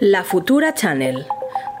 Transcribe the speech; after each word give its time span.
La 0.00 0.24
Futura 0.24 0.74
Channel, 0.74 1.24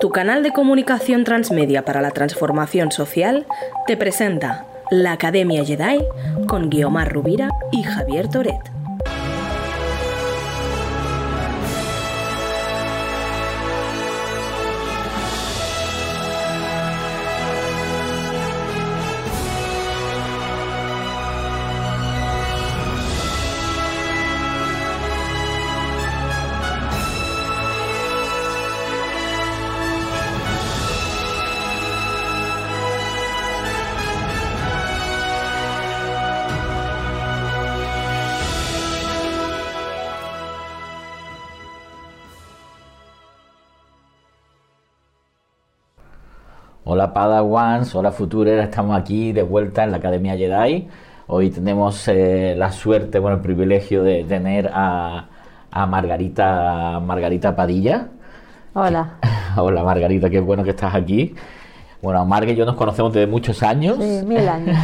tu 0.00 0.08
canal 0.08 0.42
de 0.42 0.50
comunicación 0.50 1.24
transmedia 1.24 1.84
para 1.84 2.00
la 2.00 2.12
transformación 2.12 2.90
social, 2.90 3.46
te 3.86 3.98
presenta 3.98 4.64
la 4.90 5.12
Academia 5.12 5.62
Jedi 5.62 6.02
con 6.46 6.70
Guiomar 6.70 7.12
Rubira 7.12 7.50
y 7.72 7.82
Javier 7.82 8.28
Toret. 8.28 8.75
Padawans, 47.16 47.94
hola 47.94 48.12
Futurera, 48.12 48.64
estamos 48.64 48.94
aquí 48.94 49.32
de 49.32 49.42
vuelta 49.42 49.82
en 49.84 49.90
la 49.90 49.96
Academia 49.96 50.36
Jedi. 50.36 50.86
Hoy 51.28 51.48
tenemos 51.48 52.06
eh, 52.08 52.54
la 52.58 52.70
suerte, 52.70 53.18
bueno, 53.18 53.38
el 53.38 53.42
privilegio 53.42 54.02
de 54.02 54.22
tener 54.24 54.70
a, 54.70 55.26
Margarita, 55.88 57.00
Margarita 57.00 57.56
Padilla. 57.56 58.08
Hola. 58.74 59.14
Hola 59.56 59.82
Margarita, 59.82 60.28
qué 60.28 60.40
bueno 60.40 60.62
que 60.62 60.70
estás 60.70 60.94
aquí. 60.94 61.34
Bueno, 62.02 62.26
Marga 62.26 62.52
y 62.52 62.54
yo 62.54 62.66
nos 62.66 62.76
conocemos 62.76 63.14
desde 63.14 63.26
muchos 63.26 63.62
años. 63.62 63.96
Sí, 63.98 64.20
mil 64.26 64.46
años. 64.46 64.76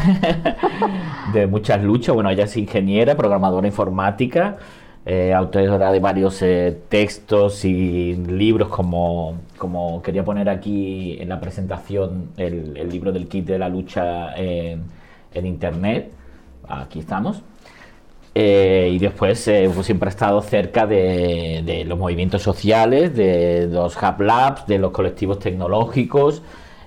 de 1.35 1.47
muchas 1.47 1.83
luchas. 1.83 2.15
Bueno, 2.15 2.31
ella 2.31 2.45
es 2.45 2.57
ingeniera, 2.57 3.15
programadora 3.15 3.67
informática 3.67 4.57
eh, 5.05 5.35
autora 5.35 5.91
de 5.91 5.99
varios 5.99 6.41
eh, 6.43 6.79
textos 6.89 7.65
y 7.65 8.15
libros, 8.15 8.69
como, 8.69 9.41
como, 9.59 10.01
quería 10.01 10.25
poner 10.25 10.49
aquí 10.49 11.17
en 11.21 11.29
la 11.29 11.41
presentación 11.41 12.31
el, 12.37 12.75
libro 12.89 13.11
del 13.11 13.27
kit 13.27 13.47
de 13.47 13.59
la 13.59 13.69
lucha 13.69 14.35
en, 14.37 14.85
Internet. 15.35 16.13
Aquí 16.69 17.01
estamos. 17.01 17.43
Eh, 18.35 18.91
y 18.93 18.99
después 18.99 19.51
pues 19.75 19.87
siempre 19.87 20.09
ha 20.09 20.11
estado 20.11 20.41
cerca 20.41 20.87
de, 20.87 21.85
los 21.87 21.99
movimientos 21.99 22.43
sociales, 22.43 23.15
de 23.15 23.69
los 23.71 23.97
Hub 23.97 24.21
Labs, 24.21 24.67
de 24.67 24.79
los 24.79 24.93
colectivos 24.93 25.39
tecnológicos 25.39 26.43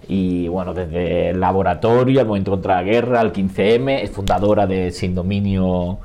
y 0.07 0.47
bueno, 0.47 0.73
desde 0.73 1.31
el 1.31 1.39
laboratorio, 1.39 2.21
al 2.21 2.27
movimiento 2.27 2.51
contra 2.51 2.75
la 2.75 2.83
guerra, 2.83 3.19
al 3.21 3.33
15M, 3.33 4.03
es 4.03 4.11
fundadora 4.11 4.67
de 4.67 4.91
Sin 4.91 5.15
Dominio 5.15 5.99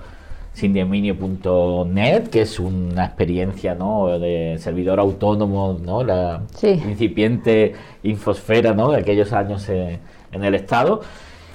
sindominio.net, 0.60 2.28
que 2.28 2.42
es 2.42 2.60
una 2.60 3.06
experiencia 3.06 3.74
¿no? 3.74 4.18
de 4.18 4.56
servidor 4.58 5.00
autónomo, 5.00 5.78
¿no? 5.82 6.04
la 6.04 6.42
incipiente 6.62 7.74
infosfera 8.02 8.74
¿no? 8.74 8.90
de 8.90 8.98
aquellos 8.98 9.32
años 9.32 9.68
en 9.68 10.44
el 10.44 10.54
Estado. 10.54 11.00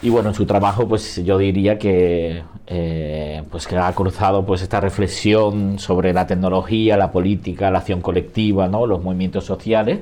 Y 0.02 0.10
bueno, 0.10 0.30
en 0.30 0.36
su 0.36 0.46
trabajo, 0.46 0.88
pues 0.88 1.24
yo 1.24 1.38
diría 1.38 1.80
que, 1.80 2.44
eh, 2.68 3.44
pues 3.50 3.66
que 3.66 3.78
ha 3.78 3.92
cruzado 3.94 4.46
pues 4.46 4.62
esta 4.62 4.80
reflexión 4.80 5.80
sobre 5.80 6.14
la 6.14 6.28
tecnología, 6.28 6.98
la 6.98 7.12
política, 7.12 7.72
la 7.72 7.80
acción 7.80 8.02
colectiva, 8.02 8.68
¿no? 8.68 8.86
los 8.86 9.02
movimientos 9.02 9.46
sociales. 9.46 10.00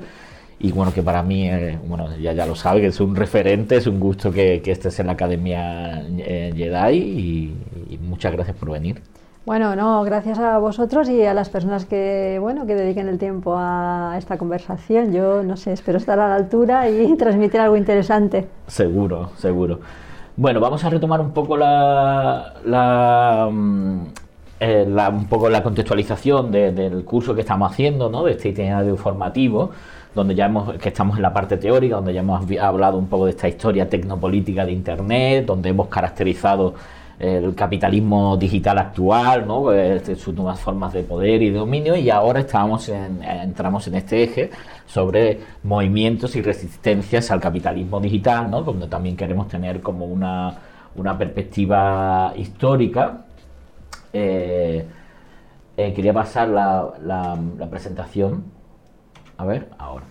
Y 0.64 0.72
bueno, 0.72 0.94
que 0.94 1.02
para 1.02 1.22
mí, 1.22 1.46
eh, 1.46 1.78
bueno, 1.86 2.08
ya, 2.16 2.32
ya 2.32 2.46
lo 2.46 2.54
sabe, 2.54 2.80
que 2.80 2.86
es 2.86 2.98
un 2.98 3.14
referente, 3.14 3.76
es 3.76 3.86
un 3.86 4.00
gusto 4.00 4.32
que, 4.32 4.62
que 4.62 4.72
estés 4.72 4.98
en 4.98 5.08
la 5.08 5.12
Academia 5.12 6.02
eh, 6.16 6.54
Jedi 6.56 6.96
y, 6.96 7.98
muchas 8.00 8.32
gracias 8.32 8.56
por 8.56 8.70
venir. 8.70 9.02
Bueno, 9.44 9.76
no, 9.76 10.02
gracias 10.04 10.38
a 10.38 10.56
vosotros 10.56 11.10
y 11.10 11.22
a 11.22 11.34
las 11.34 11.50
personas 11.50 11.84
que, 11.84 12.38
bueno, 12.40 12.64
que 12.64 12.74
dediquen 12.74 13.08
el 13.08 13.18
tiempo 13.18 13.56
a 13.58 14.14
esta 14.16 14.38
conversación. 14.38 15.12
Yo, 15.12 15.42
no 15.42 15.58
sé, 15.58 15.74
espero 15.74 15.98
estar 15.98 16.18
a 16.18 16.28
la 16.30 16.36
altura 16.36 16.88
y 16.88 17.14
transmitir 17.18 17.60
algo 17.60 17.76
interesante. 17.76 18.48
Seguro, 18.66 19.32
seguro. 19.36 19.80
Bueno, 20.34 20.60
vamos 20.60 20.82
a 20.82 20.88
retomar 20.88 21.20
un 21.20 21.32
poco 21.32 21.58
la, 21.58 22.54
la, 22.64 23.50
mm, 23.52 24.00
eh, 24.60 24.86
un 25.12 25.26
poco 25.26 25.50
la 25.50 25.62
contextualización 25.62 26.50
del 26.50 27.04
curso 27.04 27.34
que 27.34 27.42
estamos 27.42 27.70
haciendo, 27.70 28.08
¿no? 28.08 28.24
De 28.24 28.32
este 28.32 28.48
itinerario 28.48 28.96
formativo 28.96 29.72
donde 30.14 30.34
ya 30.34 30.46
hemos, 30.46 30.74
que 30.78 30.88
estamos 30.88 31.16
en 31.16 31.22
la 31.22 31.32
parte 31.32 31.56
teórica, 31.56 31.96
donde 31.96 32.14
ya 32.14 32.20
hemos 32.20 32.44
hablado 32.60 32.98
un 32.98 33.08
poco 33.08 33.26
de 33.26 33.32
esta 33.32 33.48
historia 33.48 33.88
tecnopolítica 33.88 34.64
de 34.64 34.72
Internet, 34.72 35.46
donde 35.46 35.70
hemos 35.70 35.88
caracterizado 35.88 36.74
el 37.18 37.54
capitalismo 37.54 38.36
digital 38.36 38.78
actual, 38.78 39.46
¿no? 39.46 39.72
Este, 39.72 40.16
sus 40.16 40.34
nuevas 40.34 40.60
formas 40.60 40.92
de 40.92 41.02
poder 41.04 41.42
y 41.42 41.50
de 41.50 41.58
dominio, 41.58 41.96
y 41.96 42.10
ahora 42.10 42.40
estamos 42.40 42.88
en, 42.88 43.22
entramos 43.22 43.86
en 43.86 43.94
este 43.94 44.22
eje 44.22 44.50
sobre 44.86 45.40
movimientos 45.62 46.34
y 46.36 46.42
resistencias 46.42 47.30
al 47.30 47.40
capitalismo 47.40 48.00
digital, 48.00 48.50
¿no? 48.50 48.62
donde 48.62 48.86
también 48.88 49.16
queremos 49.16 49.48
tener 49.48 49.80
como 49.80 50.06
una, 50.06 50.54
una 50.96 51.16
perspectiva 51.16 52.32
histórica. 52.36 53.24
Eh, 54.12 54.84
eh, 55.76 55.92
quería 55.92 56.12
pasar 56.12 56.48
la, 56.48 56.92
la 57.02 57.66
presentación. 57.70 58.53
A 59.36 59.44
ver, 59.44 59.68
ahora 59.78 60.04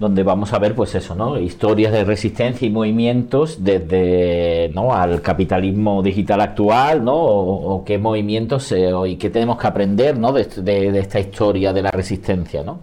donde 0.00 0.22
vamos 0.22 0.52
a 0.54 0.58
ver 0.58 0.74
pues 0.74 0.94
eso, 0.94 1.14
¿no? 1.14 1.38
Historias 1.38 1.92
de 1.92 2.04
resistencia 2.04 2.66
y 2.66 2.70
movimientos 2.70 3.62
desde, 3.62 4.70
¿no? 4.74 4.94
al 4.94 5.20
capitalismo 5.20 6.02
digital 6.02 6.40
actual, 6.40 7.04
¿no? 7.04 7.16
O, 7.16 7.84
qué 7.84 7.98
movimientos 7.98 8.72
eh, 8.72 8.90
y 9.06 9.16
qué 9.16 9.28
tenemos 9.28 9.58
que 9.58 9.66
aprender, 9.66 10.18
¿no? 10.18 10.32
De, 10.32 10.98
esta 10.98 11.20
historia 11.20 11.74
de 11.74 11.82
la 11.82 11.90
resistencia, 11.90 12.62
¿no? 12.64 12.80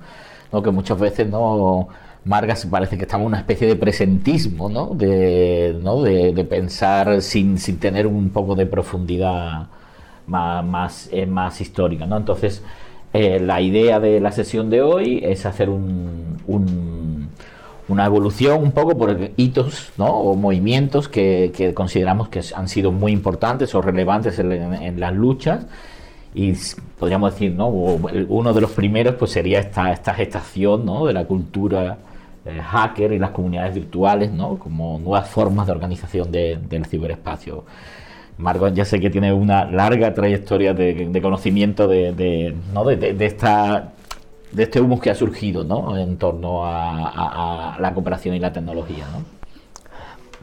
Que 0.62 0.70
muchas 0.70 1.00
veces, 1.00 1.28
¿no? 1.28 1.90
Margas 2.24 2.68
parece 2.68 2.98
que 2.98 3.04
estamos 3.04 3.24
en 3.24 3.30
una 3.30 3.40
especie 3.40 3.68
de 3.68 3.76
presentismo, 3.76 4.70
¿no? 4.70 4.88
De, 4.94 5.76
¿no? 5.82 6.04
de, 6.04 6.46
pensar 6.48 7.22
sin, 7.24 7.58
sin, 7.58 7.80
tener 7.80 8.06
un 8.06 8.30
poco 8.30 8.54
de 8.54 8.68
profundidad 8.68 9.68
más, 10.28 10.64
más, 10.64 11.10
eh, 11.12 11.28
histórica, 11.60 12.06
¿no? 12.06 12.18
Entonces, 12.18 12.62
eh, 13.14 13.40
la 13.40 13.62
idea 13.62 14.00
de 14.00 14.20
la 14.20 14.32
sesión 14.32 14.70
de 14.70 14.82
hoy 14.82 15.22
es 15.24 15.46
hacer 15.46 15.70
una 15.70 18.06
evolución 18.06 18.62
un 18.62 18.72
poco 18.72 18.98
por 18.98 19.32
hitos 19.38 19.92
o 19.98 20.36
movimientos 20.36 21.08
que, 21.08 21.74
consideramos 21.74 22.30
que 22.30 22.42
han 22.56 22.68
sido 22.68 22.92
muy 22.92 23.12
importantes 23.12 23.74
o 23.76 23.82
relevantes 23.82 24.40
en, 24.40 25.00
las 25.00 25.14
luchas 25.14 25.66
y 26.36 26.54
podríamos 27.00 27.34
decir, 27.34 27.54
¿no? 27.54 27.68
uno 27.68 28.54
de 28.54 28.62
los 28.62 28.72
primeros 28.72 29.16
pues 29.16 29.32
sería 29.32 29.60
esta, 29.60 29.92
esta 29.92 30.14
gestación 30.14 30.86
de 31.06 31.14
la 31.14 31.26
cultura 31.26 31.98
eh, 32.46 32.62
hacker 32.62 33.14
y 33.14 33.20
las 33.20 33.32
comunidades 33.32 33.76
virtuales 33.76 34.32
¿no? 34.32 34.58
como 34.58 35.00
nuevas 35.00 35.30
formas 35.30 35.66
de 35.66 35.74
organización 35.74 36.32
del 36.32 36.86
ciberespacio. 36.86 37.64
Margot 38.38 38.74
ya 38.74 38.86
sé 38.86 39.00
que 39.00 39.10
tiene 39.10 39.34
una 39.34 39.66
larga 39.66 40.14
trayectoria 40.14 40.74
de, 40.74 41.20
conocimiento 41.22 41.88
de, 41.88 42.56
¿no? 42.74 42.86
de, 42.86 43.26
esta 43.26 43.94
este 44.56 44.80
humus 44.80 45.02
que 45.02 45.10
ha 45.10 45.16
surgido 45.16 45.64
¿no? 45.64 45.98
en 45.98 46.18
torno 46.18 46.62
a, 46.64 47.78
la 47.80 47.94
cooperación 47.94 48.36
y 48.36 48.40
la 48.40 48.54
tecnología. 48.54 49.06
¿no? 49.12 49.24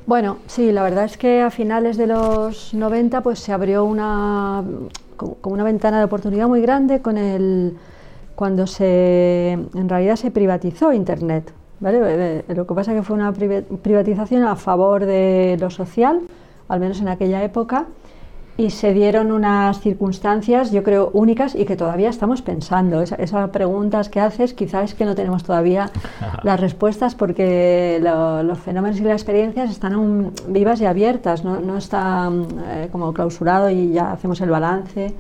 Bueno, 0.07 0.39
sí, 0.47 0.73
la 0.73 0.83
verdad 0.83 1.05
es 1.05 1.17
que 1.17 1.41
a 1.41 1.51
finales 1.51 1.97
de 1.97 2.07
los 2.07 2.75
90 2.75 3.23
pues, 3.23 3.39
se 3.39 3.53
abrió 3.53 3.85
una, 3.85 4.63
como 5.17 5.55
una 5.55 5.65
ventana 5.65 5.99
de 5.99 6.05
oportunidad 6.05 6.49
muy 6.49 6.61
grande 6.61 7.01
con 7.01 7.17
el, 7.17 7.77
cuando 8.35 8.67
se, 8.67 9.53
en 9.53 9.89
realidad 9.89 10.17
se 10.17 10.31
privatizó 10.31 10.93
Internet. 10.93 11.53
¿vale? 11.81 12.01
Eh, 12.03 12.45
lo 12.55 12.67
que 12.67 12.75
pasa 12.75 12.93
es 12.93 12.99
que 12.99 13.03
fue 13.03 13.17
una 13.17 13.33
privatización 13.33 14.45
a 14.45 14.57
favor 14.57 15.07
de 15.07 15.57
lo 15.59 15.71
social, 15.71 16.21
al 16.69 16.81
menos 16.81 17.01
en 17.01 17.09
aquella 17.09 17.43
época, 17.43 17.87
y 18.57 18.71
se 18.71 18.95
dieron 18.95 19.33
unas 19.33 19.81
circunstancias, 19.81 20.71
yo 20.71 20.85
creo, 20.85 21.11
únicas 21.13 21.57
y 21.57 21.65
que 21.65 21.75
todavía 21.75 22.09
estamos 22.09 22.41
pensando. 22.41 23.01
esas 23.01 23.51
preguntas 23.51 24.09
que 24.09 24.21
haces, 24.21 24.55
quizás 24.55 24.91
es 24.91 24.95
que 24.95 25.05
no 25.05 25.17
tenemos 25.17 25.43
todavía 25.43 25.91
las 26.45 26.61
respuestas 26.61 27.17
porque 27.17 27.99
los 28.01 28.59
fenómenos 28.59 29.01
y 29.01 29.03
las 29.03 29.15
experiencias 29.15 29.71
están 29.71 29.95
aún 29.95 30.33
vivas 30.47 30.81
y 30.81 30.87
abiertas, 30.87 31.43
no, 31.45 31.59
no 31.59 31.77
está 31.77 32.31
eh, 32.69 32.89
como 32.93 33.13
clausurado 33.13 33.71
y 33.71 33.93
ya 33.93 34.13
hacemos 34.13 34.41
el 34.41 34.51
balance 34.51 35.13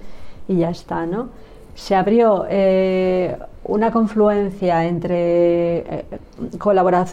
y 0.47 0.59
ya 0.59 0.71
está, 0.71 1.05
¿no? 1.07 1.29
Se 1.75 1.97
abrió 1.97 2.47
eh, 2.49 3.37
una 3.65 3.91
confluencia 3.91 4.85
entre 4.85 5.79
eh, 5.79 6.05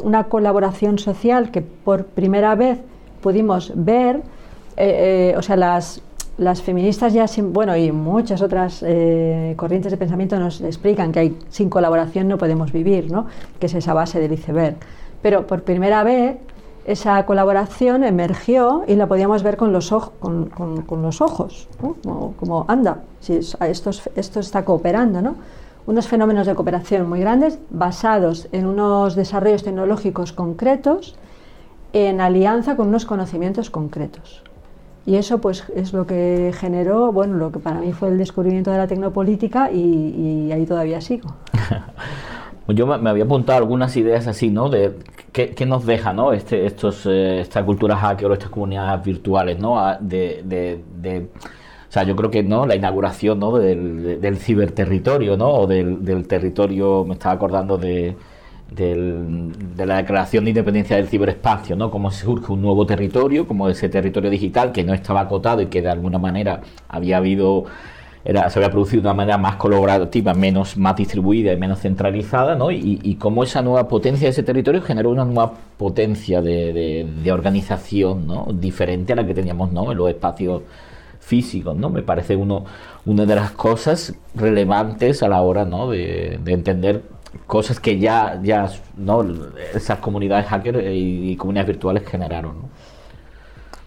una 0.04 0.26
colaboración 0.26 1.00
social 1.00 1.50
que 1.50 1.64
por 1.64 2.06
primera 2.06 2.54
vez 2.54 2.80
pudimos 3.22 3.72
ver, 3.76 4.18
eh, 4.78 5.32
eh, 5.34 5.38
o 5.38 5.42
sea, 5.42 5.56
las, 5.56 6.02
las 6.38 6.62
feministas 6.62 7.14
ya, 7.14 7.28
sin, 7.28 7.54
bueno, 7.54 7.76
y 7.76 7.92
muchas 7.92 8.42
otras 8.42 8.84
eh, 8.86 9.54
corrientes 9.58 9.92
de 9.92 9.98
pensamiento 9.98 10.40
nos 10.40 10.62
explican 10.62 11.12
que 11.12 11.20
hay, 11.20 11.40
sin 11.50 11.70
colaboración 11.70 12.28
no 12.28 12.38
podemos 12.38 12.72
vivir, 12.72 13.12
¿no? 13.12 13.28
que 13.60 13.68
es 13.68 13.74
esa 13.74 13.94
base 13.94 14.20
del 14.20 14.34
iceberg. 14.34 14.76
Pero 15.22 15.46
por 15.46 15.64
primera 15.64 16.04
vez 16.04 16.38
esa 16.86 17.24
colaboración 17.28 18.04
emergió 18.04 18.84
y 18.88 18.96
la 18.96 19.08
podíamos 19.08 19.44
ver 19.44 19.56
con 19.56 19.72
los, 19.72 19.92
ojos, 19.92 20.14
con, 20.20 20.48
con, 20.48 21.02
los 21.04 21.22
ojos, 21.22 21.68
como, 22.40 22.66
anda, 22.68 23.04
si 23.20 23.36
esto, 23.36 23.92
esto 24.16 24.40
está 24.40 24.66
cooperando, 24.66 25.22
¿no? 25.22 25.36
unos 25.86 26.08
fenómenos 26.08 26.48
de 26.48 26.56
cooperación 26.56 27.10
muy 27.10 27.20
grandes 27.20 27.60
basados 27.70 28.48
en 28.52 28.66
unos 28.66 29.16
desarrollos 29.16 29.64
tecnológicos 29.64 30.32
concretos 30.32 31.16
en 31.94 32.22
alianza 32.22 32.76
con 32.76 32.88
unos 32.88 33.06
conocimientos 33.06 33.70
concretos. 33.70 34.44
Y 35.06 35.16
eso 35.16 35.40
pues 35.40 35.64
es 35.76 35.94
lo 35.94 36.06
que 36.06 36.54
generó, 36.56 37.12
bueno, 37.12 37.36
lo 37.36 37.52
que 37.52 37.60
para 37.60 37.80
mí 37.80 37.92
fue 37.92 38.10
el 38.10 38.18
descubrimiento 38.18 38.72
de 38.72 38.78
la 38.78 38.88
tecnopolítica 38.88 39.72
y, 39.72 40.52
ahí 40.52 40.66
todavía 40.66 41.02
sigo. 41.02 41.34
Yo 42.68 42.86
me, 42.86 43.10
había 43.10 43.24
apuntado 43.24 43.58
algunas 43.58 43.98
ideas 43.98 44.28
así, 44.28 44.50
¿no? 44.50 44.70
De 44.70 44.94
qué, 45.34 45.66
nos 45.66 45.86
deja, 45.86 46.14
¿no? 46.14 46.32
Este, 46.32 46.66
estos, 46.66 47.06
eh, 47.08 47.42
esta 47.42 47.66
cultura 47.66 47.98
hacker 47.98 48.30
o 48.30 48.34
estas 48.34 48.50
comunidades 48.50 49.04
virtuales, 49.04 49.60
¿no? 49.60 49.78
De, 50.00 50.42
de, 50.46 51.28
o 51.90 51.92
sea, 51.92 52.04
yo 52.04 52.16
creo 52.16 52.30
que 52.30 52.44
no 52.44 52.66
la 52.66 52.76
inauguración 52.76 53.40
¿no? 53.40 53.58
del, 53.58 54.22
del 54.22 54.38
ciberterritorio, 54.38 55.36
¿no? 55.36 55.50
O 55.50 55.68
del 55.68 56.28
territorio, 56.28 57.04
me 57.04 57.16
estaba 57.16 57.36
acordando 57.36 57.78
de, 57.78 58.16
de 58.72 59.86
la 59.86 59.98
declaración 59.98 60.46
de 60.46 60.52
independencia 60.52 60.96
del 60.96 61.08
ciberespacio, 61.08 61.76
¿no? 61.76 61.92
Cómo 61.92 62.10
surge 62.10 62.54
un 62.54 62.62
nuevo 62.62 62.86
territorio, 62.86 63.46
como 63.48 63.68
ese 63.70 63.90
territorio 63.90 64.30
digital 64.30 64.72
que 64.72 64.84
no 64.84 64.94
estaba 64.94 65.22
acotado 65.22 65.62
y 65.62 65.68
que 65.68 65.82
de 65.82 65.90
alguna 65.90 66.18
manera 66.18 66.62
había 66.88 67.18
habido 67.18 67.66
era, 68.24 68.50
se 68.50 68.60
había 68.60 68.70
producido 68.70 69.02
de 69.02 69.08
una 69.08 69.16
manera 69.16 69.38
más 69.38 69.56
colaborativa, 69.56 70.34
menos 70.34 70.78
más 70.78 70.96
distribuida 70.96 71.54
y 71.54 71.58
menos 71.58 71.80
centralizada, 71.80 72.56
¿no? 72.56 72.72
Y, 72.72 73.00
y 73.02 73.16
cómo 73.16 73.44
esa 73.44 73.62
nueva 73.62 73.88
potencia 73.88 74.28
de 74.28 74.32
ese 74.32 74.44
territorio 74.44 74.82
generó 74.82 75.10
una 75.10 75.26
nueva 75.26 75.54
potencia 75.78 76.42
de, 76.42 77.08
de, 77.24 77.32
organización, 77.32 78.28
¿no? 78.28 78.48
Diferente 78.54 79.14
a 79.14 79.16
la 79.16 79.26
que 79.26 79.34
teníamos, 79.34 79.72
¿no? 79.72 79.92
En 79.92 79.98
los 79.98 80.10
espacios 80.10 80.62
físicos, 81.20 81.76
¿no? 81.76 81.90
Me 81.90 82.04
parece 82.04 82.36
uno, 82.36 82.66
una 83.06 83.26
de 83.26 83.36
las 83.36 83.52
cosas 83.52 84.14
relevantes 84.36 85.24
a 85.24 85.28
la 85.28 85.42
hora, 85.42 85.66
¿no? 85.66 85.90
De, 85.90 86.40
de 86.44 86.54
entender 86.54 87.02
cosas 87.48 87.80
que 87.80 88.00
ya, 88.00 88.40
ya 88.42 88.70
¿no? 88.98 89.26
esas 89.74 90.00
comunidades 90.00 90.48
hacker 90.48 90.84
y, 90.94 91.36
comunidades 91.36 91.68
virtuales 91.68 92.08
generaron. 92.08 92.56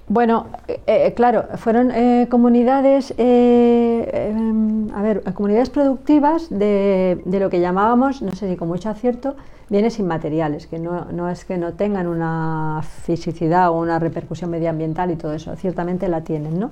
Bueno, 0.07 0.47
eh, 0.69 0.81
eh, 0.87 1.15
claro, 1.15 1.47
fueron 1.57 1.91
eh, 1.91 2.27
comunidades, 2.31 3.15
em, 3.17 4.91
a 4.95 5.01
ver, 5.01 5.23
comunidades 5.33 5.71
productivas 5.71 6.49
de, 6.51 7.23
lo 7.25 7.49
que 7.49 7.61
llamábamos, 7.61 8.21
no 8.21 8.33
sé 8.33 8.51
si 8.51 8.57
con 8.57 8.69
mucho 8.69 8.91
acierto, 8.91 9.35
bienes 9.71 9.99
inmateriales, 9.99 10.67
que 10.67 10.79
no, 10.79 11.07
no, 11.07 11.31
es 11.31 11.47
que 11.47 11.57
no 11.57 11.73
tengan 11.73 12.07
una 12.07 12.83
fisicidad 12.83 13.71
o 13.71 13.81
una 13.81 13.99
repercusión 13.99 14.51
medioambiental 14.51 15.11
y 15.11 15.17
todo 15.17 15.33
eso, 15.33 15.57
ciertamente 15.57 16.09
la 16.09 16.21
tienen, 16.21 16.59
¿no? 16.61 16.71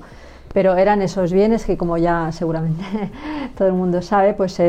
Pero 0.52 0.76
eran 0.76 1.00
esos 1.00 1.32
bienes 1.32 1.64
que, 1.64 1.78
como 1.78 1.96
ya 1.96 2.30
seguramente 2.32 2.84
todo 3.56 3.68
el 3.68 3.74
mundo 3.74 4.02
sabe, 4.02 4.34
pues 4.34 4.60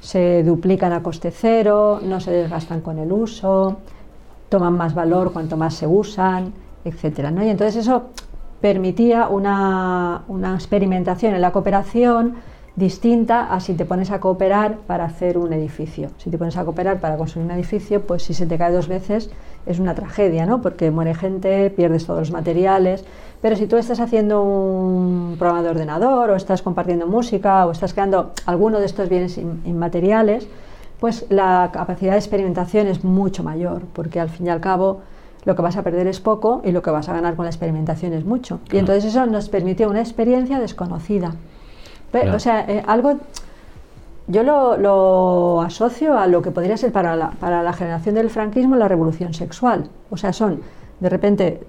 se 0.00 0.42
duplican 0.42 0.92
a 0.92 1.02
coste 1.02 1.30
cero, 1.30 2.00
no 2.02 2.20
se 2.20 2.30
desgastan 2.30 2.80
con 2.80 2.98
el 2.98 3.12
uso, 3.12 3.78
toman 4.48 4.76
más 4.76 4.94
valor 4.94 5.32
cuanto 5.32 5.56
más 5.56 5.74
se 5.74 5.86
usan, 5.86 6.52
etc. 6.84 7.30
¿no? 7.30 7.44
Y 7.44 7.48
entonces 7.48 7.76
eso 7.76 8.04
permitía 8.60 9.28
una, 9.28 10.22
una, 10.28 10.54
experimentación 10.54 11.34
en 11.34 11.40
la 11.40 11.52
cooperación 11.52 12.36
distinta 12.80 13.54
a 13.54 13.60
si 13.60 13.74
te 13.74 13.84
pones 13.84 14.10
a 14.10 14.18
cooperar 14.18 14.78
para 14.88 15.04
hacer 15.04 15.38
un 15.38 15.52
edificio. 15.52 16.10
Si 16.18 16.30
te 16.30 16.38
pones 16.38 16.56
a 16.56 16.64
cooperar 16.64 16.98
para 16.98 17.16
construir 17.16 17.46
un 17.46 17.52
edificio, 17.52 18.04
pues 18.04 18.24
si 18.24 18.34
se 18.34 18.46
te 18.46 18.58
cae 18.58 18.72
dos 18.72 18.88
veces 18.88 19.30
es 19.66 19.78
una 19.78 19.94
tragedia, 19.94 20.46
¿no? 20.46 20.60
porque 20.62 20.90
muere 20.90 21.14
gente, 21.14 21.70
pierdes 21.70 22.06
todos 22.06 22.18
los 22.18 22.30
materiales, 22.32 23.04
pero 23.42 23.54
si 23.54 23.66
tú 23.66 23.76
estás 23.76 24.00
haciendo 24.00 24.42
un 24.42 25.36
programa 25.38 25.62
de 25.62 25.68
ordenador 25.68 26.30
o 26.30 26.34
estás 26.34 26.62
compartiendo 26.62 27.06
música 27.06 27.66
o 27.66 27.70
estás 27.70 27.92
creando 27.92 28.32
alguno 28.46 28.80
de 28.80 28.86
estos 28.86 29.08
bienes 29.08 29.38
inmateriales, 29.38 30.48
pues 30.98 31.26
la 31.28 31.70
capacidad 31.72 32.12
de 32.12 32.18
experimentación 32.18 32.86
es 32.86 33.04
mucho 33.04 33.42
mayor, 33.42 33.82
porque 33.92 34.18
al 34.18 34.30
fin 34.30 34.46
y 34.46 34.50
al 34.50 34.60
cabo 34.60 35.00
lo 35.44 35.56
que 35.56 35.62
vas 35.62 35.76
a 35.76 35.82
perder 35.82 36.06
es 36.06 36.20
poco 36.20 36.60
y 36.64 36.72
lo 36.72 36.82
que 36.82 36.90
vas 36.90 37.08
a 37.08 37.14
ganar 37.14 37.36
con 37.36 37.44
la 37.44 37.50
experimentación 37.50 38.12
es 38.12 38.24
mucho. 38.24 38.60
Y 38.72 38.78
entonces 38.78 39.04
eso 39.04 39.24
nos 39.26 39.48
permitió 39.48 39.88
una 39.88 40.00
experiencia 40.00 40.58
desconocida. 40.58 41.34
O 42.12 42.38
sea, 42.38 42.64
eh, 42.68 42.82
algo... 42.86 43.18
Yo 44.26 44.44
lo, 44.44 44.76
lo, 44.76 45.60
asocio 45.60 46.16
a 46.16 46.28
lo 46.28 46.40
que 46.40 46.52
podría 46.52 46.76
ser 46.76 46.92
para 46.92 47.16
la, 47.16 47.30
para 47.30 47.64
la 47.64 47.72
generación 47.72 48.14
del 48.14 48.30
franquismo 48.30 48.76
la 48.76 48.86
revolución 48.86 49.34
sexual. 49.34 49.88
O 50.08 50.16
sea, 50.16 50.32
son 50.32 50.60
de 51.00 51.08
repente 51.08 51.60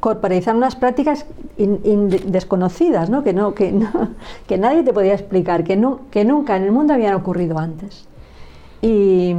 corporizar 0.00 0.54
unas 0.54 0.76
prácticas 0.76 1.26
desconocidas, 1.56 3.10
¿no? 3.10 3.24
Que, 3.24 3.32
no, 3.32 3.54
que, 3.54 3.74
que 4.46 4.56
nadie 4.56 4.82
te 4.82 4.92
podía 4.92 5.14
explicar, 5.14 5.64
que, 5.64 5.76
no, 5.76 6.00
que 6.10 6.24
nunca 6.24 6.56
en 6.56 6.62
el 6.62 6.72
mundo 6.72 6.94
habían 6.94 7.14
ocurrido 7.14 7.58
antes. 7.58 8.06
Y, 8.82 9.34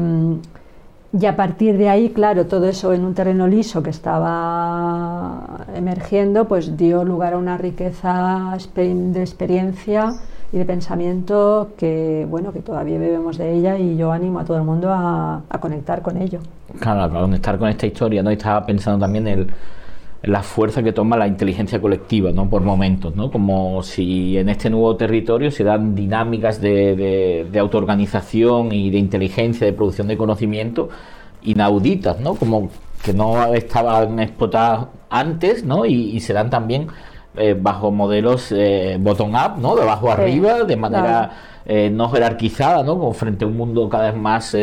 y 1.13 1.25
a 1.25 1.35
partir 1.35 1.77
de 1.77 1.89
ahí, 1.89 2.09
claro, 2.09 2.47
todo 2.47 2.67
eso 2.67 2.93
en 2.93 3.05
un 3.05 3.13
terreno 3.13 3.47
liso 3.47 3.81
que 3.81 3.89
estaba 3.89 5.65
emergiendo, 5.73 6.45
pues 6.45 6.75
dio 6.75 7.03
lugar 7.03 7.33
a 7.33 7.37
una 7.37 7.57
riqueza 7.57 8.57
de 8.75 9.21
experiencia 9.21 10.11
y 10.51 10.57
de 10.57 10.65
pensamiento 10.65 11.69
que 11.77 12.25
bueno 12.29 12.53
que 12.53 12.61
todavía 12.61 12.97
bebemos 12.99 13.37
de 13.37 13.53
ella 13.53 13.77
y 13.77 13.97
yo 13.97 14.11
animo 14.11 14.39
a 14.39 14.45
todo 14.45 14.57
el 14.57 14.63
mundo 14.63 14.91
a, 14.91 15.41
a 15.49 15.59
conectar 15.59 16.01
con 16.01 16.17
ello. 16.17 16.39
Claro, 16.79 17.03
a 17.03 17.21
conectar 17.21 17.57
con 17.57 17.69
esta 17.69 17.85
historia, 17.85 18.23
¿no? 18.23 18.31
Y 18.31 18.33
estaba 18.33 18.65
pensando 18.65 18.99
también 18.99 19.27
el 19.27 19.47
la 20.27 20.43
fuerza 20.43 20.83
que 20.83 20.91
toma 20.91 21.17
la 21.17 21.27
inteligencia 21.27 21.79
colectiva, 21.81 22.31
¿no? 22.31 22.49
Por 22.49 22.61
momentos, 22.61 23.15
¿no? 23.15 23.31
Como 23.31 23.81
si 23.83 24.37
en 24.37 24.49
este 24.49 24.69
nuevo 24.69 24.95
territorio 24.95 25.51
se 25.51 25.63
dan 25.63 25.95
dinámicas 25.95 26.61
de, 26.61 27.47
de, 27.49 27.59
autoorganización 27.59 28.71
y 28.71 28.89
de 28.89 28.97
inteligencia, 28.97 29.65
de 29.65 29.73
producción 29.73 30.07
de 30.07 30.17
conocimiento 30.17 30.89
inauditas, 31.43 32.19
¿no? 32.19 32.35
Como 32.35 32.69
que 33.03 33.13
no 33.13 33.53
estaban 33.53 34.19
explotadas 34.19 34.87
antes, 35.09 35.63
¿no? 35.63 35.85
Y, 35.85 36.19
se 36.19 36.33
dan 36.33 36.49
también 36.49 36.87
eh, 37.35 37.55
bajo 37.59 37.91
modelos 37.91 38.51
eh, 38.51 38.97
bottom-up, 38.99 39.57
¿no? 39.59 39.75
De 39.75 39.83
abajo 39.83 40.11
arriba, 40.11 40.63
de 40.63 40.75
manera... 40.75 41.31
Eh, 41.69 41.89
no 41.89 42.07
jerarquizada, 42.07 42.81
¿no? 42.81 42.97
Como 42.97 43.11
frente 43.11 43.43
a 43.43 43.47
un 43.49 43.57
mundo 43.57 43.89
cada 43.89 44.11
vez 44.11 44.15
más 44.15 44.53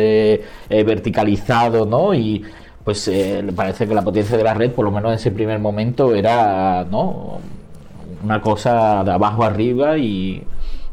verticalizado, 0.67 1.85
¿no? 1.85 2.15
Y, 2.15 2.43
pues 2.85 3.07
eh, 3.07 3.43
parece 3.55 3.87
que 3.87 3.95
la 3.95 4.03
potencia 4.03 4.37
de 4.37 4.43
la 4.43 4.53
red, 4.53 4.71
por 4.71 4.85
lo 4.85 4.91
menos 4.91 5.09
en 5.09 5.15
ese 5.15 5.31
primer 5.31 5.57
momento, 5.59 6.13
era 6.13 6.85
¿no? 6.85 7.39
una 8.23 8.39
cosa 8.39 9.03
de 9.03 9.11
abajo 9.11 9.43
arriba 9.43 9.97
y... 9.97 10.43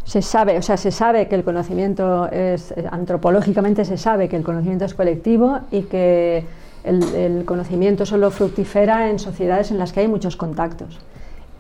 Se 0.05 0.23
sabe, 0.23 0.57
o 0.59 0.63
sea, 0.63 0.79
se 0.79 0.91
sabe 0.91 1.29
que 1.29 1.35
el 1.35 1.45
conocimiento 1.45 2.29
es, 2.33 2.75
antropológicamente 2.91 3.85
se 3.85 3.99
sabe 3.99 4.29
que 4.29 4.37
el 4.37 4.43
conocimiento 4.43 4.87
es 4.87 4.95
colectivo 4.95 5.61
y 5.71 5.83
que 5.83 6.45
el, 6.83 7.45
conocimiento 7.45 8.07
solo 8.07 8.31
fructifera 8.31 9.11
en 9.11 9.19
sociedades 9.19 9.71
en 9.71 9.79
las 9.79 9.93
que 9.93 10.01
hay 10.01 10.09
muchos 10.09 10.37
contactos. 10.37 10.99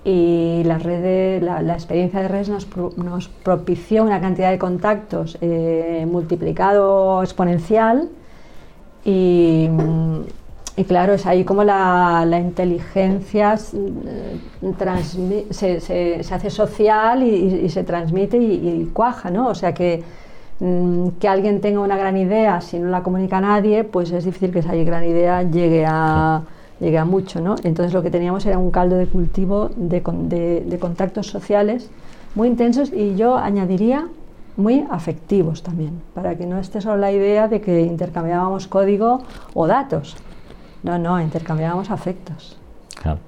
Y 0.04 0.62
la, 0.64 0.78
red 0.78 1.42
la, 1.42 1.74
experiencia 1.74 2.20
de 2.20 2.28
redes 2.28 2.48
nos, 2.48 2.66
nos, 2.96 3.28
propició 3.28 4.02
una 4.02 4.20
cantidad 4.20 4.50
de 4.50 4.58
contactos 4.58 5.38
eh, 5.42 6.06
multiplicado 6.10 7.22
exponencial 7.22 8.08
y, 9.04 9.68
claro, 10.86 11.14
es 11.14 11.26
ahí 11.26 11.44
como 11.44 11.64
la, 11.64 12.26
inteligencia 12.40 13.54
eh, 13.54 15.44
se, 15.50 15.80
se, 15.80 16.34
hace 16.34 16.50
social 16.50 17.22
y, 17.22 17.68
se 17.68 17.84
transmite 17.84 18.36
y, 18.36 18.90
cuaja, 18.92 19.30
¿no? 19.30 19.48
O 19.48 19.54
sea 19.54 19.74
que, 19.74 20.02
mm, 20.60 21.08
que 21.20 21.28
alguien 21.28 21.60
tenga 21.60 21.80
una 21.80 21.96
gran 21.96 22.16
idea 22.16 22.60
si 22.60 22.78
no 22.78 22.90
la 22.90 23.02
comunica 23.02 23.38
a 23.38 23.40
nadie, 23.40 23.84
pues 23.84 24.10
es 24.12 24.24
difícil 24.24 24.52
que 24.52 24.60
esa 24.60 24.74
gran 24.74 25.04
idea 25.04 25.42
llegue 25.42 25.84
a, 25.86 26.42
llegue 26.80 26.98
a 26.98 27.04
mucho, 27.04 27.40
¿no? 27.40 27.56
Entonces 27.64 27.92
lo 27.92 28.02
que 28.02 28.10
teníamos 28.10 28.46
era 28.46 28.58
un 28.58 28.70
caldo 28.70 28.96
de 28.96 29.06
cultivo 29.06 29.70
de, 29.76 30.00
de, 30.00 30.60
de 30.66 30.78
contactos 30.78 31.26
sociales 31.26 31.90
muy 32.34 32.48
intensos 32.48 32.92
y 32.92 33.14
yo 33.16 33.36
añadiría 33.36 34.08
muy 34.56 34.84
afectivos 34.90 35.62
también, 35.62 36.02
para 36.14 36.36
que 36.36 36.46
no 36.46 36.58
esté 36.58 36.80
solo 36.80 36.96
la 36.96 37.12
idea 37.12 37.48
de 37.48 37.60
que 37.60 37.80
intercambiábamos 37.80 38.66
código 38.66 39.22
o 39.54 39.66
datos. 39.66 40.16
No, 40.82 40.98
no, 40.98 41.20
intercambiábamos 41.20 41.90
afectos. 41.90 42.58
Claro. 43.00 43.20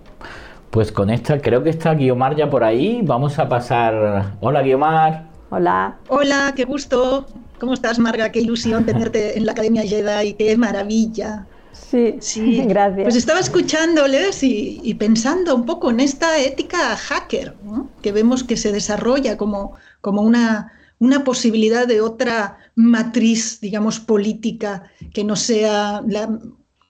Pues 0.70 0.90
con 0.90 1.08
esta, 1.08 1.40
creo 1.40 1.62
que 1.62 1.70
está 1.70 1.94
Guiomar 1.94 2.34
ya 2.34 2.50
por 2.50 2.64
ahí. 2.64 3.00
Vamos 3.04 3.38
a 3.38 3.48
pasar. 3.48 4.34
Hola, 4.40 4.62
Guiomar. 4.62 5.28
Hola. 5.50 5.98
Hola, 6.08 6.52
qué 6.56 6.64
gusto. 6.64 7.26
¿Cómo 7.60 7.74
estás, 7.74 8.00
Marga? 8.00 8.30
Qué 8.30 8.40
ilusión 8.40 8.84
tenerte 8.86 9.38
en 9.38 9.46
la 9.46 9.52
Academia 9.52 9.82
Jedi. 9.82 10.34
Qué 10.34 10.56
maravilla. 10.56 11.46
Sí, 11.72 12.16
sí, 12.20 12.64
gracias. 12.66 13.04
Pues 13.04 13.16
estaba 13.16 13.38
escuchándoles 13.38 14.42
y, 14.42 14.94
pensando 14.98 15.54
un 15.54 15.64
poco 15.64 15.90
en 15.90 16.00
esta 16.00 16.38
ética 16.38 16.96
hacker, 16.96 17.54
que 18.02 18.10
vemos 18.10 18.42
que 18.42 18.56
se 18.56 18.72
desarrolla 18.72 19.36
como, 19.36 19.76
como 20.00 20.22
una, 20.22 20.72
una 20.98 21.24
posibilidad 21.24 21.86
de 21.86 22.00
otra 22.00 22.58
matriz, 22.74 23.60
digamos, 23.60 24.00
política 24.00 24.90
que 25.12 25.24
no 25.24 25.36
sea 25.36 26.02
la, 26.06 26.38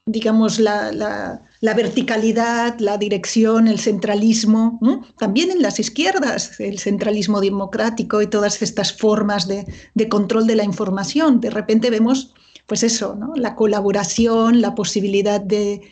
digamos, 0.06 0.58
la, 0.58 0.92
la, 0.92 1.74
verticalidad, 1.74 2.78
la 2.78 2.98
dirección, 2.98 3.68
el 3.68 3.78
centralismo, 3.78 4.78
también 5.18 5.50
en 5.50 5.62
las 5.62 5.80
izquierdas, 5.80 6.60
el 6.60 6.78
centralismo 6.78 7.40
democrático 7.40 8.20
y 8.20 8.26
todas 8.26 8.60
estas 8.62 8.92
formas 8.96 9.48
de, 9.48 9.66
de 9.94 10.08
control 10.08 10.46
de 10.46 10.56
la 10.56 10.64
información. 10.64 11.40
De 11.40 11.50
repente 11.50 11.90
vemos 11.90 12.34
pues 12.66 12.82
eso, 12.82 13.14
¿no? 13.14 13.32
la 13.36 13.54
colaboración, 13.56 14.62
la 14.62 14.74
posibilidad 14.74 15.40
de, 15.40 15.82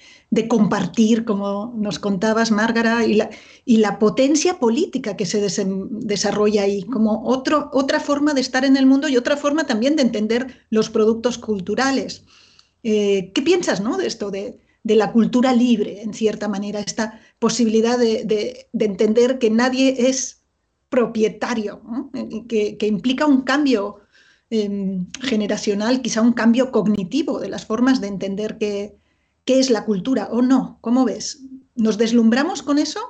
compartir, 0.49 1.25
como 1.25 1.75
nos 1.77 1.99
contabas, 1.99 2.51
Márgara, 2.51 3.05
y 3.05 3.15
la, 3.15 3.31
y 3.65 3.79
la 3.79 3.99
potencia 3.99 4.59
política 4.59 5.17
que 5.17 5.27
se 5.27 5.41
desarrolla 5.41 6.63
ahí, 6.63 6.83
como 6.85 7.25
otro, 7.25 7.71
otra 7.73 8.01
forma 8.01 8.33
de 8.33 8.41
estar 8.41 8.65
en 8.65 8.77
el 8.77 8.87
mundo 8.87 9.09
y 9.09 9.17
otra 9.17 9.37
forma 9.37 9.65
también 9.65 9.97
de 9.97 10.03
entender 10.03 10.65
los 10.71 10.91
productos 10.91 11.39
culturales. 11.39 12.25
Eh, 12.83 13.31
¿Qué 13.35 13.43
piensas 13.43 13.81
¿no? 13.81 13.97
de 13.97 14.07
esto, 14.07 14.31
de, 14.31 14.59
la 14.85 15.13
cultura 15.13 15.53
libre, 15.53 16.03
en 16.03 16.13
cierta 16.15 16.49
manera, 16.49 16.81
esta 16.81 17.21
posibilidad 17.39 17.99
de, 17.99 18.69
entender 18.73 19.39
que 19.39 19.51
nadie 19.51 20.09
es 20.09 20.43
propietario, 20.89 21.83
que, 22.49 22.77
que 22.77 22.87
implica 22.87 23.27
un 23.27 23.43
cambio 23.43 24.03
Em, 24.55 25.07
generacional, 25.23 26.03
quizá 26.03 26.21
un 26.21 26.35
cambio 26.35 26.71
cognitivo 26.71 27.41
de 27.41 27.49
las 27.49 27.65
formas 27.65 28.03
de 28.03 28.09
entender 28.09 28.59
qué, 28.59 28.99
qué 29.45 29.59
es 29.59 29.71
la 29.71 29.85
cultura 29.85 30.29
o 30.31 30.43
no. 30.43 30.79
¿Cómo 30.81 31.05
ves? 31.05 31.43
¿Nos 31.75 31.99
deslumbramos 31.99 32.63
con 32.63 32.79
eso? 32.79 33.01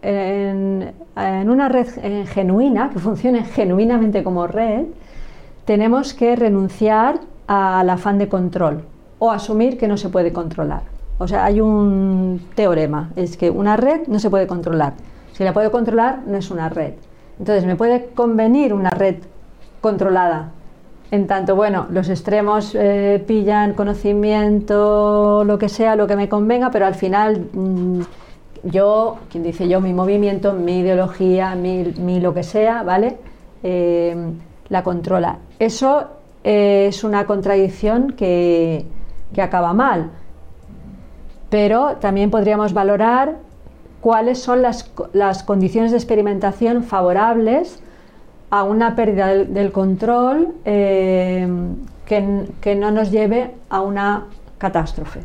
En, 0.00 0.94
una 1.48 1.68
red 1.68 1.86
genuina, 2.26 2.90
que 2.90 2.98
funcione 2.98 3.44
genuinamente 3.44 4.24
como 4.24 4.46
red, 4.46 4.86
tenemos 5.64 6.14
que 6.14 6.34
renunciar 6.34 7.20
al 7.46 7.88
afán 7.90 8.18
de 8.18 8.28
control 8.28 8.84
o 9.18 9.30
asumir 9.30 9.78
que 9.78 9.86
no 9.86 9.96
se 9.96 10.08
puede 10.08 10.32
controlar. 10.32 10.82
O 11.18 11.28
sea, 11.28 11.44
hay 11.44 11.60
un 11.60 12.48
teorema, 12.56 13.12
es 13.14 13.36
que 13.36 13.50
una 13.50 13.76
red 13.76 14.08
no 14.08 14.18
se 14.18 14.30
puede 14.30 14.46
controlar. 14.48 14.94
Si 15.32 15.44
la 15.44 15.52
puedo 15.52 15.70
controlar, 15.70 16.22
no 16.26 16.36
es 16.36 16.50
una 16.50 16.68
red. 16.68 16.94
Entonces, 17.42 17.66
me 17.66 17.74
puede 17.74 18.10
convenir 18.14 18.72
una 18.72 18.90
red 18.90 19.16
controlada. 19.80 20.52
En 21.10 21.26
tanto, 21.26 21.56
bueno, 21.56 21.88
los 21.90 22.08
extremos 22.08 22.72
eh, 22.76 23.20
pillan 23.26 23.74
conocimiento, 23.74 25.42
lo 25.42 25.58
que 25.58 25.68
sea, 25.68 25.96
lo 25.96 26.06
que 26.06 26.14
me 26.14 26.28
convenga, 26.28 26.70
pero 26.70 26.86
al 26.86 26.94
final 26.94 27.48
mm, 27.52 28.00
yo, 28.62 29.18
quien 29.28 29.42
dice 29.42 29.66
yo, 29.66 29.80
mi 29.80 29.92
movimiento, 29.92 30.52
mi 30.52 30.78
ideología, 30.78 31.56
mi, 31.56 32.20
lo 32.20 32.32
que 32.32 32.44
sea, 32.44 32.84
¿vale? 32.84 33.16
Eh, 33.64 34.14
la 34.68 34.84
controla. 34.84 35.38
Eso 35.58 36.04
es 36.44 37.02
una 37.02 37.26
contradicción 37.26 38.12
que, 38.12 38.86
que 39.34 39.42
acaba 39.42 39.72
mal 39.72 40.12
pero 41.50 41.96
también 42.00 42.30
podríamos 42.30 42.72
valorar 42.72 43.36
cuáles 44.02 44.40
son 44.40 44.62
las, 44.62 45.42
condiciones 45.44 45.92
de 45.92 45.96
experimentación 45.96 46.82
favorables 46.82 47.78
a 48.50 48.64
una 48.64 48.96
pérdida 48.96 49.28
del, 49.28 49.70
control 49.70 50.48
eh, 50.64 51.48
que, 52.04 52.74
no 52.74 52.90
nos 52.90 53.12
lleve 53.12 53.52
a 53.70 53.80
una 53.80 54.26
catástrofe. 54.58 55.20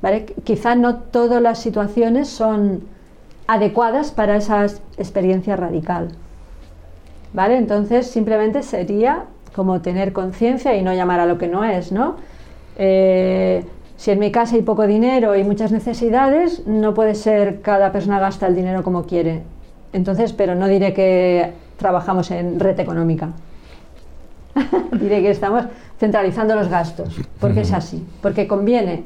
¿Vale? 0.00 0.26
Quizá 0.44 0.76
no 0.76 0.96
todas 0.96 1.42
las 1.42 1.58
situaciones 1.58 2.28
son 2.28 2.84
adecuadas 3.48 4.12
para 4.12 4.36
esa 4.36 4.64
experiencia 4.96 5.56
radical. 5.56 6.10
¿Vale? 7.32 7.58
Entonces 7.58 8.06
simplemente 8.06 8.62
sería 8.62 9.24
como 9.56 9.80
tener 9.80 10.12
conciencia 10.12 10.76
y 10.76 10.82
no 10.82 10.94
llamar 10.94 11.18
a 11.18 11.26
lo 11.26 11.36
que 11.36 11.48
no 11.48 11.64
es, 11.64 11.90
¿no? 11.90 12.14
Eh, 12.78 13.64
si 13.96 14.10
en 14.10 14.18
mi 14.18 14.30
casa 14.30 14.56
hay 14.56 14.62
poco 14.62 14.86
dinero 14.86 15.36
y 15.36 15.44
muchas 15.44 15.72
necesidades, 15.72 16.66
no 16.66 16.94
puede 16.94 17.14
ser 17.14 17.62
cada 17.62 17.92
persona 17.92 18.20
gasta 18.20 18.46
el 18.46 18.54
dinero 18.54 18.82
como 18.82 19.04
quiere. 19.04 19.42
Entonces, 19.92 20.32
pero 20.32 20.54
no 20.54 20.68
diré 20.68 20.92
que 20.92 21.52
trabajamos 21.78 22.30
en 22.30 22.60
red 22.60 22.78
económica. 22.78 23.30
diré 25.00 25.22
que 25.22 25.30
estamos 25.30 25.64
centralizando 25.98 26.54
los 26.54 26.68
gastos, 26.68 27.16
porque 27.40 27.62
es 27.62 27.72
así, 27.72 28.06
porque 28.20 28.46
conviene. 28.46 29.04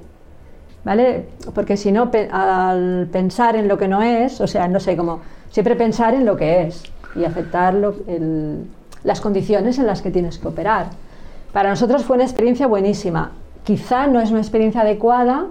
¿Vale? 0.82 1.26
Porque 1.54 1.76
si 1.76 1.92
no, 1.92 2.10
al 2.32 3.08
pensar 3.12 3.54
en 3.54 3.68
lo 3.68 3.76
que 3.76 3.86
no 3.86 4.02
es, 4.02 4.40
o 4.40 4.46
sea, 4.46 4.66
no 4.66 4.80
sé, 4.80 4.96
cómo 4.96 5.20
siempre 5.50 5.76
pensar 5.76 6.14
en 6.14 6.24
lo 6.24 6.36
que 6.36 6.62
es 6.62 6.84
y 7.14 7.24
aceptar 7.24 7.76
las 9.04 9.20
condiciones 9.20 9.78
en 9.78 9.86
las 9.86 10.00
que 10.00 10.10
tienes 10.10 10.38
que 10.38 10.48
operar. 10.48 10.86
Para 11.52 11.68
nosotros 11.68 12.04
fue 12.04 12.16
una 12.16 12.24
experiencia 12.24 12.66
buenísima 12.66 13.32
quizá 13.70 14.08
no 14.08 14.20
es 14.20 14.32
una 14.32 14.40
experiencia 14.40 14.80
adecuada 14.80 15.46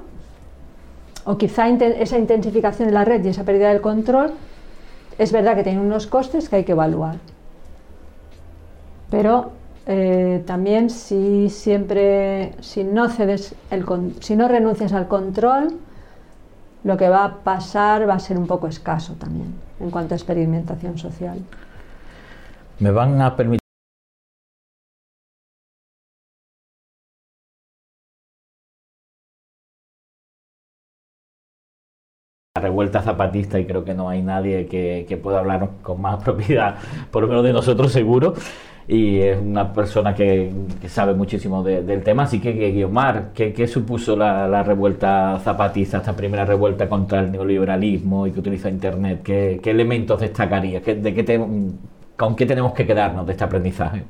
o 1.23 1.37
quizá 1.37 1.69
esa 1.69 2.17
intensificación 2.17 2.89
de 2.89 2.93
la 2.93 3.05
red 3.05 3.23
y 3.23 3.29
esa 3.29 3.45
pérdida 3.45 3.69
del 3.69 3.79
control 3.79 4.33
es 5.17 5.31
verdad 5.31 5.55
que 5.55 5.63
tiene 5.63 5.79
unos 5.79 6.05
costes 6.05 6.49
que 6.49 6.57
hay 6.57 6.63
que 6.65 6.73
evaluar. 6.73 7.15
Pero 9.09 9.51
eh, 9.85 10.43
también 10.45 10.89
si 10.89 11.49
siempre, 11.49 12.55
si 12.59 12.83
no 12.83 13.07
cedes 13.07 13.55
el, 13.71 13.85
si 14.19 14.35
no 14.35 14.49
renuncias 14.49 14.91
al 14.91 15.07
control, 15.07 15.77
lo 16.83 16.97
que 16.97 17.07
va 17.07 17.23
a 17.23 17.35
pasar 17.35 18.09
va 18.09 18.15
a 18.15 18.19
ser 18.19 18.37
un 18.37 18.47
poco 18.47 18.67
escaso 18.67 19.13
también 19.13 19.53
en 19.79 19.91
cuanto 19.91 20.13
a 20.13 20.17
experimentación 20.17 20.97
social. 20.97 21.39
Me 22.79 22.91
van 22.91 23.21
a 23.21 23.37
permitir 23.37 23.68
revuelta 32.59 33.01
zapatista 33.01 33.59
y 33.59 33.65
creo 33.65 33.83
que 33.83 33.93
no 33.93 34.09
hay 34.09 34.21
nadie 34.21 34.67
que, 34.67 35.19
pueda 35.21 35.39
hablar 35.39 35.69
con 35.81 36.01
más 36.01 36.23
propiedad, 36.23 36.75
por 37.11 37.23
lo 37.23 37.29
menos 37.29 37.43
de 37.43 37.53
nosotros 37.53 37.91
seguro. 37.91 38.33
Y 38.87 39.19
es 39.19 39.39
una 39.39 39.71
persona 39.71 40.15
que, 40.15 40.51
sabe 40.87 41.13
muchísimo 41.13 41.63
del 41.63 42.01
tema. 42.01 42.23
Así 42.23 42.39
que, 42.39 42.53
Guiomar, 42.71 43.33
¿qué, 43.33 43.67
supuso 43.67 44.15
la, 44.15 44.63
revuelta 44.63 45.39
zapatista, 45.43 45.97
esta 45.97 46.15
primera 46.15 46.43
revuelta 46.43 46.89
contra 46.89 47.19
el 47.19 47.31
neoliberalismo 47.31 48.25
y 48.25 48.31
que 48.31 48.39
utiliza 48.39 48.67
Internet? 48.67 49.21
¿Qué, 49.23 49.61
elementos 49.65 50.19
destacaría? 50.19 50.79
¿De 50.79 51.13
qué 51.13 51.23
¿Con 52.19 52.35
qué 52.35 52.45
tenemos 52.45 52.73
que 52.73 52.85
quedarnos 52.85 53.25
de 53.25 53.31
este 53.31 53.45
aprendizaje? 53.45 54.03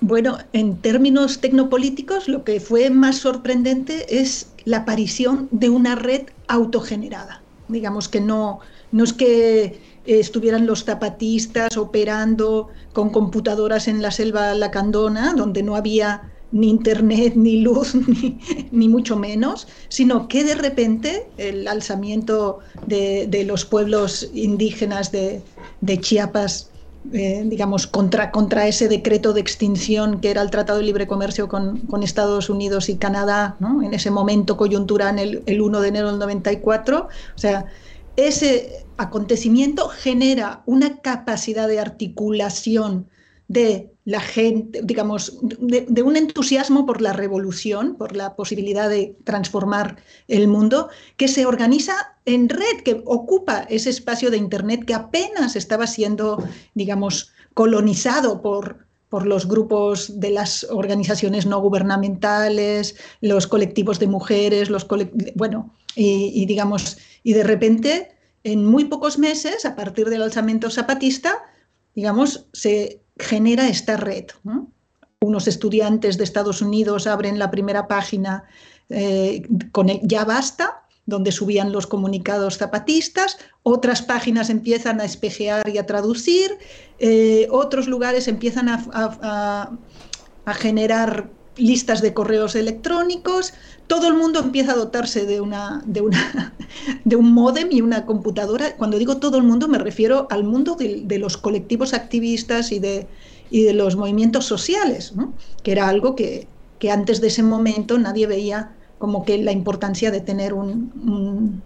Bueno, 0.00 0.38
en 0.54 0.76
términos 0.78 1.42
tecnopolíticos, 1.42 2.26
lo 2.26 2.42
que 2.42 2.58
fue 2.58 2.88
más 2.88 3.16
sorprendente 3.16 4.18
es 4.18 4.50
la 4.66 4.78
aparición 4.78 5.48
de 5.52 5.70
una 5.70 5.94
red 5.94 6.26
autogenerada. 6.48 7.40
Digamos 7.68 8.08
que 8.10 8.20
no, 8.20 8.58
no 8.92 9.04
es 9.04 9.12
que 9.12 9.62
eh, 9.64 9.78
estuvieran 10.04 10.66
los 10.66 10.84
zapatistas 10.84 11.76
operando 11.78 12.68
con 12.92 13.10
computadoras 13.10 13.88
en 13.88 14.02
la 14.02 14.10
selva 14.10 14.54
lacandona, 14.54 15.32
donde 15.34 15.62
no 15.62 15.76
había 15.76 16.30
ni 16.52 16.68
internet, 16.68 17.34
ni 17.36 17.60
luz, 17.60 17.94
ni, 18.72 18.88
mucho 18.88 19.16
menos, 19.16 19.68
sino 19.88 20.26
que 20.28 20.44
de 20.44 20.54
repente 20.56 21.28
el 21.36 21.66
alzamiento 21.68 22.58
de, 22.86 23.44
los 23.46 23.64
pueblos 23.64 24.30
indígenas 24.34 25.12
de, 25.12 25.42
de 25.80 26.00
Chiapas 26.00 26.70
eh, 27.12 27.42
digamos, 27.46 27.86
contra, 27.86 28.30
contra 28.30 28.66
ese 28.66 28.88
decreto 28.88 29.32
de 29.32 29.40
extinción 29.40 30.20
que 30.20 30.30
era 30.30 30.42
el 30.42 30.50
Tratado 30.50 30.78
de 30.78 30.84
Libre 30.84 31.06
Comercio 31.06 31.48
con, 31.48 32.02
Estados 32.02 32.50
Unidos 32.50 32.88
y 32.88 32.96
Canadá, 32.96 33.56
en 33.82 33.92
ese 33.94 34.10
momento 34.10 34.56
coyuntura 34.56 35.10
en 35.10 35.18
el, 35.18 35.42
el 35.46 35.60
1 35.60 35.80
de 35.80 35.88
enero 35.88 36.10
del 36.10 36.18
94. 36.18 37.08
O 37.08 37.38
sea, 37.38 37.66
ese 38.16 38.86
acontecimiento 38.96 39.88
genera 39.88 40.62
una 40.66 40.98
capacidad 40.98 41.68
de 41.68 41.80
articulación 41.80 43.08
de 43.48 43.95
la 44.06 44.20
gente, 44.20 44.82
digamos, 44.84 45.36
de, 45.42 46.02
un 46.02 46.16
entusiasmo 46.16 46.86
por 46.86 47.02
la 47.02 47.12
revolución, 47.12 47.96
por 47.96 48.14
la 48.14 48.36
posibilidad 48.36 48.88
de 48.88 49.16
transformar 49.24 49.96
el 50.28 50.46
mundo, 50.46 50.90
que 51.16 51.26
se 51.26 51.44
organiza 51.44 52.16
en 52.24 52.48
red, 52.48 52.82
que 52.84 53.02
ocupa 53.04 53.66
ese 53.68 53.90
espacio 53.90 54.30
de 54.30 54.36
Internet 54.36 54.84
que 54.84 54.94
apenas 54.94 55.56
estaba 55.56 55.88
siendo, 55.88 56.40
digamos, 56.74 57.32
colonizado 57.52 58.42
por, 58.42 58.86
por 59.08 59.26
los 59.26 59.48
grupos 59.48 60.20
de 60.20 60.30
las 60.30 60.64
organizaciones 60.70 61.44
no 61.44 61.60
gubernamentales, 61.60 62.94
los 63.20 63.48
colectivos 63.48 63.98
de 63.98 64.06
mujeres, 64.06 64.70
los 64.70 64.86
bueno, 65.34 65.74
y 65.96 66.46
digamos, 66.46 66.96
y 67.24 67.32
de 67.32 67.42
repente, 67.42 68.12
en 68.44 68.64
muy 68.64 68.84
pocos 68.84 69.18
meses, 69.18 69.64
a 69.64 69.74
partir 69.74 70.10
del 70.10 70.22
alzamiento 70.22 70.70
zapatista, 70.70 71.42
digamos, 71.92 72.46
se 72.52 73.00
genera 73.18 73.68
esta 73.68 73.96
red. 73.96 74.26
Unos 75.20 75.48
estudiantes 75.48 76.18
de 76.18 76.24
Estados 76.24 76.62
Unidos 76.62 77.06
abren 77.06 77.38
la 77.38 77.50
primera 77.50 77.88
página 77.88 78.44
eh, 78.88 79.42
con 79.72 79.88
el 79.88 80.00
Ya 80.02 80.24
Basta, 80.24 80.86
donde 81.06 81.32
subían 81.32 81.72
los 81.72 81.86
comunicados 81.86 82.58
zapatistas, 82.58 83.38
otras 83.62 84.02
páginas 84.02 84.50
empiezan 84.50 85.00
a 85.00 85.04
espejear 85.04 85.68
y 85.68 85.78
a 85.78 85.86
traducir, 85.86 86.58
eh, 86.98 87.46
otros 87.50 87.86
lugares 87.86 88.28
empiezan 88.28 88.68
a, 88.68 89.78
generar 90.54 91.30
listas 91.56 92.02
de 92.02 92.12
correos 92.14 92.54
electrónicos, 92.54 93.54
todo 93.86 94.08
el 94.08 94.14
mundo 94.14 94.40
empieza 94.40 94.72
a 94.72 94.76
dotarse 94.76 95.26
de, 95.26 95.40
una, 95.40 95.82
de, 95.86 96.00
una, 96.00 96.54
de 97.04 97.16
un 97.16 97.32
módem 97.32 97.68
y 97.70 97.80
una 97.80 98.04
computadora. 98.04 98.76
Cuando 98.76 98.98
digo 98.98 99.18
todo 99.18 99.38
el 99.38 99.44
mundo 99.44 99.68
me 99.68 99.78
refiero 99.78 100.26
al 100.30 100.44
mundo 100.44 100.74
de, 100.74 101.18
los 101.18 101.36
colectivos 101.36 101.94
activistas 101.94 102.72
y 102.72 102.78
de, 102.78 103.06
y 103.50 103.62
de 103.62 103.72
los 103.72 103.96
movimientos 103.96 104.44
sociales, 104.44 105.14
que 105.62 105.72
era 105.72 105.88
algo 105.88 106.14
que, 106.14 106.46
que 106.78 106.90
antes 106.90 107.20
de 107.20 107.28
ese 107.28 107.42
momento 107.42 107.98
nadie 107.98 108.26
veía 108.26 108.72
como 108.98 109.24
que 109.24 109.38
la 109.38 109.52
importancia 109.52 110.10
de 110.10 110.20
tener 110.20 110.54
un, 110.54 111.62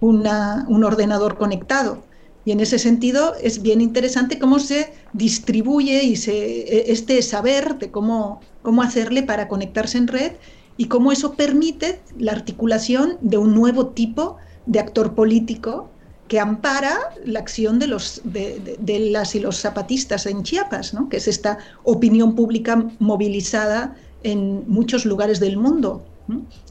un, 0.00 0.84
ordenador 0.84 1.38
conectado. 1.38 2.02
Y 2.44 2.52
en 2.52 2.60
ese 2.60 2.78
sentido 2.78 3.34
es 3.42 3.62
bien 3.62 3.80
interesante 3.80 4.38
cómo 4.38 4.58
se 4.58 4.92
distribuye 5.12 6.02
y 6.04 6.16
se, 6.16 6.60
e, 6.60 6.92
este 6.92 7.20
saber 7.22 7.78
de 7.78 7.90
cómo, 7.90 8.40
cómo 8.68 8.82
hacerle 8.82 9.22
para 9.22 9.48
conectarse 9.48 9.96
en 9.96 10.08
red 10.08 10.32
y 10.76 10.88
cómo 10.88 11.10
eso 11.10 11.32
permite 11.36 12.02
la 12.18 12.32
articulación 12.32 13.16
de 13.22 13.38
un 13.38 13.54
nuevo 13.54 13.86
tipo 13.86 14.36
de 14.66 14.78
actor 14.78 15.14
político 15.14 15.88
que 16.28 16.38
ampara 16.38 16.98
la 17.24 17.38
acción 17.38 17.78
de, 17.78 17.86
los, 17.86 18.20
de, 18.24 19.08
las 19.10 19.34
y 19.34 19.40
los 19.40 19.58
zapatistas 19.58 20.26
en 20.26 20.42
Chiapas, 20.42 20.92
¿no? 20.92 21.08
que 21.08 21.16
es 21.16 21.28
esta 21.28 21.56
opinión 21.82 22.34
pública 22.34 22.84
movilizada 22.98 23.96
en 24.22 24.64
muchos 24.68 25.06
lugares 25.06 25.40
del 25.40 25.56
mundo 25.56 26.04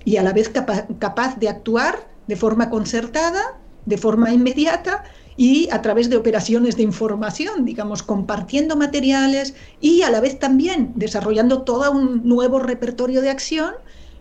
y 0.05 0.17
a 0.17 0.21
la 0.21 0.33
vez 0.33 0.49
capaz 0.99 1.37
de 1.37 1.49
actuar 1.49 2.07
de 2.27 2.35
forma 2.35 2.69
concertada, 2.69 3.59
de 3.87 3.97
forma 3.97 4.31
inmediata 4.31 5.03
y 5.37 5.69
a 5.71 5.81
través 5.83 6.09
de 6.09 6.17
operaciones 6.17 6.75
de 6.75 6.83
información, 6.83 7.63
digamos, 7.63 8.01
compartiendo 8.01 8.75
materiales 8.75 9.53
y 9.79 10.01
a 10.01 10.09
la 10.09 10.19
vez 10.19 10.39
también 10.39 10.91
desarrollando 10.95 11.61
todo 11.61 11.91
un 11.91 12.27
nuevo 12.27 12.59
repertorio 12.59 13.21
de 13.21 13.29
acción 13.29 13.75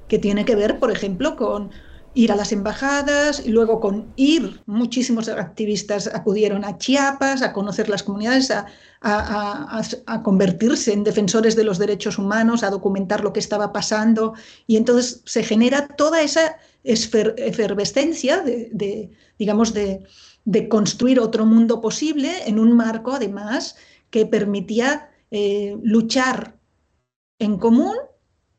que 0.08 0.18
tiene 0.18 0.44
que 0.44 0.54
ver, 0.54 0.78
por 0.78 0.92
ejemplo, 0.92 1.34
con 1.34 1.70
ir 2.16 2.32
a 2.32 2.36
las 2.36 2.50
embajadas, 2.50 3.42
y 3.44 3.50
luego 3.50 3.78
con 3.78 4.06
ir, 4.16 4.60
muchísimos 4.64 5.28
activistas 5.28 6.06
acudieron 6.06 6.64
a 6.64 6.78
Chiapas 6.78 7.42
a 7.42 7.52
conocer 7.52 7.90
las 7.90 8.02
comunidades, 8.02 8.50
a, 8.50 8.66
a, 9.02 10.22
convertirse 10.22 10.94
en 10.94 11.04
defensores 11.04 11.56
de 11.56 11.64
los 11.64 11.78
derechos 11.78 12.16
humanos, 12.16 12.62
a 12.62 12.70
documentar 12.70 13.22
lo 13.22 13.34
que 13.34 13.40
estaba 13.40 13.70
pasando, 13.70 14.32
y 14.66 14.78
entonces 14.78 15.20
se 15.26 15.42
genera 15.42 15.88
toda 15.88 16.22
esa 16.22 16.56
efervescencia 16.84 18.40
de, 18.40 19.10
digamos, 19.38 19.74
de, 19.74 20.02
construir 20.68 21.20
otro 21.20 21.44
mundo 21.44 21.80
posible 21.80 22.48
en 22.48 22.58
un 22.58 22.72
marco, 22.72 23.12
además, 23.12 23.76
que 24.10 24.26
permitía 24.26 25.10
eh, 25.30 25.76
luchar 25.82 26.56
en 27.38 27.58
común 27.58 27.94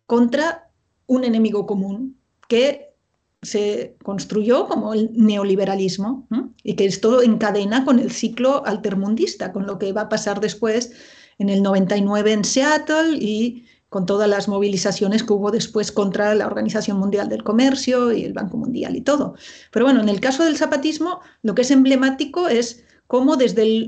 contra 0.06 0.70
un 1.06 1.24
enemigo 1.24 1.66
común, 1.66 2.18
que 2.48 2.94
se 3.42 3.96
construyó 4.04 4.68
como 4.68 4.94
el 4.94 5.12
neoliberalismo 5.14 6.28
y 6.64 6.76
que 6.76 6.86
esto 6.86 7.22
encadena 7.22 7.86
con 7.86 8.00
el 8.00 8.12
ciclo 8.12 8.66
altermundista, 8.66 9.54
con 9.54 9.66
lo 9.66 9.78
que 9.78 9.94
va 9.94 10.02
a 10.02 10.10
pasar 10.10 10.42
después 10.42 10.92
en 11.38 11.50
el 11.50 11.62
99 11.62 12.34
en 12.34 12.44
Seattle 12.44 13.18
y 13.18 13.67
con 13.90 14.06
todas 14.06 14.30
las 14.30 14.48
movilizaciones 14.48 15.24
que 15.24 15.34
hubo 15.34 15.52
después 15.52 15.92
contra 15.92 16.36
la 16.36 16.48
Organización 16.48 16.98
Mundial 16.98 17.30
del 17.30 17.44
Comercio 17.44 18.12
y 18.12 18.24
el 18.24 18.34
Banco 18.34 18.58
Mundial 18.58 18.96
y 18.96 19.02
todo. 19.02 19.36
Pero 19.72 19.86
bueno, 19.86 20.02
en 20.02 20.10
el 20.10 20.20
caso 20.20 20.44
del 20.44 20.58
zapatismo, 20.58 21.22
lo 21.42 21.56
que 21.56 21.62
es 21.62 21.72
emblemático 21.72 22.48
es 22.48 22.84
cómo 23.08 23.38
desde 23.38 23.88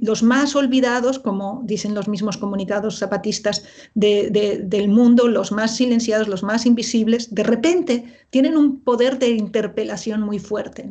los 0.00 0.22
más 0.22 0.56
olvidados, 0.56 1.18
como 1.18 1.62
dicen 1.64 1.94
los 1.94 2.08
mismos 2.08 2.38
comunicados 2.38 2.98
zapatistas 2.98 3.64
del 3.94 4.88
mundo, 4.88 5.28
los 5.28 5.52
más 5.52 5.76
silenciados, 5.76 6.28
los 6.28 6.42
más 6.42 6.64
invisibles, 6.64 7.34
de 7.34 7.42
repente 7.42 8.04
tienen 8.30 8.56
un 8.56 8.80
poder 8.80 9.18
de 9.18 9.30
interpelación 9.30 10.22
muy 10.22 10.38
fuerte, 10.38 10.90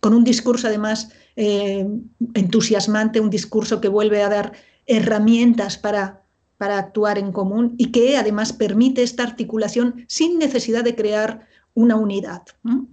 con 0.00 0.14
un 0.14 0.24
discurso 0.24 0.66
además 0.66 1.10
eh, 1.36 1.86
entusiasmante, 2.34 3.20
un 3.20 3.30
discurso 3.30 3.80
que 3.80 3.88
vuelve 3.88 4.22
a 4.22 4.28
dar 4.28 4.52
herramientas 4.86 5.78
para, 5.78 6.21
para 6.62 6.78
actuar 6.78 7.18
en 7.18 7.32
común 7.32 7.74
y 7.76 7.90
que 7.90 8.16
además 8.16 8.52
permite 8.52 9.02
esta 9.02 9.24
articulación 9.24 10.04
sin 10.06 10.38
necesidad 10.38 10.84
de 10.84 10.94
crear 10.94 11.48
una 11.74 11.96
unidad, 11.96 12.42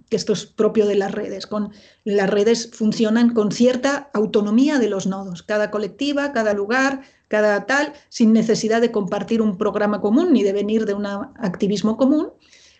que 0.08 0.16
esto 0.16 0.32
es 0.32 0.44
propio 0.44 0.86
de 0.86 0.96
las 0.96 1.12
redes. 1.12 1.46
Con, 1.46 1.70
las 2.02 2.28
redes 2.28 2.68
funcionan 2.72 3.32
con 3.32 3.52
cierta 3.52 4.10
autonomía 4.12 4.80
de 4.80 4.88
los 4.88 5.06
nodos, 5.06 5.44
cada 5.44 5.70
colectiva, 5.70 6.32
cada 6.32 6.52
lugar, 6.52 7.02
cada 7.28 7.64
tal, 7.66 7.92
sin 8.08 8.32
necesidad 8.32 8.80
de 8.80 8.90
compartir 8.90 9.40
un 9.40 9.56
programa 9.56 10.00
común 10.00 10.32
ni 10.32 10.42
de 10.42 10.52
venir 10.52 10.84
de 10.84 10.94
un 10.94 11.06
activismo 11.06 11.96
común, 11.96 12.32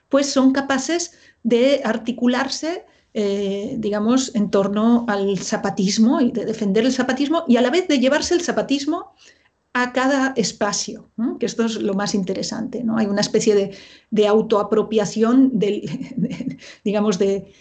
pues 0.08 0.26
son 0.26 0.50
capaces 0.50 1.12
de 1.44 1.82
articularse, 1.84 2.84
eh, 3.14 3.76
digamos, 3.78 4.34
en 4.34 4.50
torno 4.50 5.04
al 5.06 5.38
zapatismo 5.38 6.20
y 6.20 6.32
de 6.32 6.46
defender 6.46 6.84
el 6.84 6.92
zapatismo 6.92 7.44
y 7.46 7.58
a 7.58 7.62
la 7.62 7.70
vez 7.70 7.86
de 7.86 8.00
llevarse 8.00 8.34
el 8.34 8.40
zapatismo 8.40 9.14
a 9.72 9.92
cada 9.92 10.32
espacio, 10.36 11.10
que 11.38 11.46
esto 11.46 11.64
es 11.64 11.76
lo 11.76 11.94
más 11.94 12.14
interesante. 12.14 12.82
¿no? 12.82 12.98
Hay 12.98 13.06
una 13.06 13.20
especie 13.20 13.76
de, 14.10 14.26
autoapropiación, 14.26 15.58
del, 15.58 15.88
digamos, 16.84 17.18
de, 17.18 17.52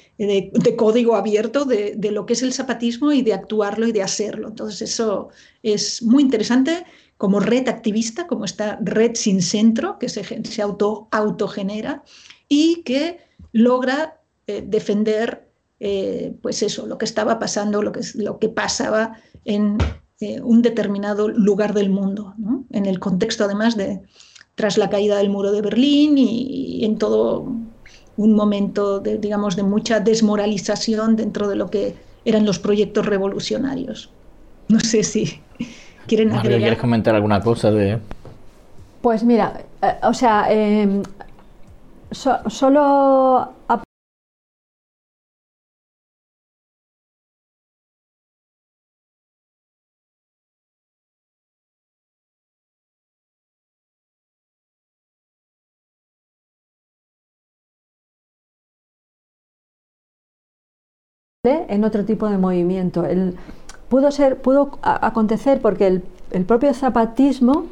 código 0.75 1.15
abierto 1.15 1.65
de, 1.65 1.97
lo 2.11 2.25
que 2.25 2.33
es 2.33 2.41
el 2.41 2.53
zapatismo 2.53 3.11
y 3.11 3.21
de 3.21 3.33
actuarlo 3.33 3.87
y 3.87 3.91
de 3.91 4.01
hacerlo. 4.01 4.47
Entonces 4.47 4.81
eso 4.81 5.29
es 5.61 6.01
muy 6.01 6.23
interesante 6.23 6.83
como 7.17 7.39
red 7.39 7.67
activista, 7.67 8.25
como 8.27 8.45
esta 8.45 8.79
red 8.81 9.11
sin 9.13 9.41
centro 9.41 9.99
que 9.99 10.09
se, 10.09 10.23
se 10.43 10.61
auto, 10.61 11.09
autogenera 11.11 12.03
y 12.47 12.81
que 12.83 13.19
logra 13.51 14.21
eh, 14.47 14.63
defender 14.65 15.49
eh, 15.79 16.33
pues 16.41 16.61
eso, 16.61 16.87
lo 16.87 16.97
que 16.97 17.05
estaba 17.05 17.39
pasando, 17.39 17.81
lo 17.81 17.91
que, 17.91 18.01
lo 18.15 18.39
que 18.39 18.49
pasaba 18.49 19.17
en, 19.45 19.77
eh, 20.21 20.41
un 20.41 20.61
determinado 20.61 21.29
lugar 21.29 21.73
del 21.73 21.89
mundo, 21.89 22.33
en 22.71 22.85
el 22.85 22.99
contexto 22.99 23.45
además 23.45 23.77
de 23.77 24.01
tras 24.55 24.77
la 24.77 24.89
caída 24.89 25.15
del 25.15 25.29
muro 25.29 25.53
de 25.53 25.61
Berlín 25.61 26.17
y, 26.17 26.83
en 26.83 26.97
todo 26.97 27.45
un 28.17 28.33
momento 28.33 28.99
de, 28.99 29.17
digamos, 29.17 29.55
de 29.55 29.63
mucha 29.63 30.01
desmoralización 30.01 31.15
dentro 31.15 31.47
de 31.47 31.55
lo 31.55 31.69
que 31.69 31.95
eran 32.25 32.45
los 32.45 32.59
proyectos 32.59 33.05
revolucionarios. 33.05 34.11
No 34.67 34.81
sé 34.81 35.03
si 35.03 35.39
quieren 36.05 36.33
agregar. 36.33 36.59
¿Quieres 36.59 36.79
comentar 36.79 37.15
alguna 37.15 37.39
cosa 37.39 37.71
de...? 37.71 37.99
Pues 39.01 39.23
mira, 39.23 39.61
eh, 39.81 39.95
o 40.03 40.13
sea, 40.13 40.47
eh, 40.49 41.01
solo 42.11 43.53
en 61.45 61.85
otro 61.85 62.03
tipo 62.03 62.27
de 62.27 62.37
movimiento. 62.37 63.05
El, 63.05 63.37
pudo, 63.87 64.11
ser, 64.11 64.41
pudo 64.41 64.77
acontecer 64.81 65.61
porque 65.61 65.87
el, 65.87 66.43
propio 66.43 66.73
zapatismo, 66.73 67.63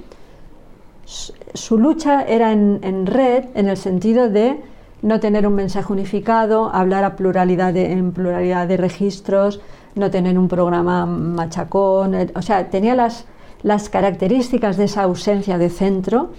su, 1.04 1.78
lucha 1.78 2.24
era 2.24 2.54
en, 2.54 3.06
red, 3.06 3.44
en 3.56 3.68
el 3.68 3.76
sentido 3.76 4.30
de 4.30 4.62
no 5.02 5.20
tener 5.20 5.46
un 5.46 5.56
mensaje 5.56 5.92
unificado, 5.92 6.74
hablar 6.74 7.04
a 7.04 7.18
pluralidad 7.18 7.76
en 7.76 8.14
pluralidad 8.14 8.70
de 8.70 8.78
registros, 8.78 9.60
no 9.96 10.10
tener 10.12 10.40
un 10.40 10.48
programa 10.48 11.06
machacón, 11.06 12.16
o 12.36 12.42
sea, 12.42 12.70
tenía 12.70 12.96
las, 12.96 13.26
las 13.64 13.90
características 13.90 14.78
de 14.78 14.86
esa 14.86 15.04
ausencia 15.04 15.58
de 15.58 15.70
centro 15.70 16.30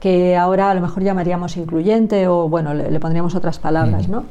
que 0.00 0.38
ahora 0.38 0.70
a 0.70 0.74
lo 0.74 0.80
mejor 0.80 1.02
llamaríamos 1.02 1.58
incluyente 1.58 2.28
o 2.28 2.48
bueno, 2.48 2.72
le, 2.72 2.98
pondríamos 2.98 3.34
otras 3.34 3.58
palabras, 3.58 4.08
¿no? 4.08 4.24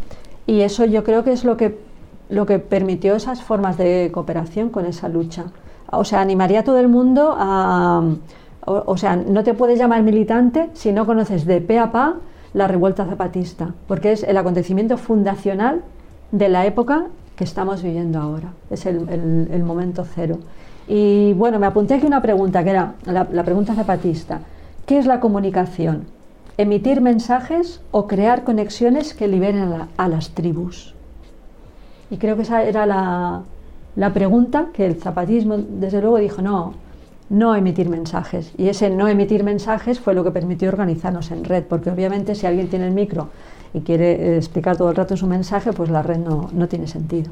Y 0.48 0.62
eso 0.62 0.86
yo 0.86 1.04
creo 1.04 1.24
que 1.24 1.34
es 1.34 1.46
lo 1.46 1.56
que 1.56 1.91
lo 2.32 2.46
que 2.46 2.58
permitió 2.58 3.16
esas 3.16 3.44
formas 3.44 3.78
de 3.78 4.10
cooperación 4.12 4.70
con 4.70 4.86
esa 4.86 5.10
lucha. 5.10 5.46
O 5.92 6.06
sea, 6.06 6.22
animaría 6.22 6.62
a 6.62 6.64
todo 6.64 6.80
el 6.80 6.88
mundo 6.88 7.36
a... 7.38 8.04
O, 8.64 8.96
sea, 8.96 9.16
no 9.16 9.44
te 9.44 9.56
puedes 9.56 9.80
llamar 9.80 10.04
militante 10.04 10.70
si 10.74 10.92
no 10.92 11.08
conoces 11.08 11.46
de 11.46 11.62
pe 11.62 11.80
a 11.80 11.92
pa 11.92 12.18
la 12.54 12.68
revuelta 12.68 13.06
zapatista, 13.06 13.74
porque 13.88 14.12
es 14.12 14.24
el 14.24 14.38
acontecimiento 14.38 14.98
fundacional 14.98 15.82
de 16.32 16.48
la 16.48 16.66
época 16.66 17.08
que 17.36 17.44
estamos 17.44 17.82
viviendo 17.82 18.20
ahora, 18.20 18.54
es 18.70 18.86
el, 18.86 19.64
momento 19.64 20.06
cero. 20.06 20.38
Y 20.88 21.34
bueno, 21.34 21.58
me 21.58 21.66
apunté 21.66 21.96
aquí 21.96 22.06
una 22.06 22.22
pregunta, 22.22 22.64
que 22.64 22.70
era 22.70 22.94
la, 23.06 23.44
pregunta 23.44 23.74
zapatista. 23.74 24.42
¿Qué 24.86 25.00
es 25.00 25.08
la 25.08 25.20
comunicación? 25.20 26.06
¿Emitir 26.58 27.02
mensajes 27.02 27.82
o 27.90 28.06
crear 28.06 28.44
conexiones 28.44 29.16
que 29.16 29.28
liberen 29.28 29.74
a, 29.98 30.08
las 30.08 30.32
tribus? 30.32 30.94
Y 32.12 32.18
creo 32.18 32.36
que 32.36 32.44
esa 32.44 32.64
era 32.64 32.86
la, 32.86 33.42
la 33.96 34.14
pregunta 34.14 34.68
que 34.74 34.86
el 34.86 34.96
zapatismo, 34.96 35.58
desde 35.58 36.02
luego, 36.02 36.18
dijo, 36.18 36.42
no, 36.42 36.74
no 37.30 37.56
emitir 37.56 37.90
mensajes. 37.90 38.52
Y 38.58 38.68
ese 38.68 38.90
no 38.90 39.08
emitir 39.08 39.44
mensajes 39.44 40.00
fue 40.00 40.14
lo 40.14 40.24
que 40.24 40.32
permitió 40.32 40.68
organizarnos 40.68 41.32
en 41.32 41.46
red, 41.46 41.64
porque 41.64 41.90
obviamente 41.90 42.36
si 42.36 42.46
alguien 42.46 42.68
tiene 42.68 42.88
el 42.88 42.94
micro 42.94 43.30
y 43.74 43.80
quiere 43.80 44.12
eh, 44.12 44.38
explicar 44.38 44.76
todo 44.76 44.90
el 44.90 44.96
rato 44.98 45.16
su 45.16 45.26
mensaje, 45.26 45.72
pues 45.72 45.90
la 45.90 46.04
red 46.04 46.18
no, 46.18 46.50
no 46.54 46.68
tiene 46.68 46.88
sentido. 46.88 47.32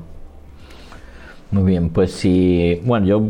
Muy 1.51 1.63
bien, 1.63 1.89
pues 1.89 2.13
sí, 2.13 2.81
bueno, 2.85 3.05
yo 3.05 3.23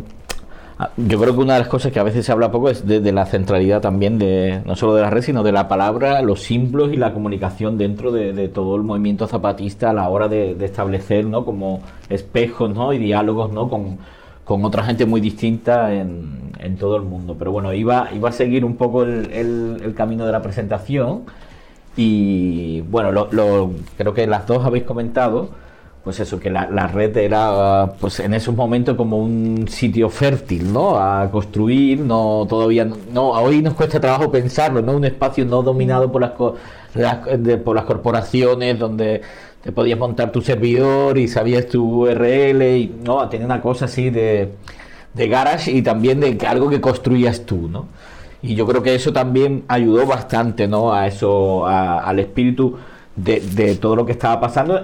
yo 0.96 1.20
creo 1.20 1.34
que 1.34 1.42
una 1.42 1.54
de 1.56 1.60
las 1.60 1.68
cosas 1.68 1.92
que 1.92 2.00
a 2.00 2.04
veces 2.04 2.26
se 2.26 2.32
habla 2.32 2.52
poco 2.52 2.70
es 2.70 2.88
de, 2.88 3.12
la 3.12 3.26
centralidad 3.26 3.82
también 3.82 4.18
de 4.18 4.62
no 4.66 4.78
solo 4.78 4.96
de 4.96 5.02
la 5.02 5.10
red, 5.10 5.22
sino 5.22 5.44
de 5.44 5.52
la 5.52 5.68
palabra, 5.68 6.22
los 6.22 6.42
símbolos 6.44 6.94
y 6.94 6.96
la 6.96 7.14
comunicación 7.14 7.78
dentro 7.78 8.12
de, 8.14 8.48
todo 8.48 8.78
el 8.78 8.84
movimiento 8.84 9.28
zapatista 9.28 9.90
a 9.90 9.94
la 9.94 10.08
hora 10.08 10.30
de, 10.30 10.56
establecer, 10.64 11.26
¿no? 11.26 11.44
Como 11.44 11.82
espejos, 12.08 12.74
¿no? 12.74 12.94
Y 12.94 12.98
diálogos, 12.98 13.52
¿no? 13.52 13.70
Con, 13.70 13.98
con 14.46 14.64
otra 14.64 14.84
gente 14.84 15.06
muy 15.06 15.20
distinta 15.20 15.94
en, 15.94 16.40
todo 16.80 16.96
el 16.96 17.04
mundo. 17.04 17.36
Pero 17.38 17.52
bueno, 17.52 17.74
iba, 17.74 18.10
iba 18.14 18.30
a 18.30 18.32
seguir 18.32 18.64
un 18.64 18.78
poco 18.78 19.04
el, 19.04 19.32
el, 19.84 19.94
camino 19.96 20.26
de 20.26 20.32
la 20.32 20.42
presentación 20.42 21.24
y 21.98 22.82
bueno, 22.82 23.12
lo, 23.12 23.72
creo 23.98 24.14
que 24.14 24.26
las 24.28 24.48
dos 24.48 24.66
habéis 24.66 24.86
comentado, 24.86 25.50
pues 26.10 26.22
eso, 26.22 26.40
que 26.40 26.50
la, 26.50 26.68
la, 26.72 26.88
red 26.88 27.16
era 27.18 27.94
pues 28.00 28.20
en 28.20 28.34
esos 28.34 28.56
momentos 28.56 28.98
como 28.98 29.20
un 29.20 29.68
sitio 29.68 30.10
fértil, 30.10 30.74
¿no? 30.74 30.98
A 30.98 31.30
construir, 31.30 32.00
no 32.00 32.48
todavía, 32.50 32.88
no, 33.14 33.30
hoy 33.30 33.62
nos 33.62 33.76
cuesta 33.76 34.00
trabajo 34.00 34.32
pensarlo, 34.32 34.82
¿no? 34.82 34.94
Un 34.94 35.06
espacio 35.06 35.46
no 35.46 35.62
dominado 35.62 36.12
por 36.12 36.22
las, 36.22 36.32
por 36.32 37.76
las 37.76 37.86
corporaciones 37.86 38.80
donde 38.80 39.22
te 39.62 39.72
podías 39.72 40.00
montar 40.00 40.32
tu 40.32 40.42
servidor 40.42 41.20
y 41.20 41.28
sabías 41.28 41.68
tu 41.68 42.06
URL 42.06 42.64
y 42.64 42.96
no, 43.06 43.30
tenía 43.30 43.46
una 43.46 43.62
cosa 43.62 43.86
así 43.86 44.10
de, 44.10 44.50
de 45.14 45.28
garage 45.28 45.72
y 45.72 45.84
también 45.84 46.22
de 46.22 46.36
algo 46.48 46.72
que 46.72 46.82
construías 46.82 47.46
tú, 47.46 47.70
¿no? 47.70 47.86
Y 48.42 48.56
yo 48.56 48.66
creo 48.66 48.82
que 48.82 48.96
eso 48.96 49.14
también 49.14 49.64
ayudó 49.68 50.08
bastante, 50.08 50.68
¿no? 50.68 50.92
A 50.92 51.06
eso, 51.06 51.68
al 51.68 52.18
espíritu 52.18 52.78
de, 53.16 53.76
todo 53.76 53.96
lo 53.96 54.08
que 54.08 54.14
estaba 54.14 54.40
pasando, 54.40 54.82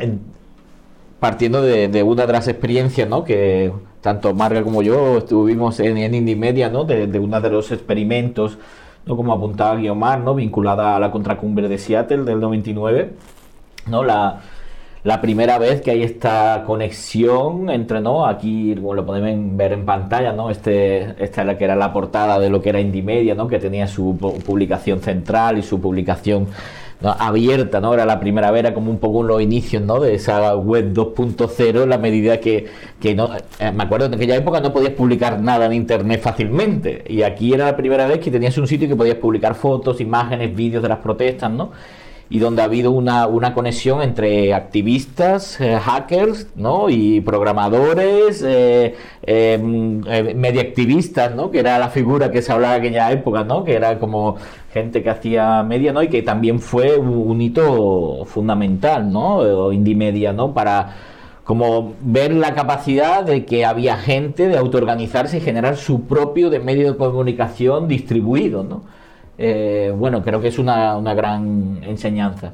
partiendo 1.19 1.61
de, 1.61 2.03
una 2.03 2.25
de 2.25 2.33
las 2.33 2.47
experiencias, 2.47 3.07
¿no? 3.07 3.23
Que 3.23 3.71
tanto 4.01 4.33
Marga 4.33 4.63
como 4.63 4.81
yo 4.81 5.17
estuvimos 5.17 5.79
en, 5.79 5.97
en 5.97 6.13
Indie 6.13 6.35
Media, 6.35 6.69
¿no? 6.69 6.83
De, 6.83 7.07
de 7.07 7.19
uno 7.19 7.41
de 7.41 7.49
los 7.49 7.71
experimentos, 7.71 8.57
¿no? 9.05 9.15
Como 9.15 9.33
apuntaba 9.33 9.75
Guiomar, 9.75 10.19
¿no? 10.19 10.35
Vinculada 10.35 10.95
a 10.95 10.99
la 10.99 11.11
contracumbre 11.11 11.67
de 11.67 11.77
Seattle 11.77 12.23
del 12.23 12.39
99, 12.39 13.13
¿no? 13.87 14.03
La, 14.03 14.41
la 15.05 15.21
primera 15.21 15.59
vez 15.59 15.81
que 15.81 15.91
hay 15.91 16.01
esta 16.01 16.63
conexión 16.65 17.69
entre, 17.69 18.01
¿no? 18.01 18.25
Aquí 18.25 18.73
lo 18.73 19.05
podemos 19.05 19.55
ver 19.55 19.73
en 19.73 19.85
pantalla, 19.85 20.33
¿no? 20.33 20.49
Este, 20.49 21.23
esta 21.23 21.41
es 21.41 21.47
la 21.47 21.57
que 21.59 21.63
era 21.63 21.75
la 21.75 21.93
portada 21.93 22.39
de 22.39 22.49
lo 22.49 22.59
que 22.59 22.69
era 22.69 22.79
Indie 22.79 23.03
Media, 23.03 23.35
¿no? 23.35 23.47
Que 23.47 23.59
tenía 23.59 23.85
su 23.85 24.17
publicación 24.17 25.01
central 25.01 25.59
y 25.59 25.61
su 25.61 25.79
publicación 25.79 26.47
abierta, 27.01 27.81
¿no? 27.81 27.93
Era 27.93 28.05
la 28.05 28.19
primera 28.19 28.51
vez, 28.51 28.59
era 28.59 28.73
como 28.73 28.89
un 28.91 28.99
poco 28.99 29.23
los 29.23 29.41
inicios, 29.41 29.83
¿no? 29.83 29.99
De 29.99 30.15
esa 30.15 30.55
web 30.55 30.93
2.0, 30.93 31.83
en 31.83 31.89
la 31.89 31.97
medida 31.97 32.39
que, 32.39 32.67
que 32.99 33.15
no... 33.15 33.29
Eh, 33.59 33.71
me 33.71 33.83
acuerdo 33.83 34.05
en 34.07 34.13
aquella 34.15 34.35
época 34.35 34.61
no 34.61 34.73
podías 34.73 34.93
publicar 34.93 35.39
nada 35.41 35.65
en 35.65 35.73
internet 35.73 36.21
fácilmente. 36.21 37.03
Y 37.07 37.21
aquí 37.23 37.53
era 37.53 37.65
la 37.65 37.77
primera 37.77 38.07
vez 38.07 38.19
que 38.19 38.31
tenías 38.31 38.57
un 38.57 38.67
sitio 38.67 38.87
que 38.87 38.95
podías 38.95 39.17
publicar 39.17 39.55
fotos, 39.55 40.01
imágenes, 40.01 40.55
vídeos 40.55 40.81
de 40.81 40.89
las 40.89 40.99
protestas, 40.99 41.51
¿no? 41.51 41.71
Y 42.29 42.39
donde 42.39 42.61
ha 42.63 42.65
habido 42.65 42.91
una, 42.91 43.27
una 43.27 43.53
conexión 43.53 44.01
entre 44.01 44.53
activistas, 44.53 45.61
eh, 45.61 45.77
hackers, 45.79 46.47
¿no? 46.55 46.89
Y 46.89 47.21
programadores, 47.21 48.43
eh, 48.45 48.95
em, 49.21 50.01
eh, 50.07 51.31
¿no? 51.35 51.51
Que 51.51 51.59
era 51.59 51.77
la 51.77 51.89
figura 51.89 52.31
que 52.31 52.41
se 52.41 52.51
hablaba 52.51 52.77
en 52.77 52.81
aquella 52.81 53.11
época, 53.11 53.43
¿no? 53.43 53.63
Que 53.63 53.73
era 53.73 53.99
como 53.99 54.37
gente 54.73 55.03
que 55.03 55.09
hacía 55.09 55.61
media, 55.63 55.93
¿no? 55.93 56.01
Y 56.01 56.07
que 56.09 56.23
también 56.23 56.59
fue 56.59 56.97
un, 56.97 57.41
hito 57.41 58.25
fundamental, 58.25 59.11
¿no? 59.11 59.71
Indie 59.71 59.95
media, 59.95 60.33
¿no? 60.33 60.53
Para 60.53 60.95
como 61.43 61.93
ver 62.01 62.33
la 62.33 62.55
capacidad 62.55 63.23
de 63.23 63.45
que 63.45 63.65
había 63.65 63.97
gente 63.97 64.47
de 64.47 64.57
autoorganizarse 64.57 65.37
y 65.37 65.41
generar 65.41 65.77
su 65.77 66.01
propio 66.05 66.49
de 66.49 66.59
medio 66.59 66.91
de 66.91 66.97
comunicación 66.97 67.87
distribuido, 67.87 68.63
¿no? 68.63 68.81
Eh, 69.37 69.93
bueno, 69.95 70.23
creo 70.23 70.41
que 70.41 70.47
es 70.47 70.59
una, 70.59 71.13
gran 71.13 71.83
enseñanza. 71.83 72.53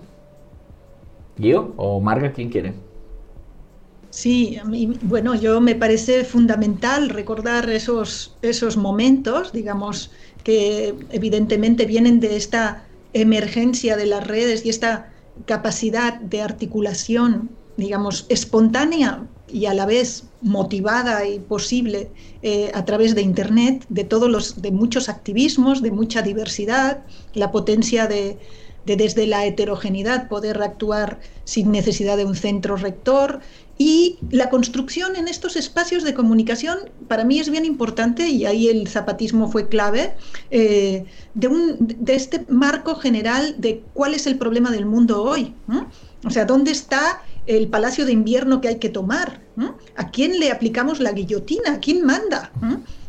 ¿Yo 1.37 1.73
o 1.77 1.99
Marga, 1.99 2.31
quién 2.31 2.49
quiere? 2.49 2.73
Sí, 4.09 4.57
a 4.57 4.65
bueno, 5.03 5.35
yo 5.35 5.61
me 5.61 5.75
parece 5.75 6.25
fundamental 6.25 7.09
recordar 7.09 7.69
esos, 7.69 8.35
esos 8.41 8.75
momentos, 8.75 9.53
digamos, 9.53 10.11
que 10.43 10.95
evidentemente 11.11 11.85
vienen 11.85 12.19
de 12.19 12.35
esta 12.35 12.85
emergencia 13.13 13.95
de 13.95 14.05
las 14.05 14.27
redes 14.27 14.65
y 14.65 14.69
esta 14.69 15.11
capacidad 15.45 16.19
de 16.19 16.41
articulación, 16.41 17.49
digamos, 17.81 18.27
espontánea 18.29 19.27
y 19.51 19.65
a 19.65 19.73
la 19.73 19.85
vez 19.85 20.23
motivada 20.41 21.27
y 21.27 21.39
posible 21.39 22.11
eh, 22.43 22.71
a 22.73 22.85
través 22.85 23.15
de 23.15 23.21
Internet, 23.21 23.85
de, 23.89 24.03
todos 24.03 24.29
los, 24.29 24.61
de 24.61 24.71
muchos 24.71 25.09
activismos, 25.09 25.81
de 25.81 25.91
mucha 25.91 26.21
diversidad, 26.21 27.03
la 27.33 27.51
potencia 27.51 28.07
de, 28.07 28.37
desde 28.85 29.25
la 29.25 29.45
heterogeneidad 29.45 30.29
poder 30.29 30.61
actuar 30.61 31.19
sin 31.43 31.71
necesidad 31.71 32.17
de 32.17 32.25
un 32.25 32.35
centro 32.35 32.75
rector 32.75 33.41
y 33.77 34.19
la 34.29 34.49
construcción 34.51 35.15
en 35.15 35.27
estos 35.27 35.55
espacios 35.55 36.03
de 36.03 36.13
comunicación 36.13 36.77
para 37.07 37.23
mí 37.23 37.39
es 37.39 37.49
bien 37.49 37.65
importante 37.65 38.29
y 38.29 38.45
ahí 38.45 38.67
el 38.67 38.87
zapatismo 38.87 39.49
fue 39.49 39.69
clave 39.69 40.13
eh, 40.51 41.05
de, 41.33 41.47
un, 41.47 41.77
de 41.79 42.13
este 42.13 42.45
marco 42.47 42.95
general 42.95 43.55
de 43.57 43.83
cuál 43.93 44.13
es 44.13 44.27
el 44.27 44.37
problema 44.37 44.69
del 44.69 44.85
mundo 44.85 45.23
hoy. 45.23 45.55
O 46.23 46.29
sea, 46.29 46.45
¿dónde 46.45 46.69
está 46.69 47.23
el 47.47 47.67
palacio 47.67 48.05
de 48.05 48.11
invierno 48.11 48.61
que 48.61 48.67
hay 48.67 48.77
que 48.77 48.89
tomar? 48.89 49.41
¿A 49.95 50.09
quién 50.11 50.39
le 50.39 50.51
aplicamos 50.51 50.99
la 50.99 51.11
guillotina? 51.11 51.73
¿A 51.73 51.79
quién 51.79 52.05
manda? 52.05 52.51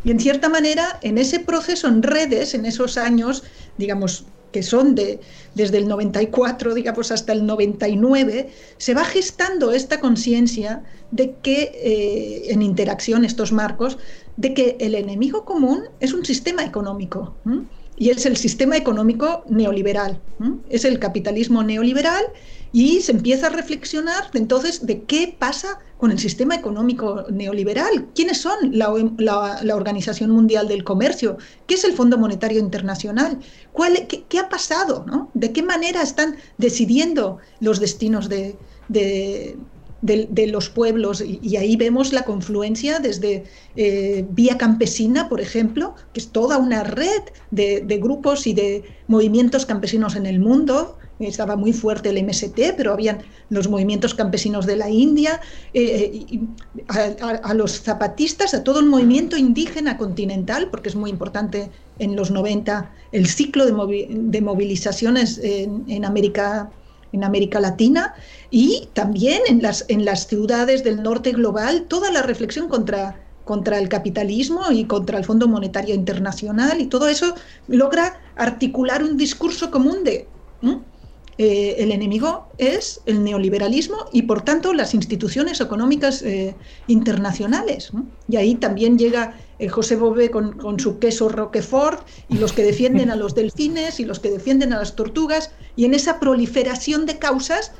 Y 0.04 0.10
en 0.10 0.20
cierta 0.20 0.48
manera, 0.48 0.98
en 1.02 1.18
ese 1.18 1.40
proceso 1.40 1.88
en 1.88 2.02
redes, 2.02 2.54
en 2.54 2.66
esos 2.66 2.96
años, 2.96 3.44
digamos, 3.78 4.26
que 4.52 4.62
son 4.62 4.94
de, 4.94 5.20
desde 5.54 5.78
el 5.78 5.88
94, 5.88 6.74
digamos, 6.74 7.10
hasta 7.10 7.32
el 7.32 7.46
99, 7.46 8.50
se 8.76 8.94
va 8.94 9.04
gestando 9.04 9.72
esta 9.72 9.98
conciencia 9.98 10.82
de 11.10 11.34
que, 11.42 11.72
eh, 11.74 12.52
en 12.52 12.62
interacción 12.62 13.24
estos 13.24 13.50
marcos, 13.50 13.98
de 14.36 14.54
que 14.54 14.76
el 14.78 14.94
enemigo 14.94 15.44
común 15.44 15.84
es 16.00 16.12
un 16.12 16.24
sistema 16.24 16.64
económico. 16.64 17.34
Y 17.96 18.10
es 18.10 18.26
el 18.26 18.36
sistema 18.36 18.76
económico 18.76 19.44
neoliberal. 19.48 20.20
Es 20.68 20.84
el 20.84 20.98
capitalismo 20.98 21.62
neoliberal 21.62 22.24
y 22.72 23.02
se 23.02 23.12
empieza 23.12 23.48
a 23.48 23.50
reflexionar 23.50 24.30
entonces 24.32 24.86
de 24.86 25.02
qué 25.02 25.36
pasa 25.38 25.78
con 25.98 26.10
el 26.10 26.18
sistema 26.18 26.54
económico 26.54 27.26
neoliberal. 27.30 28.08
¿Quiénes 28.14 28.38
son 28.38 28.56
la, 28.72 28.90
Organización 29.74 30.30
Mundial 30.30 30.66
del 30.66 30.82
Comercio? 30.82 31.36
¿Qué 31.66 31.74
es 31.74 31.84
el 31.84 31.92
Fondo 31.92 32.18
Monetario 32.18 32.58
Internacional? 32.58 33.38
¿Cuál, 33.72 34.08
qué, 34.08 34.38
ha 34.38 34.48
pasado? 34.48 35.04
¿De 35.34 35.52
qué 35.52 35.62
manera 35.62 36.02
están 36.02 36.36
decidiendo 36.58 37.38
los 37.60 37.78
destinos 37.78 38.28
de, 38.28 38.56
de, 38.88 39.56
los 40.02 40.68
pueblos? 40.68 41.22
Y, 41.22 41.56
ahí 41.56 41.76
vemos 41.76 42.12
la 42.12 42.24
confluencia 42.24 42.98
desde 42.98 43.44
eh, 43.76 44.24
Vía 44.30 44.58
Campesina, 44.58 45.28
por 45.28 45.40
ejemplo, 45.40 45.94
que 46.12 46.20
es 46.20 46.28
toda 46.28 46.58
una 46.58 46.84
red 46.84 47.22
de 47.50 47.98
grupos 47.98 48.46
y 48.46 48.54
de 48.54 48.84
movimientos 49.06 49.66
campesinos 49.66 50.16
en 50.16 50.26
el 50.26 50.40
mundo, 50.40 50.96
estaba 51.28 51.56
muy 51.56 51.72
fuerte 51.72 52.10
el 52.10 52.24
MST, 52.24 52.74
pero 52.76 52.92
habían 52.92 53.18
los 53.50 53.68
movimientos 53.68 54.14
campesinos 54.14 54.66
de 54.66 54.76
la 54.76 54.90
India, 54.90 55.40
eh, 55.74 56.40
a, 56.88 57.54
los 57.54 57.82
zapatistas, 57.82 58.54
a 58.54 58.64
todo 58.64 58.80
el 58.80 58.86
movimiento 58.86 59.36
indígena 59.36 59.96
continental, 59.96 60.68
porque 60.70 60.88
es 60.88 60.96
muy 60.96 61.10
importante 61.10 61.70
en 61.98 62.16
los 62.16 62.30
90 62.30 62.90
el 63.12 63.26
ciclo 63.26 63.66
de, 63.66 64.40
movilizaciones 64.40 65.38
en, 65.42 66.04
América 66.04 66.70
en 67.12 67.24
América 67.24 67.60
Latina 67.60 68.14
y 68.50 68.88
también 68.92 69.42
en 69.46 69.62
las, 69.62 69.84
en 69.88 70.04
las 70.04 70.26
ciudades 70.26 70.82
del 70.84 71.02
norte 71.02 71.32
global, 71.32 71.86
toda 71.88 72.10
la 72.10 72.22
reflexión 72.22 72.68
contra, 72.68 73.20
contra 73.44 73.78
el 73.78 73.88
capitalismo 73.88 74.70
y 74.70 74.84
contra 74.84 75.18
el 75.18 75.24
Fondo 75.24 75.48
Monetario 75.48 75.94
Internacional 75.94 76.80
y 76.80 76.86
todo 76.86 77.08
eso 77.08 77.34
logra 77.68 78.20
articular 78.36 79.02
un 79.02 79.16
discurso 79.16 79.70
común 79.70 80.04
de 80.04 80.26
el 81.38 81.92
enemigo 81.92 82.48
es 82.58 83.00
el 83.06 83.24
neoliberalismo 83.24 83.96
y 84.12 84.22
por 84.22 84.42
tanto 84.42 84.74
las 84.74 84.94
instituciones 84.94 85.60
económicas 85.60 86.22
eh, 86.22 86.54
internacionales. 86.86 87.90
Y 88.28 88.36
ahí 88.36 88.54
también 88.54 88.98
llega 88.98 89.34
el 89.58 89.70
José 89.70 89.96
Bové 89.96 90.30
con, 90.30 90.78
su 90.78 90.98
queso 90.98 91.28
Roquefort 91.28 92.06
y 92.28 92.36
los 92.36 92.52
que 92.52 92.62
defienden 92.62 93.10
a 93.10 93.16
los 93.16 93.34
delfines 93.34 93.98
y 94.00 94.04
los 94.04 94.20
que 94.20 94.30
defienden 94.30 94.72
a 94.72 94.78
las 94.78 94.94
tortugas 94.94 95.52
y 95.76 95.84
en 95.84 95.94
esa 95.94 96.20
proliferación 96.20 97.06
de 97.06 97.18
causas 97.18 97.72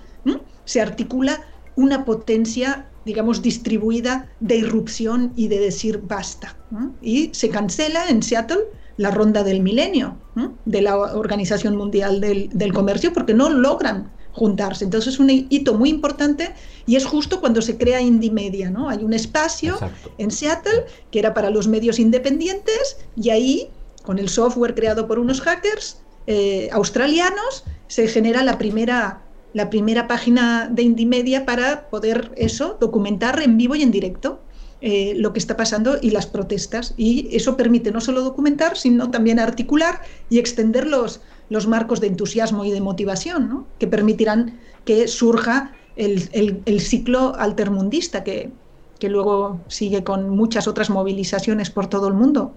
se 0.64 0.80
articula 0.80 1.42
una 1.76 2.04
potencia 2.04 2.88
digamos, 3.04 3.42
distribuida 3.42 4.30
de 4.40 4.56
irrupción 4.56 5.32
y 5.36 5.48
de 5.48 5.58
decir 5.58 6.00
basta. 6.02 6.56
Y 7.00 7.30
se 7.32 7.48
cancela 7.48 8.08
en 8.08 8.22
Seattle 8.22 8.60
la 8.96 9.10
ronda 9.10 9.42
del 9.42 9.60
milenio 9.60 10.16
de 10.64 10.82
la 10.82 10.96
Organización 10.96 11.76
Mundial 11.76 12.20
del, 12.20 12.72
Comercio 12.72 13.12
porque 13.12 13.34
no 13.34 13.50
logran 13.50 14.10
juntarse. 14.32 14.84
Entonces 14.84 15.14
es 15.14 15.20
un 15.20 15.28
hito 15.30 15.74
muy 15.74 15.90
importante 15.90 16.54
y 16.86 16.96
es 16.96 17.04
justo 17.04 17.40
cuando 17.40 17.60
se 17.60 17.76
crea 17.76 18.00
Indymedia, 18.00 18.70
¿no? 18.70 18.88
Hay 18.88 19.04
un 19.04 19.12
espacio 19.12 19.78
en 20.18 20.30
Seattle 20.30 20.84
que 21.10 21.18
era 21.18 21.34
para 21.34 21.50
los 21.50 21.68
medios 21.68 21.98
independientes 21.98 22.96
y 23.16 23.30
ahí, 23.30 23.68
con 24.04 24.18
el 24.18 24.28
software 24.28 24.74
creado 24.74 25.06
por 25.06 25.18
unos 25.18 25.40
hackers 25.40 26.00
eh, 26.26 26.68
australianos, 26.72 27.64
se 27.88 28.08
genera 28.08 28.42
la 28.42 28.58
primera 28.58 29.22
la 29.54 29.68
primera 29.68 30.08
página 30.08 30.68
de 30.72 30.82
Indymedia 30.82 31.44
para 31.44 31.90
poder 31.90 32.32
eso, 32.36 32.78
documentar 32.80 33.42
en 33.42 33.58
vivo 33.58 33.74
y 33.74 33.82
en 33.82 33.90
directo 33.90 34.40
eh, 34.84 35.14
lo 35.16 35.32
que 35.32 35.38
está 35.38 35.56
pasando 35.56 35.96
y 36.02 36.10
las 36.10 36.26
protestas. 36.26 36.92
Y 36.96 37.28
eso 37.34 37.56
permite 37.56 37.92
no 37.92 38.00
solo 38.00 38.22
documentar, 38.22 38.76
sino 38.76 39.10
también 39.10 39.38
articular 39.38 40.00
y 40.28 40.38
extender 40.38 40.86
los, 40.86 41.20
los 41.48 41.68
marcos 41.68 42.00
de 42.00 42.08
entusiasmo 42.08 42.64
y 42.64 42.72
de 42.72 42.80
motivación, 42.80 43.64
que 43.78 43.86
permitirán 43.86 44.58
que 44.84 45.06
surja 45.06 45.72
el, 45.96 46.80
ciclo 46.80 47.34
altermundista 47.36 48.24
que, 48.24 48.50
que 48.98 49.08
luego 49.08 49.60
sigue 49.68 50.02
con 50.02 50.30
muchas 50.30 50.66
otras 50.66 50.90
movilizaciones 50.90 51.70
por 51.70 51.86
todo 51.86 52.08
el 52.08 52.14
mundo. 52.14 52.52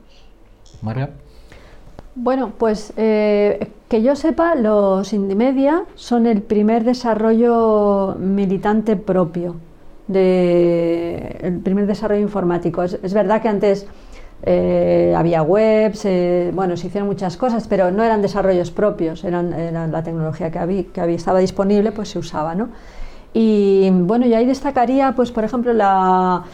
María. 0.82 1.12
Bueno, 2.16 2.54
pues 2.58 2.94
eh, 2.96 3.70
que 3.90 4.02
yo 4.02 4.16
sepa, 4.16 4.56
los 4.56 5.12
Indimedia 5.12 5.84
son 5.96 6.26
el 6.26 6.42
primer 6.42 6.86
desarrollo 6.86 8.16
militante 8.18 8.96
propio, 8.96 9.58
de, 10.08 11.60
primer 11.64 11.88
desarrollo 11.88 12.22
informático. 12.22 12.84
Es, 12.84 13.14
verdad 13.14 13.42
que 13.42 13.48
antes 13.48 13.88
eh, 14.44 15.14
había 15.18 15.42
webs, 15.42 16.06
eh, 16.06 16.52
bueno, 16.54 16.78
se 16.78 16.88
hicieron 16.88 17.08
muchas 17.08 17.38
cosas, 17.38 17.68
pero 17.68 17.92
no 17.92 18.04
eran 18.04 18.22
desarrollos 18.22 18.72
propios, 18.72 19.24
eran, 19.24 19.52
la 19.92 20.04
tecnología 20.04 20.52
que, 20.52 20.60
había, 20.60 20.84
que 20.84 21.02
había, 21.02 21.16
estaba 21.16 21.40
disponible, 21.40 21.92
pues 21.92 22.10
se 22.10 22.20
usaba, 22.20 22.56
¿no? 22.56 22.70
Y 23.38 23.90
bueno, 23.92 24.26
y 24.26 24.34
ahí 24.34 24.46
destacaría, 24.46 25.12
pues 25.14 25.30
por 25.30 25.44
ejemplo, 25.44 25.74
la, 25.74 26.46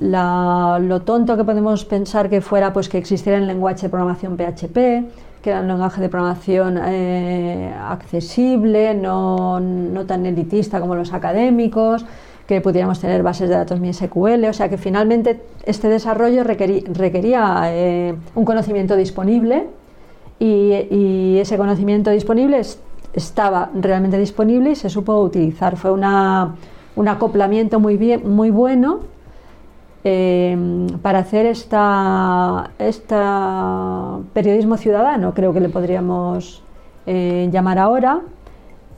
lo 0.00 1.00
tonto 1.02 1.36
que 1.36 1.42
podemos 1.42 1.84
pensar 1.84 2.30
que 2.30 2.40
fuera 2.40 2.72
pues 2.72 2.88
que 2.88 2.96
existiera 2.96 3.38
el 3.38 3.48
lenguaje 3.48 3.82
de 3.82 3.88
programación 3.88 4.36
PHP, 4.36 4.76
que 5.42 5.50
era 5.50 5.60
un 5.62 5.66
lenguaje 5.66 6.00
de 6.00 6.08
programación 6.08 6.78
eh, 6.84 7.74
accesible, 7.76 8.94
no, 8.94 9.58
no, 9.58 10.06
tan 10.06 10.26
elitista 10.26 10.80
como 10.80 10.94
los 10.94 11.12
académicos, 11.12 12.06
que 12.48 12.60
pudiéramos 12.60 12.98
tener 12.98 13.22
bases 13.22 13.48
de 13.48 13.54
datos 13.54 13.78
MySQL, 13.78 14.44
o 14.46 14.52
sea 14.52 14.68
que 14.68 14.78
finalmente 14.78 15.40
este 15.64 15.88
desarrollo 15.88 16.42
requería, 16.42 17.62
eh, 17.66 18.16
un 18.34 18.44
conocimiento 18.44 18.96
disponible 18.96 19.66
y, 20.40 21.38
ese 21.38 21.56
conocimiento 21.56 22.10
disponible 22.10 22.60
estaba 23.12 23.70
realmente 23.74 24.18
disponible 24.18 24.70
y 24.70 24.74
se 24.74 24.90
supo 24.90 25.20
utilizar. 25.20 25.76
Fue 25.76 25.92
una, 25.92 26.56
un 26.96 27.06
acoplamiento 27.06 27.78
muy, 27.78 27.96
bien, 27.96 28.28
muy 28.28 28.50
bueno 28.50 29.00
Em, 30.04 30.86
para 31.02 31.18
hacer 31.18 31.44
esta, 31.46 32.70
esta, 32.78 34.18
periodismo 34.32 34.76
ciudadano, 34.76 35.34
creo 35.34 35.52
que 35.52 35.60
le 35.60 35.68
podríamos 35.68 36.62
eh, 37.06 37.48
llamar 37.52 37.78
ahora. 37.78 38.20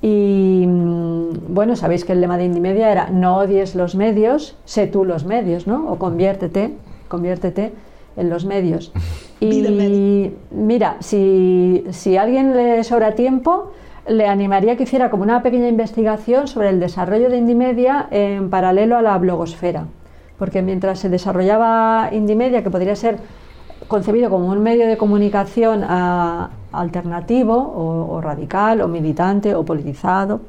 Y 0.02 0.64
mm, 0.66 1.54
bueno, 1.54 1.76
sabéis 1.76 2.04
que 2.04 2.12
el 2.12 2.20
lema 2.20 2.38
de 2.38 2.44
Indimedia 2.44 2.90
era 2.90 3.10
no 3.10 3.38
odies 3.38 3.74
los 3.74 3.94
medios, 3.94 4.56
sé 4.64 4.86
tú 4.86 5.04
los 5.04 5.24
medios, 5.24 5.66
¿no? 5.66 5.90
O 5.90 5.98
conviértete, 5.98 6.72
conviértete 7.08 7.72
en 8.16 8.30
los 8.30 8.44
medios. 8.44 8.92
Y 9.42 10.32
mira, 10.50 10.98
si, 11.00 11.86
si 11.92 12.18
a 12.18 12.22
alguien 12.24 12.54
le 12.54 12.84
sobra 12.84 13.14
tiempo, 13.14 13.72
le 14.06 14.26
animaría 14.26 14.76
que 14.76 14.82
hiciera 14.82 15.08
como 15.08 15.22
una 15.22 15.42
pequeña 15.42 15.66
investigación 15.66 16.46
sobre 16.46 16.68
el 16.68 16.78
desarrollo 16.78 17.30
de 17.30 17.38
Indimedia 17.38 18.06
en 18.10 18.50
paralelo 18.50 18.98
a 18.98 19.02
la 19.02 19.16
blogosfera 19.16 19.86
porque 20.40 20.62
mientras 20.62 20.98
se 20.98 21.10
desarrollaba 21.10 22.08
Indimedia, 22.12 22.62
que 22.62 22.70
podría 22.70 22.96
ser 22.96 23.18
concebido 23.90 24.30
como 24.30 24.46
un 24.46 24.62
medio 24.62 24.86
de 24.86 24.96
comunicación 24.96 25.84
ah, 25.84 26.50
alternativo 26.72 27.54
o, 27.56 28.20
radical 28.20 28.80
o 28.80 28.88
militante 28.88 29.54
o 29.56 29.64
politizado, 29.64 30.40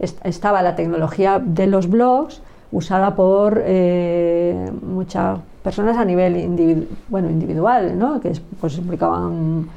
estaba 0.00 0.62
la 0.62 0.74
tecnología 0.74 1.38
de 1.38 1.68
los 1.68 1.88
blogs 1.88 2.42
usada 2.72 3.14
por 3.14 3.62
eh, 3.64 4.70
muchas 4.82 5.38
personas 5.62 5.96
a 5.96 6.04
nivel 6.04 6.88
bueno, 7.08 7.30
individual, 7.30 7.96
¿no? 7.96 8.20
que 8.20 8.32
pues, 8.60 8.76
publicaban 8.76 9.68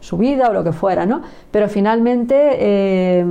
su 0.00 0.18
vida 0.18 0.50
o 0.50 0.52
lo 0.52 0.62
que 0.62 0.72
fuera, 0.72 1.06
¿no? 1.06 1.22
Pero 1.50 1.68
finalmente, 1.68 2.36
eh, 2.60 3.24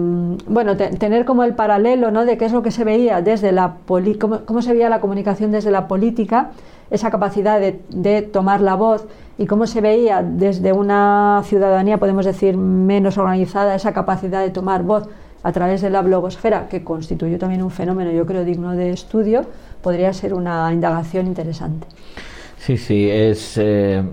bueno, 0.48 0.76
tener 0.76 1.24
como 1.24 1.44
el 1.44 1.54
paralelo, 1.54 2.12
¿no? 2.12 2.26
De 2.26 2.38
qué 2.38 2.46
es 2.46 2.52
lo 2.52 2.64
que 2.64 2.72
se 2.72 2.84
veía 2.84 3.22
desde 3.22 3.54
la 3.54 3.76
cómo, 4.20 4.40
cómo, 4.46 4.62
se 4.62 4.74
veía 4.74 4.90
la 4.90 5.00
comunicación 5.00 5.52
desde 5.52 5.72
la 5.72 5.88
política, 5.88 6.50
esa 6.90 7.10
capacidad 7.12 7.60
de, 7.60 7.80
de, 7.90 8.22
tomar 8.22 8.62
la 8.62 8.76
voz 8.76 9.06
y 9.38 9.48
cómo 9.48 9.68
se 9.68 9.82
veía 9.82 10.24
desde 10.24 10.72
una 10.72 11.42
ciudadanía, 11.46 11.98
podemos 11.98 12.26
decir, 12.26 12.58
menos 12.58 13.18
organizada, 13.18 13.76
esa 13.76 13.94
capacidad 13.94 14.42
de 14.42 14.52
tomar 14.52 14.84
voz 14.84 15.08
a 15.44 15.52
través 15.52 15.82
de 15.82 15.90
la 15.90 16.02
blogosfera, 16.02 16.68
que 16.70 16.84
constituyó 16.84 17.38
también 17.38 17.62
un 17.62 17.70
fenómeno, 17.70 18.12
yo 18.12 18.26
creo, 18.26 18.44
digno 18.44 18.76
de 18.76 18.90
estudio, 18.90 19.46
podría 19.82 20.12
ser 20.14 20.34
una 20.34 20.74
indagación 20.74 21.28
interesante. 21.28 21.86
Sí, 22.58 22.78
sí, 22.78 23.10
es... 23.10 23.58
Eh, 23.58 24.04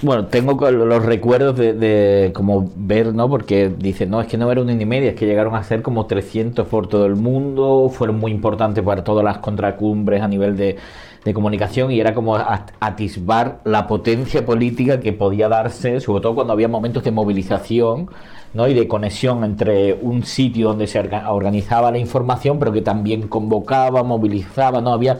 bueno, 0.00 0.26
tengo 0.26 0.70
los 0.70 1.04
recuerdos 1.04 1.56
de, 1.56 2.30
como 2.34 2.70
ver, 2.76 3.14
¿no? 3.14 3.28
Porque 3.28 3.68
dicen, 3.68 4.08
no, 4.08 4.22
es 4.22 4.26
que 4.26 4.38
no 4.38 4.50
era 4.50 4.62
una 4.62 4.72
y 4.72 4.86
media, 4.86 5.10
es 5.10 5.16
que 5.16 5.26
llegaron 5.26 5.54
a 5.54 5.62
ser 5.64 5.82
como 5.82 6.06
300 6.06 6.66
por 6.66 6.88
todo 6.88 7.04
el 7.04 7.16
mundo, 7.16 7.90
fueron 7.92 8.18
muy 8.18 8.32
importantes 8.32 8.82
para 8.82 9.04
todas 9.04 9.22
las 9.22 9.38
contracumbres 9.38 10.22
a 10.22 10.28
nivel 10.28 10.56
de, 10.56 10.76
comunicación 11.34 11.90
y 11.90 11.98
era 11.98 12.14
como 12.14 12.36
atisbar 12.36 13.58
la 13.64 13.88
potencia 13.88 14.46
política 14.46 15.00
que 15.00 15.12
podía 15.12 15.48
darse, 15.48 15.98
sobre 15.98 16.22
todo 16.22 16.36
cuando 16.36 16.52
había 16.52 16.68
momentos 16.68 17.02
de 17.02 17.10
movilización 17.10 18.08
¿no? 18.54 18.68
y 18.68 18.74
de 18.74 18.86
conexión 18.86 19.42
entre 19.42 19.94
un 19.94 20.22
sitio 20.22 20.68
donde 20.68 20.86
se 20.86 21.00
organizaba 21.00 21.90
la 21.90 21.98
información, 21.98 22.60
pero 22.60 22.70
que 22.70 22.80
también 22.80 23.26
convocaba, 23.26 24.04
movilizaba, 24.04 24.80
¿no? 24.80 24.92
Había 24.92 25.18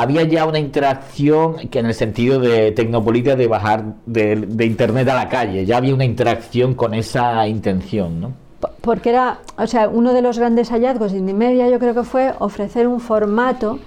había 0.00 0.22
ya 0.24 0.46
una 0.46 0.58
interacción 0.58 1.68
que 1.68 1.80
en 1.80 1.86
el 1.86 1.94
sentido 1.94 2.38
de 2.38 2.72
Tecnopolita 2.72 3.34
de 3.34 3.46
bajar 3.48 3.84
de, 4.06 4.64
internet 4.64 5.08
a 5.08 5.14
la 5.14 5.28
calle, 5.28 5.66
ya 5.66 5.76
había 5.76 5.94
una 5.94 6.04
interacción 6.04 6.74
con 6.74 6.94
esa 6.94 7.46
intención, 7.48 8.20
¿no? 8.20 8.32
Porque 8.80 9.10
era, 9.10 9.38
o 9.56 9.66
sea, 9.66 9.88
uno 9.88 10.12
de 10.12 10.22
los 10.22 10.38
grandes 10.38 10.70
hallazgos 10.70 11.12
de 11.12 11.18
Indimedia 11.18 11.68
yo 11.68 11.78
creo 11.78 11.94
que 11.94 12.04
fue 12.04 12.32
ofrecer 12.38 12.86
un 12.86 13.00
formato 13.00 13.78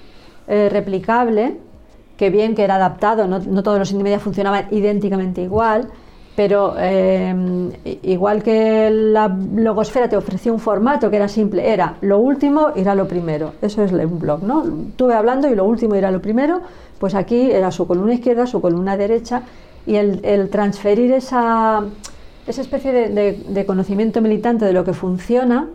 eh, 0.48 0.70
replicable, 0.70 1.58
que 2.18 2.30
bien 2.30 2.56
que 2.56 2.64
era 2.64 2.76
adaptado, 2.76 3.28
no, 3.28 3.40
no 3.40 3.64
todos 3.64 3.80
los 3.80 3.92
Indimedia 3.92 4.20
funcionaban 4.20 4.68
idénticamente 4.72 5.42
igual, 5.42 5.90
pero 6.36 6.76
eh, 6.78 8.00
igual 8.04 8.42
que 8.42 8.90
la 8.90 9.28
blogosfera 9.28 10.08
te 10.08 10.16
ofrecía 10.16 10.54
un 10.54 10.60
formato 10.60 11.10
que 11.10 11.18
era 11.18 11.28
simple, 11.28 11.72
era 11.72 11.98
lo 12.02 12.20
último 12.20 12.70
irá 12.76 12.96
lo 12.96 13.08
primero. 13.08 13.54
Eso 13.62 13.84
es 13.84 13.92
un 13.92 14.20
blog, 14.20 14.44
¿no? 14.44 14.64
Tuve 14.96 15.14
hablando 15.14 15.50
y 15.50 15.56
lo 15.56 15.66
último 15.66 15.96
irá 15.96 16.10
lo 16.10 16.22
primero, 16.22 16.62
pues 17.00 17.16
aquí 17.16 17.52
era 17.52 17.72
su 17.72 17.86
columna 17.86 18.14
izquierda, 18.14 18.48
su 18.48 18.62
columna 18.62 18.96
derecha, 18.96 19.44
y 19.86 19.96
el, 19.96 20.50
transferir 20.50 21.12
esa, 21.12 21.84
esa 22.48 22.62
especie 22.62 22.92
de, 22.92 23.66
conocimiento 23.66 24.22
militante 24.22 24.66
de 24.66 24.74
lo 24.74 24.84
que 24.84 24.94
funciona 24.94 25.70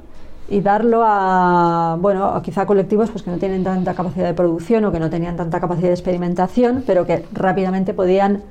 y 0.48 0.60
darlo 0.60 1.02
a, 1.04 1.96
bueno, 2.00 2.26
a 2.26 2.40
quizá 2.42 2.66
colectivos 2.66 3.10
pues, 3.10 3.24
que 3.24 3.30
no 3.30 3.38
tienen 3.38 3.64
tanta 3.64 3.94
capacidad 3.94 4.26
de 4.26 4.34
producción 4.34 4.84
o 4.84 4.92
que 4.92 5.00
no 5.00 5.10
tenían 5.10 5.36
tanta 5.36 5.60
capacidad 5.60 5.88
de 5.88 5.94
experimentación, 5.94 6.84
pero 6.86 7.04
que 7.04 7.24
rápidamente 7.32 7.94
podían 7.94 8.42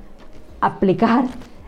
aplicar 0.59 1.25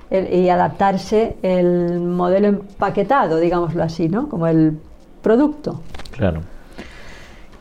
y 0.09 0.49
adaptarse 0.49 1.35
el 1.41 1.99
modelo 1.99 2.47
empaquetado, 2.47 3.39
digámoslo 3.39 3.83
así, 3.83 4.07
¿no? 4.07 4.29
Como 4.29 4.47
el 4.47 4.77
producto. 5.21 5.81
Claro. 6.11 6.41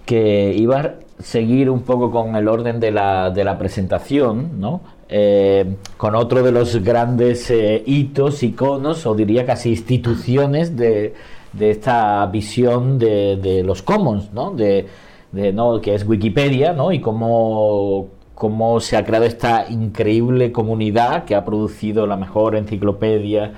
Que 0.05 0.55
iba 0.57 0.81
a 0.81 0.95
seguir 1.19 1.71
un 1.71 1.83
poco 1.83 2.11
con 2.11 2.37
el 2.37 2.47
orden 2.47 2.79
de 2.79 2.93
la, 2.93 3.31
de 3.31 3.45
la 3.45 3.59
presentación, 3.59 4.61
¿no? 4.61 4.81
Eh, 5.09 5.77
con 5.97 6.15
otro 6.15 6.43
de 6.43 6.53
los 6.53 6.83
grandes 6.83 7.51
eh, 7.51 7.83
hitos, 7.87 8.43
iconos, 8.43 9.07
o 9.07 9.15
diría 9.15 9.47
casi 9.47 9.71
instituciones 9.71 10.77
de, 10.77 11.15
de 11.53 11.71
esta 11.71 12.27
visión 12.27 12.99
de, 12.99 13.63
los 13.65 13.83
commons, 13.83 14.33
¿no? 14.33 14.51
De, 14.51 14.87
¿no? 15.33 15.81
que 15.81 15.95
es 15.95 16.07
Wikipedia, 16.07 16.73
¿no? 16.73 16.93
y 16.93 17.01
cómo, 17.01 18.09
cómo 18.37 18.79
se 18.79 18.97
ha 18.97 19.05
creado 19.05 19.25
esta 19.25 19.67
increíble 19.69 20.53
comunidad 20.53 21.25
que 21.25 21.35
ha 21.35 21.45
producido 21.45 22.07
la 22.07 22.17
mejor 22.17 22.55
enciclopedia 22.55 23.53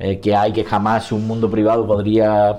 eh, 0.00 0.18
que 0.18 0.34
hay, 0.34 0.52
que 0.52 0.64
jamás 0.64 1.12
un 1.12 1.28
mundo 1.28 1.48
privado 1.48 1.86
podría 1.86 2.58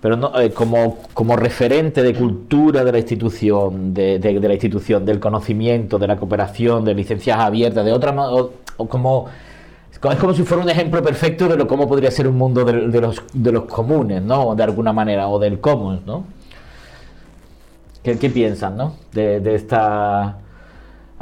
pero 0.00 0.16
no, 0.16 0.38
eh, 0.38 0.50
como, 0.52 0.98
como 1.14 1.34
referente 1.34 2.02
de 2.02 2.14
cultura 2.14 2.84
de 2.84 2.92
la 2.92 2.98
institución, 2.98 3.94
de, 3.94 4.20
la 4.20 4.52
institución, 4.52 5.04
del 5.06 5.18
conocimiento, 5.18 5.98
de 5.98 6.06
la 6.06 6.16
cooperación, 6.16 6.84
de 6.84 6.94
licencias 6.94 7.38
abiertas, 7.38 7.84
de 7.84 7.92
otra 7.92 8.12
o, 8.12 8.52
o 8.76 8.86
como 8.86 9.28
es 10.12 10.18
como 10.18 10.34
si 10.34 10.42
fuera 10.42 10.62
un 10.62 10.68
ejemplo 10.68 11.02
perfecto 11.02 11.48
de 11.48 11.56
lo 11.56 11.66
cómo 11.66 11.88
podría 11.88 12.10
ser 12.10 12.28
un 12.28 12.36
mundo 12.36 12.64
de, 12.64 13.00
los, 13.00 13.22
de 13.32 13.52
los 13.52 13.64
comunes, 13.64 14.22
¿no? 14.22 14.54
De 14.54 14.62
alguna 14.62 14.92
manera, 14.92 15.28
o 15.28 15.38
del 15.38 15.60
commons, 15.60 16.04
¿no? 16.04 16.24
¿Qué, 18.02 18.18
qué 18.18 18.28
piensan, 18.28 18.76
no? 18.76 18.96
De, 19.12 19.54
esta... 19.54 20.38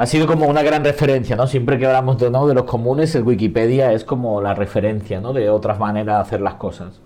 Ha 0.03 0.07
sido 0.07 0.27
como 0.27 0.49
una 0.49 0.65
gran 0.65 0.83
referencia, 0.83 1.37
¿no? 1.37 1.47
Siempre 1.47 1.79
que 1.79 1.87
hablamos 1.87 2.19
de, 2.19 2.29
¿no? 2.29 2.49
de 2.49 2.55
los 2.55 2.65
comunes, 2.65 3.15
el 3.15 3.23
Wikipedia 3.23 3.93
es 3.93 4.03
como 4.03 4.43
la 4.43 4.53
referencia, 4.53 5.21
¿no? 5.21 5.33
De 5.33 5.49
otras 5.49 5.79
maneras 5.79 6.17
de 6.17 6.23
hacer 6.23 6.41
las 6.41 6.55
cosas. 6.55 6.99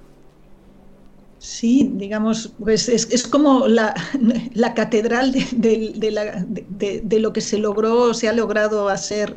Sí, 1.39 1.91
digamos, 1.93 2.55
pues 2.59 2.89
es, 2.89 3.13
es 3.13 3.29
como 3.29 3.69
la, 3.69 3.95
la 4.55 4.73
catedral 4.73 5.31
de, 5.31 5.45
de, 5.53 7.03
de, 7.05 7.21
lo 7.21 7.35
que 7.35 7.43
se 7.43 7.59
logró, 7.59 8.15
se 8.15 8.31
ha 8.31 8.33
logrado 8.33 8.89
hacer 8.89 9.37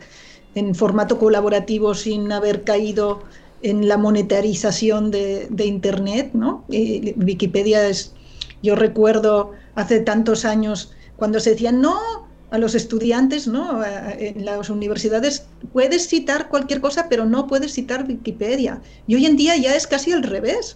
en 0.55 0.73
formato 0.73 1.19
colaborativo 1.19 1.95
sin 1.95 2.31
haber 2.31 2.63
caído 2.63 3.23
en 3.61 3.89
la 3.89 3.97
monetarización 3.97 5.11
de, 5.11 5.49
Internet, 5.65 6.29
¿no? 6.31 6.63
Wikipedia 6.69 7.89
es, 7.89 8.13
yo 8.63 8.77
recuerdo 8.77 9.51
hace 9.75 9.99
tantos 9.99 10.45
años 10.45 10.93
cuando 11.17 11.41
se 11.41 11.49
decían, 11.49 11.81
no, 11.81 12.28
a 12.51 12.57
los 12.57 12.73
estudiantes, 12.73 13.47
¿no? 13.47 13.81
En 13.85 14.43
las 14.43 14.69
universidades 14.69 15.45
puedes 15.71 16.07
citar 16.07 16.49
cualquier 16.49 16.81
cosa, 16.81 17.07
pero 17.07 17.25
no 17.25 17.45
puedes 17.47 17.73
citar 17.73 18.05
Wikipedia. 18.07 18.81
Y 19.05 19.15
hoy 19.15 19.25
en 19.25 19.37
día 19.37 19.55
ya 19.55 19.75
es 19.75 19.85
casi 19.85 20.11
al 20.11 20.23
revés. 20.23 20.75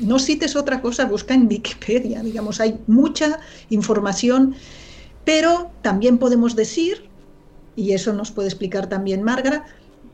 No 0.00 0.18
cites 0.18 0.56
otra 0.56 0.80
cosa, 0.80 1.04
busca 1.04 1.34
en 1.34 1.46
Wikipedia. 1.46 2.22
Digamos, 2.22 2.60
hay 2.60 2.78
mucha 2.86 3.38
información, 3.68 4.54
pero 5.24 5.70
también 5.82 6.16
podemos 6.16 6.56
decir, 6.56 7.04
y 7.76 7.92
eso 7.92 8.14
nos 8.14 8.30
puede 8.30 8.48
explicar 8.48 8.88
también 8.88 9.22
Margaret, 9.22 9.62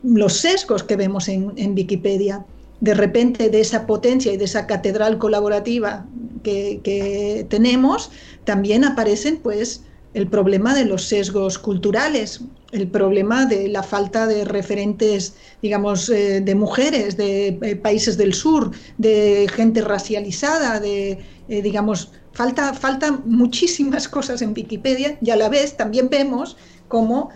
los 0.03 0.33
sesgos 0.33 0.83
que 0.83 0.97
vemos 0.97 1.29
en, 1.29 1.73
Wikipedia. 1.73 2.45
De 2.81 2.93
repente, 2.93 3.49
de 3.49 3.61
esa 3.61 3.87
potencia 3.87 4.31
y 4.31 4.37
de 4.37 4.45
esa 4.45 4.67
catedral 4.67 5.17
colaborativa 5.17 6.05
que, 6.43 6.81
que 6.83 7.47
tenemos, 7.49 8.11
también 8.43 8.83
aparecen, 8.83 9.37
pues, 9.37 9.81
el 10.13 10.27
problema 10.27 10.73
de 10.73 10.85
los 10.85 11.03
sesgos 11.03 11.59
culturales, 11.59 12.41
el 12.71 12.87
problema 12.87 13.45
de 13.45 13.67
la 13.67 13.83
falta 13.83 14.27
de 14.27 14.45
referentes, 14.45 15.33
digamos, 15.61 16.09
eh, 16.09 16.41
de 16.41 16.55
mujeres, 16.55 17.17
de 17.17 17.59
eh, 17.61 17.75
países 17.75 18.17
del 18.17 18.33
sur, 18.33 18.71
de 18.97 19.47
gente 19.53 19.81
racializada, 19.81 20.79
de, 20.79 21.19
eh, 21.49 21.61
digamos, 21.61 22.11
falta, 22.33 22.73
falta 22.73 23.11
muchísimas 23.25 24.07
cosas 24.17 24.41
en 24.41 24.53
Wikipedia 24.55 25.17
y 25.21 25.29
a 25.29 25.35
la 25.35 25.49
vez 25.49 25.77
también 25.77 26.09
vemos 26.09 26.57
cómo 26.87 27.29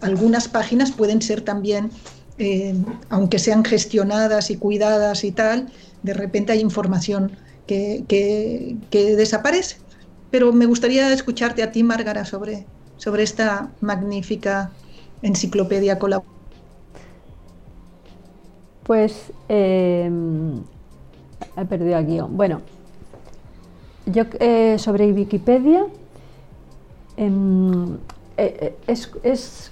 algunas 0.00 0.48
páginas 0.48 0.90
pueden 0.90 1.20
ser 1.20 1.42
también, 1.42 1.90
aunque 3.10 3.38
sean 3.38 3.62
gestionadas 3.62 4.50
y 4.50 4.56
cuidadas 4.56 5.22
y 5.22 5.32
tal, 5.32 5.68
de 6.02 6.14
repente 6.14 6.52
hay 6.52 6.60
información 6.60 7.32
que, 7.66 8.04
que 8.08 9.16
desaparece 9.16 9.83
pero 10.34 10.52
me 10.52 10.66
gustaría 10.66 11.12
escucharte 11.12 11.62
a 11.62 11.70
ti, 11.70 11.84
Márgara, 11.84 12.24
sobre, 12.24 12.66
sobre 12.96 13.22
esta 13.22 13.70
magnífica 13.80 14.72
enciclopedia 15.22 15.96
colaborativa. 16.00 16.34
Pues 18.82 19.30
eh, 19.48 20.10
he 21.56 21.64
perdido 21.66 21.98
el 21.98 22.06
guion. 22.06 22.36
Bueno, 22.36 22.62
yo 24.06 24.24
eh, 24.40 24.76
sobre 24.80 25.12
Wikipedia 25.12 25.86
em, 27.16 27.96
eh, 28.36 28.74
es, 28.88 29.12
es, 29.22 29.70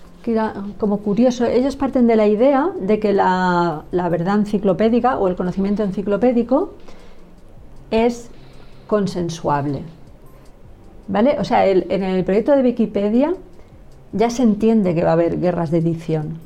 como 0.78 0.98
curioso. 0.98 1.44
Ellos 1.44 1.74
parten 1.74 2.06
de 2.06 2.14
la 2.14 2.28
idea 2.28 2.70
de 2.80 3.00
que 3.00 3.12
la, 3.12 3.82
la 3.90 4.08
verdad 4.08 4.36
enciclopédica 4.36 5.18
o 5.18 5.26
el 5.26 5.34
conocimiento 5.34 5.82
enciclopédico 5.82 6.74
es 7.90 8.30
consensuable. 8.86 9.82
¿Vale? 11.08 11.36
O 11.38 11.44
sea, 11.44 11.66
en 11.66 12.02
el 12.02 12.24
proyecto 12.24 12.56
de 12.56 12.62
Wikipedia 12.62 13.34
ya 14.12 14.30
se 14.30 14.42
entiende 14.42 14.94
que 14.94 15.04
va 15.04 15.10
a 15.10 15.14
haber 15.14 15.40
guerras 15.40 15.70
de 15.70 15.78
edición. 15.78 16.38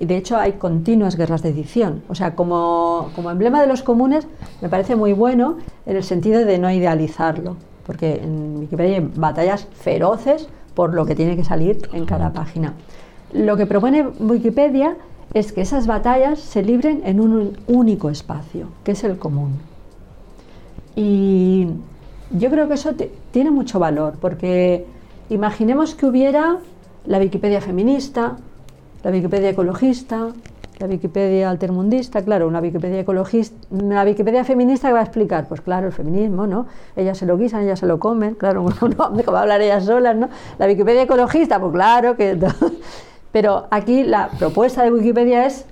Y 0.00 0.06
de 0.06 0.16
hecho 0.16 0.36
hay 0.36 0.52
continuas 0.52 1.16
guerras 1.16 1.42
de 1.42 1.50
edición. 1.50 2.02
O 2.08 2.14
sea, 2.14 2.34
como, 2.34 3.10
emblema 3.30 3.60
de 3.60 3.66
los 3.66 3.82
comunes 3.82 4.26
me 4.60 4.68
parece 4.68 4.96
muy 4.96 5.12
bueno 5.12 5.58
en 5.86 5.96
el 5.96 6.04
sentido 6.04 6.44
de 6.44 6.58
no 6.58 6.70
idealizarlo. 6.70 7.56
Porque 7.86 8.20
en 8.22 8.56
Wikipedia 8.58 8.96
hay 8.96 9.10
batallas 9.14 9.68
feroces 9.74 10.48
por 10.74 10.94
lo 10.94 11.06
que 11.06 11.14
tiene 11.14 11.36
que 11.36 11.44
salir 11.44 11.88
en 11.92 12.06
cada 12.06 12.32
página. 12.32 12.74
Lo 13.32 13.56
que 13.56 13.66
propone 13.66 14.06
Wikipedia 14.18 14.96
es 15.34 15.52
que 15.52 15.60
esas 15.60 15.86
batallas 15.86 16.40
se 16.40 16.62
libren 16.62 17.02
en 17.04 17.20
un 17.20 17.58
único 17.66 18.08
espacio, 18.08 18.68
que 18.84 18.92
es 18.92 19.04
el 19.04 19.18
común. 19.18 19.58
Y 20.96 21.68
yo 22.34 22.50
creo 22.50 22.68
que 22.68 22.74
eso 22.74 22.92
tiene 23.30 23.50
mucho 23.50 23.78
valor, 23.78 24.14
porque 24.20 24.86
imaginemos 25.30 25.94
que 25.94 26.06
hubiera 26.06 26.58
la 27.06 27.18
Wikipedia 27.18 27.60
feminista, 27.60 28.36
la 29.02 29.10
Wikipedia 29.10 29.50
ecologista, 29.50 30.28
la 30.78 30.86
Wikipedia 30.86 31.48
altermundista, 31.48 32.22
claro, 32.22 32.48
una 32.48 32.60
Wikipedia 32.60 33.00
ecologista, 33.00 33.56
una 33.70 34.02
Wikipedia 34.02 34.44
feminista 34.44 34.88
que 34.88 34.94
va 34.94 35.00
a 35.00 35.04
explicar, 35.04 35.46
pues 35.46 35.60
claro, 35.60 35.86
el 35.86 35.92
feminismo, 35.92 36.46
¿no? 36.46 36.66
Ellas 36.96 37.18
se 37.18 37.26
lo 37.26 37.38
guisan, 37.38 37.62
ellas 37.62 37.78
se 37.78 37.86
lo 37.86 38.00
comen, 38.00 38.34
claro, 38.34 38.64
no, 38.80 39.32
va 39.32 39.38
a 39.38 39.42
hablar 39.42 39.62
ellas 39.62 39.84
solas, 39.84 40.16
¿no? 40.16 40.28
La 40.58 40.66
Wikipedia 40.66 41.02
ecologista, 41.02 41.60
pues 41.60 41.72
claro 41.72 42.16
que... 42.16 42.38
Pero 43.32 43.66
aquí 43.70 44.04
la 44.04 44.28
propuesta 44.38 44.84
de 44.84 44.92
Wikipedia 44.92 45.46
es, 45.46 45.66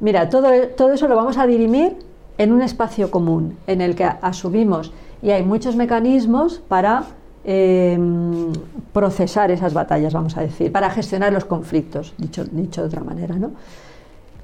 mira, 0.00 0.30
todo, 0.30 0.48
todo 0.76 0.94
eso 0.94 1.08
lo 1.08 1.16
vamos 1.16 1.36
a 1.36 1.46
dirimir 1.46 1.96
en 2.38 2.52
un 2.52 2.62
espacio 2.62 3.10
común, 3.10 3.58
en 3.66 3.82
el 3.82 3.94
que 3.94 4.04
asumimos 4.04 4.92
y 5.22 5.30
hay 5.30 5.44
muchos 5.44 5.76
mecanismos 5.76 6.60
para 6.68 7.04
em, 7.44 8.52
procesar 8.92 9.50
esas 9.50 9.72
batallas, 9.72 10.12
vamos 10.12 10.36
a 10.36 10.42
decir, 10.42 10.72
para 10.72 10.90
gestionar 10.90 11.32
los 11.32 11.44
conflictos, 11.44 12.12
dicho, 12.18 12.44
dicho 12.44 12.82
de 12.82 12.88
otra 12.88 13.04
manera. 13.04 13.36
¿no? 13.36 13.52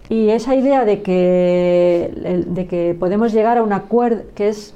Y 0.08 0.30
esa 0.30 0.54
idea 0.54 0.84
de 0.84 1.02
que, 1.02 2.44
de 2.46 2.66
que 2.66 2.96
podemos 2.98 3.32
llegar 3.32 3.58
a 3.58 3.62
un 3.62 3.72
acuerdo, 3.72 4.22
que 4.34 4.48
es 4.48 4.74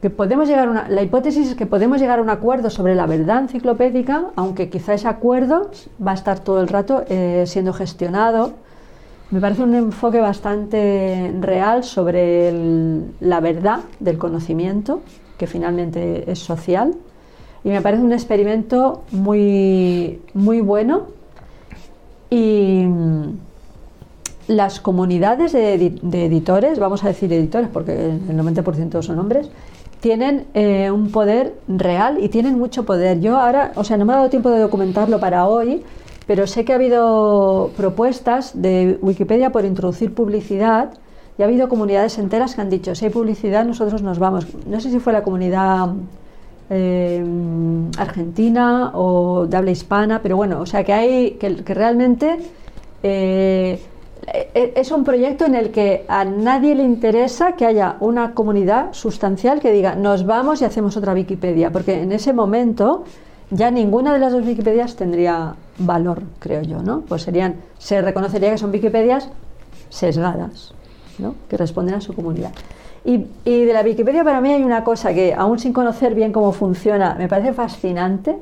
que 0.00 0.10
podemos 0.10 0.48
llegar 0.48 0.68
una, 0.68 0.88
la 0.88 1.02
hipótesis 1.02 1.48
es 1.48 1.54
que 1.56 1.66
podemos 1.66 2.00
llegar 2.00 2.20
a 2.20 2.22
un 2.22 2.30
acuerdo 2.30 2.70
sobre 2.70 2.94
la 2.94 3.06
verdad 3.06 3.40
enciclopédica, 3.40 4.26
aunque 4.36 4.70
quizá 4.70 4.94
ese 4.94 5.08
acuerdo 5.08 5.70
va 6.04 6.12
a 6.12 6.14
estar 6.14 6.38
todo 6.38 6.60
el 6.60 6.68
rato 6.68 7.02
eh, 7.08 7.44
siendo 7.46 7.72
gestionado 7.72 8.52
me 9.30 9.40
parece 9.40 9.62
un 9.62 9.74
enfoque 9.74 10.20
bastante 10.20 11.34
real 11.40 11.84
sobre 11.84 12.52
la 13.20 13.40
verdad 13.40 13.80
del 14.00 14.16
conocimiento, 14.16 15.02
que 15.36 15.46
finalmente 15.46 16.30
es 16.30 16.38
social, 16.38 16.94
y 17.62 17.68
me 17.68 17.82
parece 17.82 18.02
un 18.02 18.12
experimento 18.12 19.02
muy, 19.10 20.22
muy 20.32 20.60
bueno. 20.60 21.08
Y 22.30 22.84
mm, 22.86 23.38
las 24.48 24.80
comunidades 24.80 25.52
de, 25.52 25.74
editores, 25.74 26.78
vamos 26.78 27.04
a 27.04 27.08
decir 27.08 27.30
editores 27.32 27.68
porque 27.70 27.92
el 27.92 28.36
90% 28.36 29.02
son 29.02 29.18
hombres, 29.18 29.50
tienen 30.00 30.46
eh, 30.54 30.90
un 30.90 31.10
poder 31.10 31.54
real 31.66 32.22
y 32.22 32.28
tienen 32.28 32.58
mucho 32.58 32.84
poder. 32.84 33.20
Yo 33.20 33.36
ahora, 33.36 33.72
o 33.74 33.84
sea, 33.84 33.96
no 33.98 34.04
me 34.06 34.14
ha 34.14 34.16
dado 34.16 34.30
tiempo 34.30 34.50
de 34.50 34.60
documentarlo 34.60 35.20
para 35.20 35.46
hoy, 35.46 35.82
pero 36.28 36.46
sé 36.46 36.66
que 36.66 36.72
ha 36.72 36.76
habido 36.76 37.70
propuestas 37.74 38.52
de 38.54 38.98
Wikipedia 39.00 39.50
por 39.50 39.64
introducir 39.64 40.12
publicidad 40.12 40.90
y 41.38 41.42
ha 41.42 41.46
habido 41.46 41.70
comunidades 41.70 42.18
enteras 42.18 42.54
que 42.54 42.60
han 42.60 42.68
dicho, 42.68 42.94
si 42.94 43.06
hay 43.06 43.10
publicidad 43.10 43.64
nosotros 43.64 44.02
nos 44.02 44.18
vamos. 44.18 44.46
No 44.66 44.78
sé 44.78 44.90
si 44.90 45.00
fue 45.00 45.14
la 45.14 45.22
comunidad 45.22 45.88
eh, 46.68 47.24
argentina 47.96 48.90
o 48.92 49.46
de 49.46 49.56
habla 49.56 49.70
hispana, 49.70 50.20
pero 50.22 50.36
bueno, 50.36 50.60
o 50.60 50.66
sea 50.66 50.84
que 50.84 50.92
hay 50.92 51.30
que, 51.40 51.48
realmente 51.64 52.36
eh, 53.02 53.80
e, 54.26 54.72
es 54.76 54.90
un 54.90 55.04
proyecto 55.04 55.46
en 55.46 55.54
el 55.54 55.70
que 55.70 56.04
a 56.08 56.26
nadie 56.26 56.74
le 56.74 56.82
interesa 56.82 57.52
que 57.52 57.64
haya 57.64 57.96
una 58.00 58.34
comunidad 58.34 58.92
sustancial 58.92 59.60
que 59.60 59.72
diga 59.72 59.94
nos 59.94 60.26
vamos 60.26 60.60
y 60.60 60.66
hacemos 60.66 60.94
otra 60.98 61.14
Wikipedia, 61.14 61.70
porque 61.70 62.02
en 62.02 62.12
ese 62.12 62.34
momento 62.34 63.04
ya 63.50 63.70
ninguna 63.70 64.12
de 64.12 64.18
las 64.18 64.32
dos 64.32 64.44
Wikipedias 64.44 64.96
tendría 64.96 65.54
valor, 65.78 66.22
creo 66.38 66.62
yo, 66.62 66.82
¿no? 66.82 67.00
Pues 67.02 67.22
serían, 67.22 67.56
se 67.78 68.00
reconocería 68.02 68.50
que 68.50 68.58
son 68.58 68.70
Wikipedias 68.70 69.28
sesgadas, 69.88 70.74
¿no? 71.18 71.34
Que 71.48 71.56
responden 71.56 71.94
a 71.94 72.00
su 72.00 72.14
comunidad. 72.14 72.52
Y, 73.04 73.26
y, 73.44 73.64
de 73.64 73.72
la 73.72 73.82
Wikipedia 73.82 74.24
para 74.24 74.40
mí 74.40 74.52
hay 74.52 74.62
una 74.62 74.84
cosa 74.84 75.14
que, 75.14 75.32
aún 75.32 75.58
sin 75.58 75.72
conocer 75.72 76.14
bien 76.14 76.32
cómo 76.32 76.52
funciona, 76.52 77.14
me 77.14 77.28
parece 77.28 77.52
fascinante, 77.52 78.36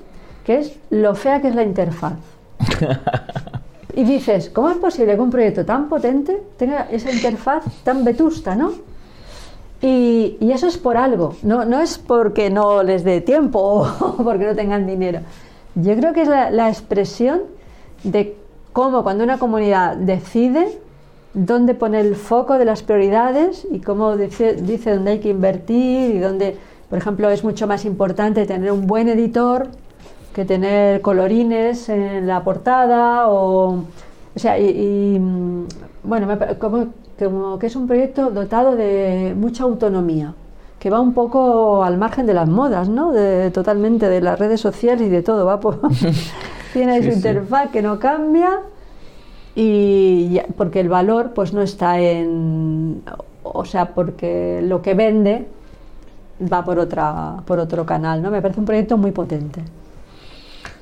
que 0.45 0.59
es 0.59 0.77
lo 0.91 1.15
fea 1.15 1.41
que 1.41 1.49
es 1.49 1.55
la 1.55 1.63
interfaz. 1.63 2.15
y 3.95 4.05
dices, 4.05 4.51
¿cómo 4.51 4.71
es 4.71 4.79
posible 4.79 5.15
que 5.15 5.21
un 5.21 5.31
proyecto 5.31 5.65
tan 5.65 5.89
potente 5.89 6.43
tenga 6.57 6.89
esa 6.91 7.13
interfaz 7.13 7.65
tan 7.85 8.03
vetusta, 8.03 8.55
no? 8.55 8.73
Y, 9.83 10.37
y 10.41 10.53
eso 10.53 10.67
es 10.67 10.79
por 10.79 10.97
algo, 10.97 11.35
no, 11.43 11.65
no 11.67 11.81
es 11.81 11.99
porque 11.99 12.49
no 12.49 12.83
les 12.83 13.05
dé 13.05 13.21
tiempo 13.21 13.87
o 14.01 14.17
porque 14.17 14.47
no 14.47 14.55
tengan 14.55 14.87
dinero. 14.87 15.21
Yo 15.75 15.95
creo 15.97 16.15
que 16.15 16.23
es 16.23 16.29
la, 16.29 16.51
la 16.51 16.69
expresión 16.71 17.43
de 18.03 18.37
cómo 18.73 19.03
cuando 19.03 19.25
una 19.25 19.39
comunidad 19.39 19.97
decide 19.97 20.79
dónde 21.35 21.75
pone 21.75 22.01
el 22.01 22.17
foco 22.17 22.57
de 22.57 22.65
las 22.65 22.83
prioridades 22.83 23.67
y 23.71 23.81
cómo 23.81 24.17
dice, 24.17 24.55
dice 24.55 24.95
dónde 24.95 25.13
hay 25.13 25.21
que 25.21 25.29
invertir 25.29 26.15
y 26.15 26.19
dónde, 26.19 26.57
por 26.89 26.99
ejemplo, 26.99 27.29
es 27.29 27.45
mucho 27.45 27.67
más 27.67 27.85
importante 27.85 28.47
tener 28.47 28.73
un 28.73 28.87
buen 28.87 29.09
editor 29.11 29.69
que 30.35 30.47
tener 30.47 31.03
colorines 31.03 31.89
en 31.91 32.27
la 32.27 32.43
portada 32.43 33.29
o, 33.29 33.85
o 34.35 34.39
sea, 34.39 34.59
y, 34.59 34.65
y 34.65 35.21
bueno, 36.03 36.27
como, 36.59 36.89
como 37.19 37.59
que 37.59 37.67
es 37.67 37.77
un 37.77 37.87
proyecto 37.87 38.31
dotado 38.31 38.77
de 38.77 39.35
mucha 39.37 39.65
autonomía 39.65 40.35
que 40.79 40.91
va 40.91 41.01
un 41.01 41.15
poco 41.15 41.83
al 41.83 41.97
margen 41.97 42.27
de 42.27 42.35
las 42.35 42.49
modas, 42.49 42.89
¿no? 42.89 43.11
De, 43.13 43.51
totalmente 43.51 44.09
de 44.09 44.21
las 44.21 44.39
redes 44.39 44.61
sociales 44.61 45.07
y 45.07 45.11
de 45.11 45.23
todo, 45.23 45.47
va 45.47 45.59
por... 45.59 45.81
tiene 46.73 47.01
sí, 47.01 47.11
su 47.11 47.17
interfaz 47.17 47.71
que 47.71 47.81
no 47.81 47.99
cambia 47.99 48.61
y 49.55 50.29
ya, 50.33 50.45
porque 50.57 50.81
el 50.81 50.89
valor 50.91 51.33
pues 51.35 51.55
no 51.55 51.63
está 51.63 51.99
en 51.99 53.03
o 53.43 53.65
sea 53.65 53.95
porque 53.95 54.61
lo 54.63 54.83
que 54.83 54.93
vende 54.93 55.47
va 56.53 56.63
por 56.65 56.79
otra 56.79 57.37
por 57.47 57.59
otro 57.59 57.87
canal 57.87 58.23
no 58.23 58.31
me 58.31 58.43
parece 58.43 58.61
un 58.61 58.67
proyecto 58.67 58.99
muy 58.99 59.13
potente. 59.13 59.63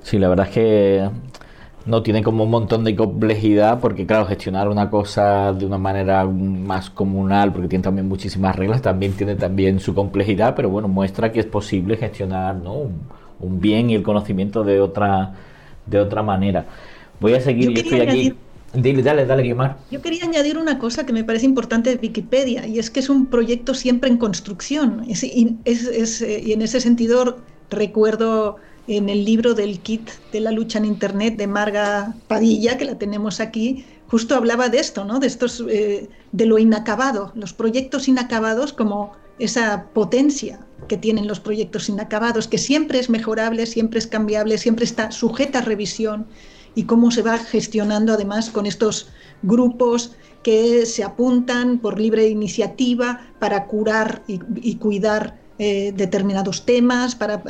Sí 0.02 0.18
la 0.18 0.28
verdad 0.28 0.48
es 0.48 0.52
que 0.52 1.10
no 1.86 2.02
tiene 2.02 2.22
como 2.22 2.44
un 2.44 2.50
montón 2.50 2.84
de 2.84 2.96
complejidad 2.96 3.80
porque 3.80 4.06
claro 4.06 4.26
gestionar 4.26 4.68
una 4.68 4.88
cosa 4.88 5.52
de 5.52 5.66
una 5.66 5.78
manera 5.78 6.24
más 6.24 6.90
comunal 6.90 7.52
porque 7.52 7.68
tiene 7.68 7.82
también 7.82 8.08
muchísimas 8.08 8.56
reglas 8.56 8.80
también 8.80 9.12
tiene 9.12 9.34
también 9.34 9.80
su 9.80 9.94
complejidad 9.94 10.54
pero 10.54 10.70
bueno 10.70 10.88
muestra 10.88 11.30
que 11.30 11.40
es 11.40 11.46
posible 11.46 11.96
gestionar 11.96 12.56
¿no? 12.56 12.74
un, 12.74 13.00
un 13.40 13.60
bien 13.60 13.90
y 13.90 13.94
el 13.94 14.02
conocimiento 14.02 14.64
de 14.64 14.80
otra 14.80 15.34
de 15.86 16.00
otra 16.00 16.22
manera 16.22 16.64
voy 17.20 17.34
a 17.34 17.40
seguir 17.40 17.66
yo, 17.66 17.70
yo 17.72 17.80
estoy 17.82 18.00
aquí 18.00 18.10
añadir 18.10 18.36
Dale, 18.74 19.02
dale, 19.04 19.24
dale, 19.24 19.42
Guimar. 19.44 19.78
Yo 19.90 20.02
quería 20.02 20.24
añadir 20.24 20.58
una 20.58 20.80
cosa 20.80 21.06
que 21.06 21.12
me 21.12 21.22
parece 21.22 21.46
importante 21.46 21.90
de 21.90 21.96
Wikipedia, 22.02 22.66
y 22.66 22.80
es 22.80 22.90
que 22.90 22.98
es 22.98 23.08
un 23.08 23.26
proyecto 23.26 23.72
siempre 23.72 24.10
en 24.10 24.16
construcción. 24.16 25.04
Es, 25.08 25.22
es, 25.22 25.86
es, 25.86 26.20
y 26.20 26.52
en 26.52 26.60
ese 26.60 26.80
sentido 26.80 27.38
recuerdo 27.70 28.56
en 28.86 29.08
el 29.08 29.24
libro 29.24 29.54
del 29.54 29.80
kit 29.80 30.10
de 30.32 30.40
la 30.40 30.50
lucha 30.50 30.78
en 30.78 30.84
Internet 30.84 31.36
de 31.36 31.46
Marga 31.46 32.14
Padilla, 32.28 32.76
que 32.76 32.84
la 32.84 32.98
tenemos 32.98 33.40
aquí, 33.40 33.84
justo 34.08 34.34
hablaba 34.34 34.68
de 34.68 34.78
esto, 34.78 35.04
¿no? 35.04 35.18
de, 35.18 35.26
estos, 35.26 35.64
eh, 35.68 36.08
de 36.32 36.46
lo 36.46 36.58
inacabado, 36.58 37.32
los 37.34 37.52
proyectos 37.52 38.08
inacabados 38.08 38.72
como 38.72 39.12
esa 39.38 39.86
potencia 39.94 40.60
que 40.88 40.96
tienen 40.96 41.26
los 41.26 41.40
proyectos 41.40 41.88
inacabados, 41.88 42.46
que 42.46 42.58
siempre 42.58 42.98
es 42.98 43.08
mejorable, 43.08 43.66
siempre 43.66 43.98
es 43.98 44.06
cambiable, 44.06 44.58
siempre 44.58 44.84
está 44.84 45.10
sujeta 45.10 45.60
a 45.60 45.62
revisión 45.62 46.26
y 46.74 46.84
cómo 46.84 47.10
se 47.10 47.22
va 47.22 47.38
gestionando 47.38 48.12
además 48.12 48.50
con 48.50 48.66
estos 48.66 49.08
grupos 49.42 50.12
que 50.42 50.84
se 50.84 51.02
apuntan 51.02 51.78
por 51.78 51.98
libre 51.98 52.28
iniciativa 52.28 53.32
para 53.38 53.66
curar 53.66 54.22
y, 54.28 54.40
y 54.56 54.76
cuidar 54.76 55.38
eh, 55.58 55.92
determinados 55.94 56.64
temas. 56.64 57.14
Para, 57.14 57.42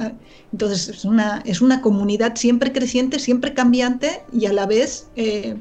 entonces 0.53 0.89
es 0.89 1.05
una, 1.05 1.43
es 1.45 1.61
una 1.61 1.81
comunidad 1.81 2.37
siempre 2.37 2.73
creciente, 2.73 3.19
siempre 3.19 3.55
cambiante 3.55 4.23
y 4.33 4.47
a 4.47 4.53
la 4.53 4.67
vez 4.67 5.09
eh, 5.17 5.57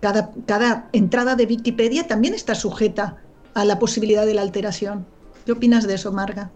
cada, 0.00 0.30
cada 0.46 0.88
entrada 0.92 1.36
de 1.36 1.44
Wikipedia 1.44 2.06
también 2.06 2.34
está 2.34 2.54
sujeta 2.54 3.18
a 3.54 3.64
la 3.64 3.78
posibilidad 3.78 4.26
de 4.26 4.34
la 4.34 4.42
alteración. 4.42 5.06
¿Qué 5.44 5.52
opinas 5.52 5.86
de 5.86 5.94
eso, 5.94 6.12
Marga? 6.12 6.50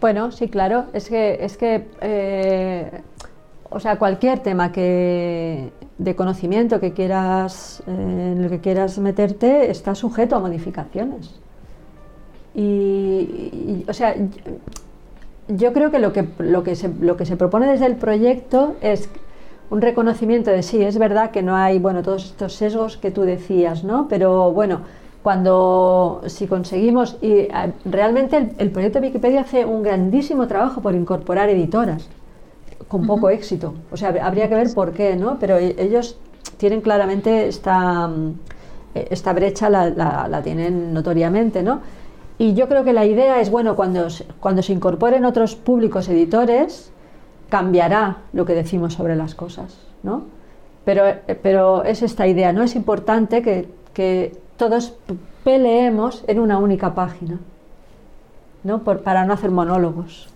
Bueno, 0.00 0.30
sí, 0.30 0.48
claro. 0.48 0.86
Es 0.92 1.08
que, 1.08 1.38
es 1.40 1.56
que 1.56 1.88
eh, 2.00 3.02
o 3.70 3.80
sea, 3.80 3.98
cualquier 3.98 4.40
tema 4.40 4.72
que, 4.72 5.70
de 5.98 6.16
conocimiento 6.16 6.80
que 6.80 6.92
quieras, 6.92 7.82
eh, 7.86 7.90
en 7.90 8.44
el 8.44 8.50
que 8.50 8.60
quieras 8.60 8.98
meterte 8.98 9.70
está 9.70 9.94
sujeto 9.94 10.36
a 10.36 10.40
modificaciones. 10.40 11.40
Y, 12.58 12.62
y, 12.62 13.84
o 13.88 13.92
sea, 13.92 14.16
yo 15.46 15.72
creo 15.72 15.92
que 15.92 16.00
lo 16.00 16.12
que, 16.12 16.26
lo, 16.38 16.64
que 16.64 16.74
se, 16.74 16.88
lo 17.00 17.16
que 17.16 17.24
se 17.24 17.36
propone 17.36 17.68
desde 17.68 17.86
el 17.86 17.94
proyecto 17.94 18.74
es 18.80 19.08
un 19.70 19.80
reconocimiento 19.80 20.50
de 20.50 20.64
sí, 20.64 20.82
es 20.82 20.98
verdad 20.98 21.30
que 21.30 21.42
no 21.42 21.54
hay, 21.54 21.78
bueno, 21.78 22.02
todos 22.02 22.24
estos 22.24 22.54
sesgos 22.54 22.96
que 22.96 23.12
tú 23.12 23.22
decías, 23.22 23.84
¿no? 23.84 24.08
Pero 24.08 24.50
bueno, 24.50 24.80
cuando 25.22 26.22
si 26.26 26.48
conseguimos, 26.48 27.16
y 27.22 27.46
realmente 27.84 28.36
el, 28.36 28.50
el 28.58 28.70
proyecto 28.72 28.98
de 28.98 29.06
Wikipedia 29.06 29.42
hace 29.42 29.64
un 29.64 29.84
grandísimo 29.84 30.48
trabajo 30.48 30.80
por 30.80 30.96
incorporar 30.96 31.48
editoras 31.50 32.08
con 32.88 33.06
poco 33.06 33.26
uh 33.26 33.30
-huh. 33.30 33.34
éxito. 33.34 33.74
O 33.92 33.96
sea, 33.96 34.08
habría 34.22 34.48
que 34.48 34.56
ver 34.56 34.74
por 34.74 34.92
qué, 34.92 35.14
¿no? 35.14 35.38
Pero 35.38 35.58
ellos 35.58 36.18
tienen 36.56 36.80
claramente 36.80 37.46
esta, 37.46 38.10
esta 38.94 39.32
brecha, 39.32 39.70
la, 39.70 39.90
la, 39.90 40.26
la, 40.28 40.42
tienen 40.42 40.92
notoriamente, 40.92 41.62
¿no? 41.62 41.80
Y 42.38 42.54
yo 42.54 42.68
creo 42.68 42.84
que 42.84 42.92
la 42.92 43.04
idea 43.04 43.40
es, 43.40 43.50
bueno, 43.50 43.74
cuando, 43.74 44.06
cuando 44.38 44.62
se 44.62 44.72
incorporen 44.72 45.24
otros 45.24 45.56
públicos 45.56 46.08
editores, 46.08 46.92
cambiará 47.48 48.18
lo 48.32 48.44
que 48.44 48.54
decimos 48.54 48.94
sobre 48.94 49.16
las 49.16 49.34
cosas, 49.34 49.76
¿no? 50.04 50.22
Pero, 50.84 51.02
pero 51.42 51.82
es 51.82 52.02
esta 52.02 52.26
idea, 52.28 52.52
¿no? 52.52 52.62
Es 52.62 52.76
importante 52.76 53.42
que, 53.42 53.68
que 53.92 54.36
todos 54.56 54.94
peleemos 55.42 56.24
en 56.28 56.38
una 56.38 56.58
única 56.58 56.94
página, 56.94 57.40
¿no? 58.62 58.84
Por, 58.84 59.00
para 59.00 59.24
no 59.24 59.32
hacer 59.32 59.50
monólogos. 59.50 60.28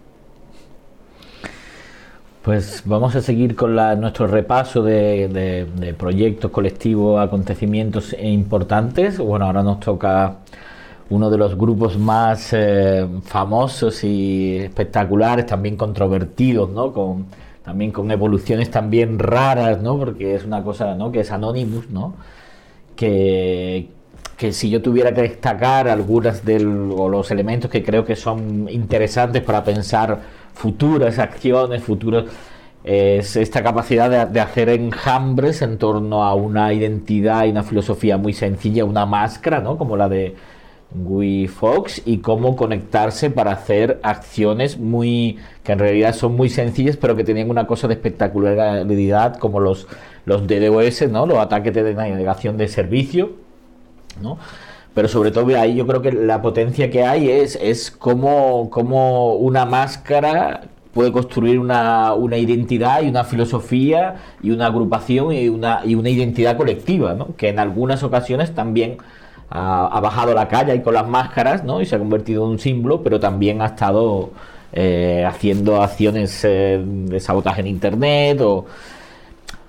Pues 2.43 2.83
vamos 2.85 3.15
a 3.15 3.21
seguir 3.21 3.55
con 3.55 3.77
la, 3.77 3.95
nuestro 3.95 4.27
repaso 4.27 4.83
de, 4.83 5.29
de, 5.29 5.67
de, 5.77 5.95
proyectos 5.95 6.51
colectivos, 6.51 7.21
acontecimientos 7.21 8.13
e 8.15 8.29
importantes. 8.29 9.19
Bueno, 9.19 9.47
ahora 9.47 9.63
nos 9.63 9.79
toca 9.79 10.39
uno 11.13 11.29
de 11.29 11.37
los 11.37 11.57
grupos 11.57 11.99
más 11.99 12.53
eh, 12.53 13.07
famosos 13.23 14.03
y 14.03 14.57
espectaculares, 14.57 15.45
también 15.45 15.77
controvertidos, 15.77 16.71
¿no? 16.71 16.93
Con, 16.93 17.27
también 17.63 17.91
con 17.93 18.11
evoluciones 18.11 18.71
también 18.71 19.19
raras, 19.19 19.81
¿no? 19.83 19.99
Porque 19.99 20.35
es 20.35 20.45
una 20.45 20.63
cosa, 20.63 20.95
¿no? 20.95 21.13
Que 21.13 21.21
es 21.21 21.31
Anonymous, 21.31 21.91
¿no? 21.91 22.15
Que, 22.97 23.89
que 24.39 24.53
si 24.53 24.71
yo 24.71 24.81
tuviera 24.81 25.13
que 25.13 25.23
destacar 25.23 25.87
algunas 25.87 26.47
de 26.47 26.61
los 26.61 27.31
elementos 27.31 27.71
que 27.71 27.83
creo 27.85 28.07
que 28.07 28.17
son 28.17 28.69
interesantes 28.71 29.43
para 29.43 29.63
pensar 29.65 30.19
futuras 30.55 31.19
acciones, 31.19 31.83
futuros 31.83 32.25
es 32.85 33.37
esta 33.37 33.63
capacidad 33.63 34.11
de, 34.11 34.33
de, 34.33 34.41
hacer 34.41 34.69
enjambres 34.71 35.63
en 35.63 35.79
torno 35.79 36.25
a 36.25 36.35
una 36.35 36.73
identidad 36.73 37.45
y 37.45 37.51
una 37.51 37.63
filosofía 37.63 38.17
muy 38.17 38.33
sencilla, 38.33 38.85
una 38.85 39.07
máscara, 39.07 39.61
¿no? 39.61 39.77
Como 39.79 39.97
la 39.97 40.09
de 40.09 40.35
Guy 40.95 41.49
Fox 41.49 42.03
y 42.05 42.19
cómo 42.19 42.57
conectarse 42.57 43.31
para 43.31 43.53
hacer 43.53 44.01
acciones 44.03 44.79
muy 44.79 45.39
que 45.63 45.73
en 45.73 45.79
realidad 45.79 46.15
son 46.15 46.37
muy 46.37 46.49
sencillas, 46.49 46.97
pero 46.97 47.17
que 47.17 47.25
tenían 47.25 47.51
una 47.51 47.67
cosa 47.67 47.89
de 47.89 47.95
espectacularidad 47.95 49.37
como 49.39 49.61
los 49.61 49.87
los 50.25 50.47
DDoS, 50.47 51.11
¿no? 51.11 51.27
Los 51.27 51.39
ataques 51.39 51.75
de 51.75 51.83
denegación 51.83 52.57
de 52.57 52.69
servicio, 52.69 53.33
¿no? 54.21 54.39
pero 54.95 55.09
sobre 55.09 55.31
todo 55.31 55.59
ahí 55.59 55.75
yo 55.75 55.87
creo 55.87 56.03
que 56.03 56.13
la 56.13 56.43
potencia 56.43 56.91
que 56.91 57.05
hay 57.05 57.31
es, 57.31 57.59
es 57.61 57.91
como, 57.91 58.69
como 58.71 59.35
una 59.35 59.65
máscara 59.65 60.63
puede 60.93 61.13
construir 61.13 61.59
una, 61.59 62.13
una, 62.13 62.37
identidad 62.37 63.03
y 63.03 63.09
una 63.09 63.25
filosofía 63.25 64.17
y 64.43 64.51
una 64.51 64.67
agrupación 64.67 65.33
y 65.33 65.49
una, 65.49 65.81
y 65.85 65.95
una 65.95 66.11
identidad 66.11 66.59
colectiva, 66.59 67.15
¿no? 67.15 67.35
que 67.37 67.49
en 67.49 67.59
algunas 67.59 68.03
ocasiones 68.03 68.55
también 68.55 68.99
ha, 69.51 70.01
bajado 70.01 70.35
la 70.35 70.49
calle 70.49 70.75
y 70.75 70.81
con 70.81 70.95
las 70.95 71.07
máscaras 71.07 71.65
¿no? 71.65 71.81
y 71.81 71.87
se 71.87 71.97
ha 71.97 71.99
convertido 71.99 72.45
en 72.45 72.51
un 72.53 72.59
símbolo, 72.59 73.03
pero 73.03 73.21
también 73.21 73.61
ha 73.63 73.67
estado 73.67 74.31
eh, 74.73 75.25
haciendo 75.27 75.83
acciones 75.83 76.45
eh, 76.45 76.83
de 76.83 77.21
sabotaje 77.21 77.61
en 77.61 77.67
Internet 77.67 78.41
o 78.41 78.65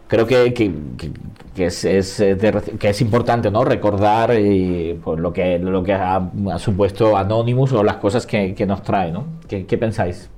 creo 0.08 0.26
que, 0.26 0.54
que, 0.54 1.66
es, 1.66 1.82
que 1.82 2.90
es 2.90 3.02
importante 3.02 3.52
no 3.52 3.66
recordar 3.66 4.32
eh, 4.32 4.98
pues 5.04 5.20
lo 5.20 5.34
que 5.34 5.60
lo 5.60 5.84
que 5.84 5.94
ha, 5.94 6.30
supuesto 6.58 7.18
Anonymous 7.18 7.74
o 7.74 7.84
las 7.84 7.98
cosas 7.98 8.26
que, 8.26 8.54
que 8.56 8.66
nos 8.66 8.84
trae 8.84 9.12
¿no? 9.12 9.26
¿Qué, 9.48 9.66
¿Qué, 9.66 9.78
pensáis? 9.78 10.30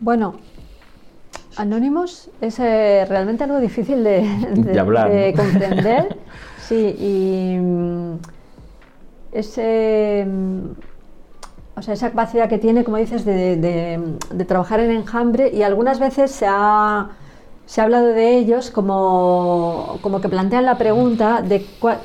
Bueno 0.00 0.34
Anonymous 1.56 2.30
es 2.40 2.58
eh, 2.58 3.04
realmente 3.08 3.44
algo 3.44 3.58
difícil 3.58 4.04
de, 4.04 4.20
de, 4.54 4.72
de, 4.72 4.80
hablar, 4.80 5.10
de 5.10 5.32
¿no? 5.32 5.42
comprender 5.42 6.16
Sí, 6.66 6.96
y 6.98 7.58
mm, 7.60 8.18
ese, 9.30 10.26
mm, 10.26 10.62
o 11.76 11.82
sea, 11.82 11.94
esa 11.94 12.10
capacidad 12.10 12.48
que 12.48 12.58
tiene, 12.58 12.82
como 12.82 12.96
dices, 12.96 13.24
de, 13.24 14.16
trabajar 14.48 14.80
en 14.80 14.90
enjambre 14.90 15.50
y 15.54 15.62
algunas 15.62 16.00
veces 16.00 16.32
se 16.32 16.46
ha, 16.48 17.10
se 17.66 17.80
ha 17.80 17.84
hablado 17.84 18.08
de 18.08 18.36
ellos 18.36 18.72
como, 18.72 19.98
como, 20.00 20.20
que 20.20 20.28
plantean 20.28 20.64
la 20.64 20.76
pregunta 20.76 21.40
de 21.40 21.64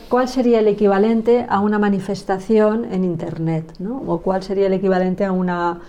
cuál, 0.10 0.28
sería 0.28 0.60
el 0.60 0.68
equivalente 0.68 1.47
a 1.49 1.60
una 1.60 1.80
manifestación 1.80 2.86
en 2.86 3.04
Internet, 3.04 3.74
¿no? 3.80 4.04
o 4.06 4.20
cuál 4.20 4.43
sería 4.43 4.68
el 4.68 4.74
equivalente 4.74 5.26
a 5.26 5.32
una 5.32 5.80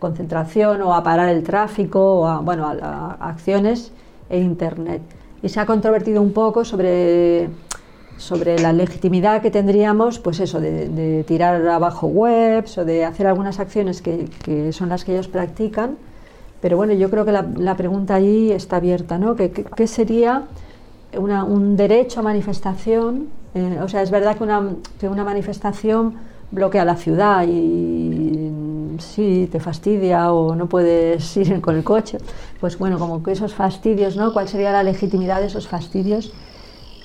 concentración 0.00 0.82
o 0.82 0.94
a 0.94 1.04
parar 1.04 1.28
el 1.28 1.44
tráfico 1.44 2.20
o 2.20 2.26
a, 2.26 2.40
bueno, 2.40 2.66
a 2.66 3.12
acciones 3.20 3.92
en 4.28 4.42
Internet. 4.42 5.02
Y 5.42 5.48
se 5.48 5.60
ha 5.60 5.66
controvertido 5.66 6.20
un 6.20 6.32
poco 6.32 6.64
sobre 6.64 7.48
sobre 8.20 8.58
la 8.58 8.74
legitimidad 8.74 9.40
que 9.40 9.50
tendríamos, 9.50 10.18
pues 10.18 10.40
eso, 10.40 10.60
de, 10.60 11.24
tirar 11.26 11.66
abajo 11.66 12.06
webs 12.06 12.76
o 12.76 12.84
de 12.84 13.04
hacer 13.06 13.26
algunas 13.26 13.58
acciones 13.58 14.02
que, 14.02 14.28
que, 14.44 14.72
son 14.72 14.90
las 14.90 15.04
que 15.04 15.12
ellos 15.12 15.28
practican. 15.28 15.96
Pero 16.60 16.76
bueno, 16.76 16.92
yo 16.92 17.08
creo 17.08 17.24
que 17.24 17.32
la, 17.32 17.76
pregunta 17.76 18.16
allí 18.16 18.52
está 18.52 18.76
abierta, 18.76 19.16
¿no? 19.16 19.36
¿Qué, 19.36 19.50
qué 19.50 19.86
sería 19.86 20.44
una, 21.16 21.44
un 21.44 21.76
derecho 21.76 22.20
a 22.20 22.22
manifestación? 22.22 23.28
Eh, 23.54 23.78
o 23.82 23.88
sea, 23.88 24.02
es 24.02 24.10
verdad 24.10 24.36
que 24.36 24.44
una, 24.44 24.74
que 25.00 25.08
una 25.08 25.24
manifestación 25.24 26.16
bloquea 26.50 26.84
la 26.84 26.96
ciudad 26.96 27.46
y 27.48 28.50
sí, 28.98 29.48
te 29.50 29.60
fastidia 29.60 30.32
o 30.32 30.54
no 30.54 30.68
puedes 30.68 31.36
ir 31.36 31.60
con 31.60 31.76
el 31.76 31.84
coche. 31.84 32.18
Pues 32.60 32.78
bueno, 32.78 32.98
como 32.98 33.22
que 33.22 33.32
esos 33.32 33.54
fastidios, 33.54 34.16
¿no? 34.16 34.32
¿Cuál 34.32 34.48
sería 34.48 34.72
la 34.72 34.82
legitimidad 34.82 35.40
de 35.40 35.46
esos 35.46 35.68
fastidios? 35.68 36.32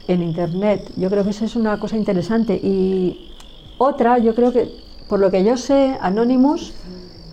en 0.08 0.24
Internet. 0.24 0.92
Yo 0.96 1.10
creo 1.10 1.24
que 1.24 1.32
eso 1.32 1.46
es 1.46 1.56
una 1.56 1.80
cosa 1.80 1.98
interesante. 1.98 2.54
Y 2.56 3.32
otra, 3.78 4.18
yo 4.18 4.36
creo 4.36 4.52
que, 4.52 4.72
por 5.08 5.20
lo 5.20 5.32
que 5.32 5.44
yo 5.44 5.58
sé, 5.58 5.98
Anonymous 6.02 6.74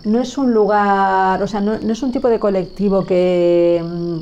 no 0.05 0.19
es 0.19 0.37
un 0.37 0.53
lugar, 0.53 1.41
o 1.41 1.47
sea, 1.47 1.61
no, 1.61 1.73
es 1.73 2.03
un 2.03 2.11
tipo 2.11 2.27
de 2.29 2.39
colectivo 2.39 3.05
que, 3.05 3.83
mm, 3.83 4.17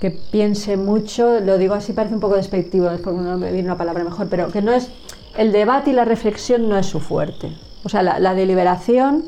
que 0.00 0.10
piense 0.10 0.76
mucho, 0.76 1.40
lo 1.40 1.58
digo 1.58 1.74
así, 1.74 1.92
parece 1.92 2.14
un 2.14 2.20
poco 2.20 2.36
despectivo, 2.36 2.88
es 2.90 3.00
porque 3.00 3.20
no 3.20 3.36
me 3.36 3.50
viene 3.52 3.68
una 3.68 3.76
palabra 3.76 4.04
mejor, 4.04 4.28
pero 4.28 4.50
que 4.50 4.62
no 4.62 4.72
es, 4.72 4.90
el 5.36 5.50
debate 5.50 5.90
y 5.90 5.92
la 5.94 6.04
reflexión 6.04 6.68
no 6.68 6.76
es 6.76 6.86
su 6.86 7.00
fuerte. 7.00 7.56
O 7.84 7.88
sea, 7.88 8.02
la 8.02 8.34
deliberación 8.34 9.24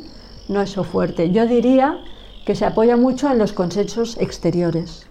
no 0.49 0.61
es 0.63 0.71
su 0.71 0.85
fuerte. 0.85 1.31
Yo 1.31 1.47
diría 1.47 1.99
que 2.45 2.55
se 2.55 2.65
apoya 2.65 2.97
mucho 2.97 3.31
en 3.31 3.39
los 3.39 3.53
consensos 3.53 4.17
exteriores. 4.19 5.07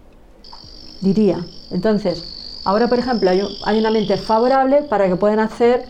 Diría. 1.01 1.45
Entonces, 1.71 2.33
Ahora, 2.65 2.87
por 2.87 2.97
ejemplo, 2.97 3.29
hay 3.29 3.41
un, 3.41 3.77
un 3.77 3.85
ambiente 3.85 4.15
favorable 4.17 4.83
para 4.83 5.07
que 5.07 5.15
puedan 5.17 5.39
hacer 5.39 5.85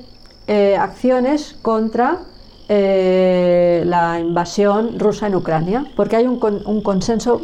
eh, 0.47 0.75
acciones 0.75 1.55
contra 1.61 2.21
eh, 2.67 3.83
la 3.85 4.19
invasión 4.19 4.97
rusa 4.97 5.27
en 5.27 5.35
Ucrania, 5.35 5.85
porque 5.95 6.15
hay 6.15 6.25
un, 6.25 6.39
un, 6.65 6.81
consenso 6.81 7.41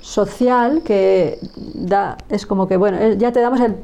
social 0.00 0.82
que 0.82 1.38
da, 1.74 2.18
es 2.28 2.44
como 2.44 2.66
que, 2.66 2.76
bueno, 2.76 2.98
eh, 2.98 3.16
ya 3.18 3.30
te 3.30 3.40
damos 3.40 3.60
el, 3.60 3.76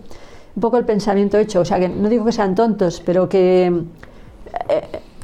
un 0.56 0.60
poco 0.60 0.78
el 0.78 0.84
pensamiento 0.84 1.38
hecho, 1.38 1.60
o 1.60 1.64
sea, 1.64 1.78
que 1.78 1.88
no 1.88 2.08
digo 2.08 2.24
que 2.24 2.32
sean 2.32 2.56
tontos, 2.56 3.00
pero 3.06 3.28
que, 3.28 3.84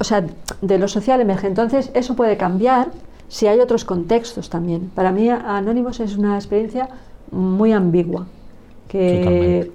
o 0.05 0.07
sea, 0.07 0.23
de 0.61 0.79
lo 0.79 0.87
social 0.87 1.23
emerge. 1.23 1.47
Entonces, 1.47 1.91
eso 1.95 2.15
puede 2.15 2.37
cambiar 2.37 2.89
si 3.29 3.47
hay 3.47 3.59
otros 3.61 3.87
contextos 3.87 4.51
también. 4.51 4.91
Para 4.95 5.13
mí, 5.13 5.31
Anónimos 5.31 5.99
es 5.99 6.19
una 6.19 6.37
experiencia 6.37 6.91
muy 7.31 7.73
ambigua 7.73 8.27
que 8.87 9.73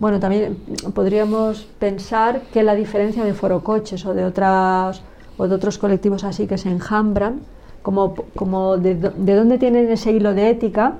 bueno, 0.00 0.18
también 0.18 0.56
podríamos 0.92 1.68
pensar 1.78 2.40
que 2.52 2.62
la 2.62 2.74
diferencia 2.74 3.22
de 3.22 3.32
forocoches 3.32 4.04
o 4.06 4.12
de 4.12 4.24
otras 4.24 5.02
o 5.36 5.46
de 5.46 5.54
otros 5.54 5.78
colectivos 5.78 6.24
así 6.24 6.46
que 6.46 6.58
se 6.58 6.68
enjambran, 6.68 7.40
como, 7.82 8.14
como 8.34 8.76
de, 8.76 8.94
dónde 8.94 9.58
tienen 9.58 9.88
ese 9.90 10.12
hilo 10.12 10.34
de 10.34 10.50
ética 10.50 10.94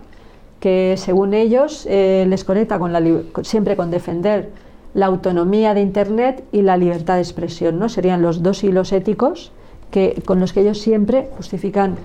que 0.61 0.95
según 0.97 1.35
ellos 1.35 1.87
eh, 1.91 2.25
les 2.29 2.45
conecta 2.45 2.79
con 2.79 2.93
la, 2.93 3.03
siempre 3.43 3.75
con 3.77 3.91
defender 3.91 4.51
la 4.95 5.07
autonomía 5.07 5.75
de 5.75 5.83
Internet 5.83 6.45
y 6.53 6.63
la 6.63 6.77
libertad 6.77 7.15
de 7.15 7.21
expresión, 7.21 7.79
¿no? 7.79 7.89
Serían 7.89 8.23
los 8.23 8.43
dos 8.43 8.65
hilos 8.65 8.93
éticos 8.93 9.53
que, 9.91 10.23
con 10.25 10.41
los 10.41 10.53
que 10.53 10.61
ellos 10.61 10.81
siempre 10.81 11.29
justifican 11.37 11.97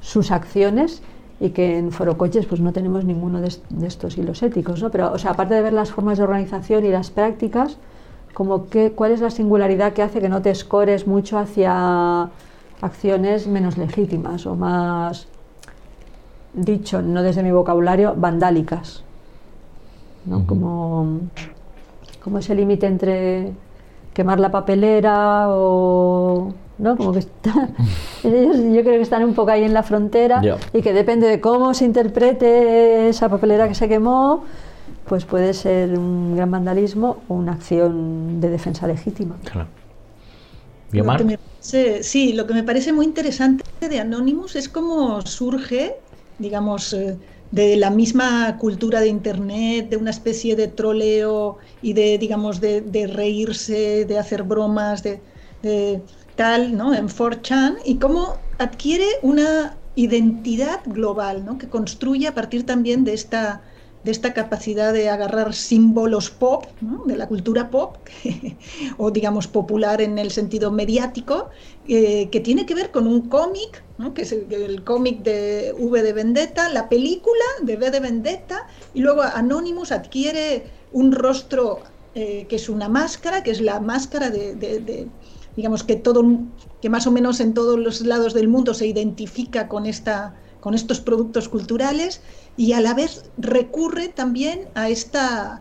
sus 0.00 0.30
acciones 0.30 1.02
y 1.40 1.50
que 1.50 1.78
en 1.78 1.92
Forocoches 1.92 2.46
pues 2.46 2.60
no 2.60 2.72
tenemos 2.72 3.04
ninguno 3.04 3.40
de, 3.40 3.48
estos 3.86 4.18
hilos 4.18 4.42
éticos, 4.42 4.82
¿no? 4.82 4.90
Pero, 4.90 5.12
o 5.12 5.18
sea, 5.18 5.32
aparte 5.32 5.54
de 5.54 5.62
ver 5.62 5.72
las 5.72 5.90
formas 5.90 6.18
de 6.18 6.24
organización 6.24 6.84
y 6.84 6.88
las 6.88 7.10
prácticas, 7.10 7.76
como 8.34 8.68
que, 8.68 8.92
¿cuál 8.92 9.12
es 9.12 9.20
la 9.20 9.30
singularidad 9.30 9.92
que 9.92 10.02
hace 10.02 10.20
que 10.20 10.28
no 10.28 10.42
te 10.42 10.50
escores 10.50 11.06
mucho 11.06 11.38
hacia 11.38 12.30
acciones 12.80 13.46
menos 13.46 13.78
legítimas 13.78 14.46
o 14.46 14.56
más, 14.56 15.28
dicho, 16.52 17.00
no 17.00 17.22
desde 17.22 17.42
mi 17.42 17.52
vocabulario, 17.52 18.14
vandálicas? 18.16 19.04
¿no? 20.26 20.46
como, 20.46 21.20
como 22.24 22.38
ese 22.38 22.54
límite 22.54 22.86
entre 22.86 23.52
quemar 24.14 24.40
la 24.40 24.50
papelera 24.50 25.46
o 25.50 26.54
¿no? 26.78 26.96
Como 26.96 27.12
que 27.12 27.18
está, 27.20 27.68
ellos 28.24 28.56
yo 28.56 28.82
creo 28.82 28.96
que 28.96 29.02
están 29.02 29.22
un 29.22 29.34
poco 29.34 29.50
ahí 29.50 29.62
en 29.62 29.74
la 29.74 29.82
frontera 29.82 30.42
y 30.72 30.80
que 30.80 30.92
depende 30.94 31.28
de 31.28 31.40
cómo 31.40 31.74
se 31.74 31.84
interprete 31.84 33.10
esa 33.10 33.28
papelera 33.28 33.68
que 33.68 33.74
se 33.74 33.88
quemó, 33.88 34.44
pues 35.06 35.26
puede 35.26 35.52
ser 35.52 35.98
un 35.98 36.34
gran 36.34 36.50
vandalismo 36.50 37.22
o 37.28 37.34
una 37.34 37.52
acción 37.52 38.40
de 38.40 38.48
defensa 38.48 38.86
legítima. 38.86 39.36
Claro. 39.44 39.68
sí, 42.02 42.32
lo 42.32 42.46
que 42.46 42.54
me 42.54 42.62
parece 42.62 42.92
muy 42.92 43.04
interesante 43.04 43.64
de 43.80 44.00
Anonymous 44.00 44.56
es 44.56 44.68
cómo 44.68 45.20
surge, 45.22 45.96
digamos, 46.38 46.92
eh, 46.94 47.16
de 47.54 47.76
la 47.76 47.90
misma 47.90 48.58
cultura 48.58 49.00
de 49.00 49.06
Internet, 49.06 49.88
de 49.88 49.96
una 49.96 50.10
especie 50.10 50.56
de 50.56 50.66
troleo 50.66 51.58
y 51.82 51.92
de, 51.92 52.18
digamos, 52.18 52.60
de, 52.60 53.10
reírse, 53.12 54.04
de 54.04 54.18
hacer 54.18 54.42
bromas, 54.42 55.04
de 55.04 55.20
tal, 56.34 56.76
¿no? 56.76 56.92
En 56.94 57.08
4chan, 57.08 57.76
y 57.84 57.96
cómo 57.96 58.38
adquiere 58.58 59.06
una 59.22 59.76
identidad 59.94 60.80
global, 60.84 61.44
¿no? 61.44 61.56
Que 61.56 61.68
construye 61.68 62.26
a 62.26 62.34
partir 62.34 62.66
también 62.66 63.04
de 63.04 63.14
esta, 63.14 63.62
de 64.04 64.10
esta 64.10 64.34
capacidad 64.34 64.92
de 64.92 65.08
agarrar 65.08 65.54
símbolos 65.54 66.30
pop, 66.30 66.66
de 67.06 67.16
la 67.16 67.26
cultura 67.26 67.70
pop, 67.70 67.96
o 68.98 69.10
digamos 69.10 69.48
popular 69.48 70.00
en 70.00 70.18
el 70.18 70.30
sentido 70.30 70.70
mediático, 70.70 71.48
eh, 71.88 72.28
que 72.30 72.40
tiene 72.40 72.66
que 72.66 72.74
ver 72.74 72.90
con 72.90 73.06
un 73.06 73.28
cómic, 73.28 73.82
que 74.14 74.22
es 74.22 74.32
el, 74.32 74.84
cómic 74.84 75.22
de 75.22 75.74
V 75.78 76.02
de 76.02 76.12
Vendetta, 76.12 76.68
la 76.68 76.88
película 76.88 77.44
de 77.62 77.76
V 77.76 77.90
de 77.90 78.00
Vendetta, 78.00 78.66
y 78.92 79.00
luego 79.00 79.22
Anonymous 79.22 79.92
adquiere 79.92 80.64
un 80.92 81.12
rostro 81.12 81.80
eh, 82.14 82.46
que 82.48 82.56
es 82.56 82.68
una 82.68 82.88
máscara, 82.88 83.42
que 83.42 83.50
es 83.50 83.60
la 83.60 83.80
máscara 83.80 84.30
de 84.30 85.08
digamos 85.56 85.84
que 85.84 85.96
todo, 85.96 86.24
que 86.80 86.90
más 86.90 87.06
o 87.06 87.12
menos 87.12 87.40
en 87.40 87.54
todos 87.54 87.78
los 87.78 88.00
lados 88.00 88.34
del 88.34 88.48
mundo 88.48 88.74
se 88.74 88.86
identifica 88.86 89.68
con 89.68 89.86
esta 89.86 90.34
con 90.64 90.72
estos 90.72 90.98
productos 90.98 91.50
culturales 91.50 92.22
y 92.56 92.72
a 92.72 92.80
la 92.80 92.94
vez 92.94 93.30
recurre 93.36 94.08
también 94.08 94.66
a 94.74 94.88
esta 94.88 95.60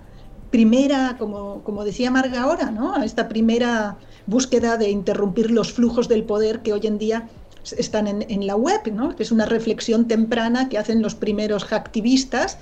primera, 0.50 1.18
como, 1.20 1.62
como 1.66 1.84
decía 1.84 2.10
Marga 2.10 2.44
ahora, 2.44 2.72
¿no? 2.72 2.96
a 2.96 3.04
esta 3.04 3.28
primera 3.28 3.98
búsqueda 4.28 4.78
de 4.78 4.92
interrumpir 4.92 5.52
los 5.52 5.74
flujos 5.74 6.08
del 6.08 6.24
poder 6.24 6.62
que 6.62 6.72
hoy 6.72 6.88
en 6.88 7.00
día 7.00 7.28
están 7.78 8.08
en, 8.08 8.26
en 8.30 8.48
la 8.48 8.56
web, 8.56 8.80
¿no? 8.94 9.14
que 9.14 9.24
es 9.24 9.34
una 9.34 9.46
reflexión 9.46 10.08
temprana 10.08 10.70
que 10.70 10.78
hacen 10.78 11.02
los 11.02 11.16
primeros 11.16 11.66
hacktivistas 11.66 12.58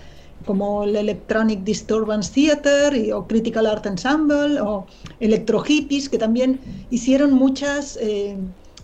como 0.47 0.85
el 0.85 0.95
Electronic 0.95 1.63
Disturbance 1.63 2.31
Theater 2.33 3.13
o 3.13 3.27
Critical 3.27 3.67
Art 3.67 3.85
Ensemble 3.85 4.59
o 4.61 4.87
Electro 5.19 5.59
Hippies, 5.59 6.09
que 6.09 6.17
también 6.17 6.59
hicieron 6.89 7.33
muchas 7.33 7.99
eh, 8.01 8.35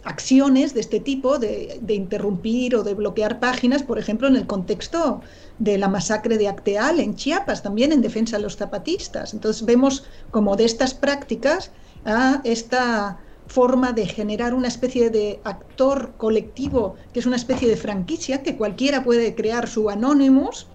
acciones 0.08 0.74
de 0.74 0.80
este 0.80 1.02
tipo, 1.02 1.38
de, 1.38 1.82
interrumpir 1.90 2.76
o 2.76 2.84
de 2.84 2.94
bloquear 2.94 3.40
páginas, 3.40 3.84
por 3.84 4.00
ejemplo, 4.00 4.28
en 4.28 4.38
el 4.38 4.48
contexto 4.48 5.22
de 5.60 5.78
la 5.78 5.90
masacre 5.90 6.38
de 6.38 6.48
Acteal 6.48 7.02
en 7.02 7.16
Chiapas, 7.16 7.62
también 7.62 7.92
en 7.92 8.02
defensa 8.02 8.38
de 8.38 8.44
los 8.44 8.56
zapatistas. 8.56 9.34
Entonces 9.34 9.66
vemos 9.66 10.06
como 10.32 10.56
de 10.56 10.64
estas 10.64 10.94
prácticas 10.94 11.72
a 12.06 12.40
esta 12.46 13.20
forma 13.48 13.92
de 13.92 14.06
generar 14.06 14.54
una 14.54 14.70
especie 14.70 15.10
de 15.10 15.42
actor 15.44 16.14
colectivo, 16.18 16.96
que 17.12 17.20
es 17.20 17.26
una 17.26 17.36
especie 17.36 17.68
de 17.68 17.76
franquicia, 17.76 18.44
que 18.44 18.56
cualquiera 18.56 19.04
puede 19.04 19.36
crear 19.36 19.68
su 19.68 19.90
Anonymous, 19.90 20.68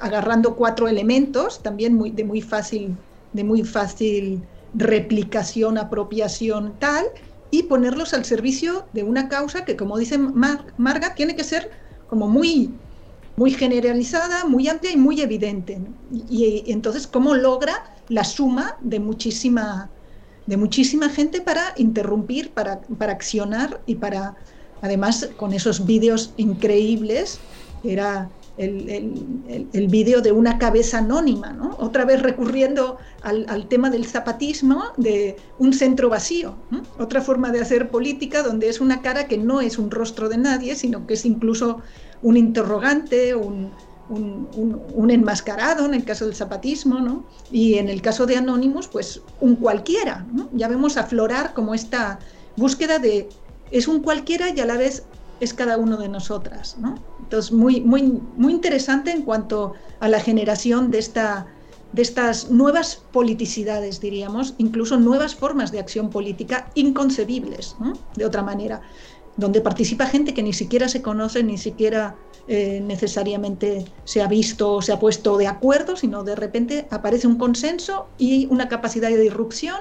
agarrando 0.00 0.56
cuatro 0.56 0.88
elementos, 0.88 1.62
también 1.62 1.94
muy, 1.94 2.10
de, 2.10 2.24
muy 2.24 2.40
fácil, 2.40 2.96
de 3.34 3.44
muy 3.44 3.64
fácil 3.64 4.42
replicación, 4.74 5.78
apropiación, 5.78 6.74
tal, 6.78 7.04
y 7.50 7.64
ponerlos 7.64 8.14
al 8.14 8.24
servicio 8.24 8.86
de 8.92 9.02
una 9.02 9.28
causa 9.28 9.64
que, 9.64 9.76
como 9.76 9.98
dice 9.98 10.18
Marga, 10.18 11.14
tiene 11.14 11.34
que 11.34 11.44
ser 11.44 11.70
como 12.08 12.28
muy, 12.28 12.74
muy 13.36 13.50
generalizada, 13.52 14.44
muy 14.44 14.68
amplia 14.68 14.92
y 14.92 14.96
muy 14.96 15.20
evidente. 15.20 15.80
Y, 16.28 16.64
entonces, 16.70 17.06
¿cómo 17.06 17.34
logra 17.34 17.94
la 18.08 18.24
suma 18.24 18.76
de 18.80 19.00
muchísima, 19.00 19.90
de 20.46 20.56
muchísima 20.56 21.08
gente 21.08 21.40
para 21.40 21.74
interrumpir, 21.76 22.50
para, 22.50 22.80
para 22.80 23.12
accionar 23.12 23.80
y 23.86 23.94
para, 23.94 24.36
además, 24.82 25.30
con 25.36 25.52
esos 25.52 25.86
vídeos 25.86 26.32
increíbles, 26.36 27.38
era 27.84 28.28
el, 28.58 29.88
vídeo 29.88 30.20
de 30.20 30.32
una 30.32 30.58
cabeza 30.58 30.98
anónima, 30.98 31.52
¿no? 31.52 31.76
otra 31.78 32.04
vez 32.04 32.20
recurriendo 32.22 32.98
al, 33.22 33.68
tema 33.68 33.90
del 33.90 34.04
zapatismo, 34.04 34.84
de 34.96 35.36
un 35.58 35.72
centro 35.72 36.08
vacío, 36.08 36.56
otra 36.98 37.20
forma 37.20 37.50
de 37.50 37.60
hacer 37.60 37.90
política 37.90 38.42
donde 38.42 38.68
es 38.68 38.80
una 38.80 39.00
cara 39.00 39.26
que 39.26 39.38
no 39.38 39.60
es 39.60 39.78
un 39.78 39.90
rostro 39.90 40.28
de 40.28 40.38
nadie, 40.38 40.74
sino 40.74 41.06
que 41.06 41.14
es 41.14 41.24
incluso 41.24 41.80
un 42.22 42.36
interrogante, 42.36 43.34
un, 43.34 43.70
enmascarado 45.10 45.84
en 45.84 45.94
el 45.94 46.04
caso 46.04 46.24
del 46.24 46.34
zapatismo, 46.34 47.00
¿no? 47.00 47.26
y 47.52 47.74
en 47.74 47.88
el 47.88 48.02
caso 48.02 48.26
de 48.26 48.36
Anonymous, 48.36 48.88
pues 48.88 49.22
un 49.40 49.56
cualquiera. 49.56 50.26
Ya 50.52 50.68
vemos 50.68 50.96
aflorar 50.96 51.54
como 51.54 51.74
esta 51.74 52.18
búsqueda 52.56 52.98
de 52.98 53.28
es 53.70 53.86
un 53.86 54.00
cualquiera 54.00 54.48
y 54.48 54.60
a 54.60 54.66
la 54.66 54.76
vez 54.76 55.04
es 55.40 55.54
cada 55.54 55.76
uno 55.76 55.96
de 55.96 56.08
nosotras. 56.08 56.76
¿no? 56.78 56.96
Entonces, 57.20 57.52
muy, 57.52 57.80
muy, 57.80 58.20
muy 58.36 58.52
interesante 58.52 59.10
en 59.10 59.22
cuanto 59.22 59.74
a 60.00 60.08
la 60.08 60.20
generación 60.20 60.90
de, 60.90 60.98
esta, 60.98 61.46
de 61.92 62.02
estas 62.02 62.50
nuevas 62.50 63.02
politicidades, 63.12 64.00
diríamos, 64.00 64.54
incluso 64.58 64.98
nuevas 64.98 65.34
formas 65.34 65.72
de 65.72 65.80
acción 65.80 66.10
política 66.10 66.70
inconcebibles, 66.74 67.76
de 68.16 68.24
otra 68.24 68.42
manera, 68.42 68.80
donde 69.36 69.60
participa 69.60 70.06
gente 70.06 70.34
que 70.34 70.42
ni 70.42 70.52
siquiera 70.52 70.88
se 70.88 71.00
conoce, 71.00 71.44
ni 71.44 71.58
siquiera 71.58 72.16
eh, 72.48 72.80
necesariamente 72.84 73.84
se 74.04 74.22
ha 74.22 74.26
visto 74.26 74.74
o 74.74 74.82
se 74.82 74.92
ha 74.92 74.98
puesto 74.98 75.36
de 75.36 75.46
acuerdo, 75.46 75.96
sino 75.96 76.24
de 76.24 76.34
repente 76.34 76.88
aparece 76.90 77.26
un 77.26 77.36
consenso 77.36 78.08
y 78.18 78.46
una 78.46 78.68
capacidad 78.68 79.10
de 79.10 79.24
irrupción 79.24 79.76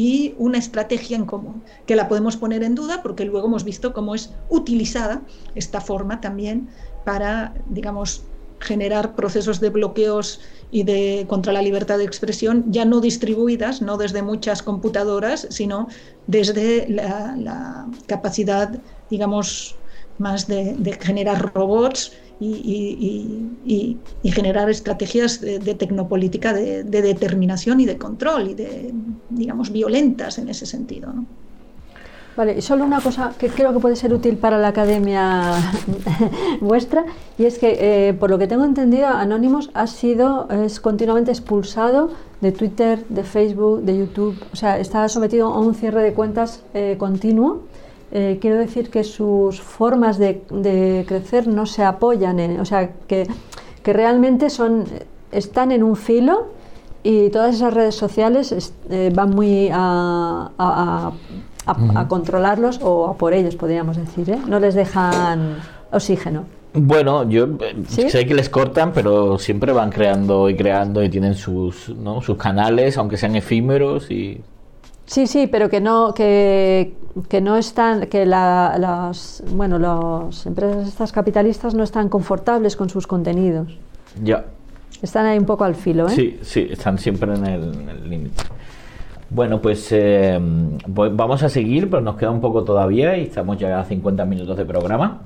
y 0.00 0.34
una 0.38 0.56
estrategia 0.56 1.14
en 1.14 1.26
común, 1.26 1.62
que 1.84 1.94
la 1.94 2.08
podemos 2.08 2.38
poner 2.38 2.62
en 2.62 2.74
duda 2.74 3.02
porque 3.02 3.26
luego 3.26 3.48
hemos 3.48 3.64
visto 3.64 3.92
cómo 3.92 4.14
es 4.14 4.32
utilizada 4.48 5.20
esta 5.54 5.82
forma 5.82 6.22
también 6.22 6.70
para, 7.04 7.52
digamos, 7.68 8.22
generar 8.60 9.14
procesos 9.14 9.60
de 9.60 9.68
bloqueos 9.68 10.40
y 10.70 10.84
de 10.84 11.26
contra 11.28 11.52
la 11.52 11.60
libertad 11.60 11.98
de 11.98 12.04
expresión 12.04 12.64
ya 12.68 12.86
no 12.86 13.02
distribuidas, 13.02 13.82
no 13.82 13.98
desde 13.98 14.22
muchas 14.22 14.62
computadoras, 14.62 15.46
sino 15.50 15.88
desde 16.26 16.88
la, 16.88 17.86
capacidad, 18.06 18.80
digamos, 19.10 19.76
más 20.16 20.46
de, 20.46 20.76
de 20.78 20.92
generar 20.94 21.52
robots 21.54 22.12
y, 22.40 23.98
generar 24.24 24.70
estrategias 24.70 25.40
de, 25.40 25.74
tecnopolítica 25.74 26.52
de, 26.52 26.84
determinación 26.84 27.80
y 27.80 27.86
de 27.86 27.98
control 27.98 28.50
y 28.50 28.54
de, 28.54 28.94
digamos, 29.28 29.70
violentas 29.70 30.38
en 30.38 30.48
ese 30.48 30.66
sentido. 30.66 31.12
Vale, 32.36 32.56
y 32.56 32.62
solo 32.62 32.84
una 32.84 33.00
cosa 33.00 33.34
que 33.36 33.48
creo 33.48 33.74
que 33.74 33.80
puede 33.80 33.96
ser 33.96 34.14
útil 34.14 34.36
para 34.36 34.56
la 34.56 34.68
academia 34.68 35.52
vuestra, 36.60 37.04
y 37.36 37.44
es 37.44 37.58
que, 37.58 38.08
eh, 38.08 38.14
por 38.14 38.30
lo 38.30 38.38
que 38.38 38.46
tengo 38.46 38.64
entendido, 38.64 39.08
Anonymous 39.08 39.70
ha 39.74 39.86
sido, 39.86 40.48
es 40.48 40.80
continuamente 40.80 41.32
expulsado 41.32 42.10
de 42.40 42.52
Twitter, 42.52 43.04
de 43.08 43.24
Facebook, 43.24 43.82
de 43.82 43.98
YouTube, 43.98 44.36
o 44.52 44.56
sea, 44.56 44.78
está 44.78 45.08
sometido 45.08 45.52
a 45.52 45.60
un 45.60 45.74
cierre 45.74 46.02
de 46.02 46.14
cuentas 46.14 46.62
eh, 46.72 46.94
continuo 46.98 47.64
eh, 48.12 48.38
quiero 48.40 48.56
decir 48.58 48.90
que 48.90 49.04
sus 49.04 49.60
formas 49.60 50.18
de, 50.18 50.42
crecer 51.06 51.46
no 51.46 51.66
se 51.66 51.84
apoyan 51.84 52.40
en, 52.40 52.58
o 52.58 52.64
sea, 52.64 52.90
que, 53.06 53.28
realmente 53.84 54.50
son, 54.50 54.84
están 55.32 55.72
en 55.72 55.82
un 55.82 55.96
filo 55.96 56.48
y 57.02 57.30
todas 57.30 57.56
esas 57.56 57.74
redes 57.74 57.94
sociales 57.94 58.72
eh, 58.88 59.10
van 59.14 59.30
muy 59.30 59.68
a, 59.72 61.12
controlarlos 62.08 62.80
o 62.82 63.06
a 63.08 63.14
por 63.14 63.32
ellos, 63.32 63.54
podríamos 63.56 63.96
decir, 63.96 64.30
¿eh? 64.30 64.38
no 64.46 64.58
les 64.58 64.74
dejan 64.74 65.56
oxígeno. 65.92 66.44
Bueno, 66.72 67.28
yo 67.28 67.48
sé 67.86 68.26
que 68.26 68.34
les 68.34 68.48
cortan, 68.48 68.92
pero 68.92 69.38
siempre 69.38 69.72
van 69.72 69.90
creando 69.90 70.48
y 70.48 70.56
creando 70.56 71.02
y 71.02 71.08
tienen 71.08 71.34
sus, 71.34 71.88
¿no? 71.96 72.22
sus 72.22 72.36
canales, 72.36 72.96
aunque 72.96 73.16
sean 73.16 73.34
efímeros 73.34 74.10
y 74.10 74.40
Sí, 75.10 75.26
sí, 75.26 75.48
pero 75.48 75.68
que 75.68 75.80
no, 75.80 76.14
que, 76.14 76.94
que 77.28 77.40
no 77.40 77.56
están, 77.56 78.06
que 78.06 78.24
la, 78.24 78.76
las, 78.78 79.42
bueno, 79.50 79.76
las 79.76 80.46
empresas 80.46 80.86
estas 80.86 81.10
capitalistas 81.10 81.74
no 81.74 81.82
están 81.82 82.08
confortables 82.08 82.76
con 82.76 82.88
sus 82.88 83.08
contenidos. 83.08 83.76
Ya. 84.22 84.44
Están 85.02 85.26
ahí 85.26 85.36
un 85.36 85.46
poco 85.46 85.64
al 85.64 85.74
filo, 85.74 86.06
¿eh? 86.06 86.10
Sí, 86.10 86.38
sí, 86.42 86.68
están 86.70 86.96
siempre 86.96 87.34
en 87.34 87.44
el 87.44 88.08
límite. 88.08 88.40
Bueno, 89.30 89.60
pues 89.60 89.88
eh, 89.90 90.38
vamos 90.86 91.42
a 91.42 91.48
seguir, 91.48 91.90
pero 91.90 92.02
nos 92.02 92.16
queda 92.16 92.30
un 92.30 92.40
poco 92.40 92.62
todavía 92.62 93.16
y 93.16 93.22
estamos 93.22 93.58
ya 93.58 93.80
a 93.80 93.84
50 93.84 94.24
minutos 94.26 94.56
de 94.56 94.64
programa. 94.64 95.22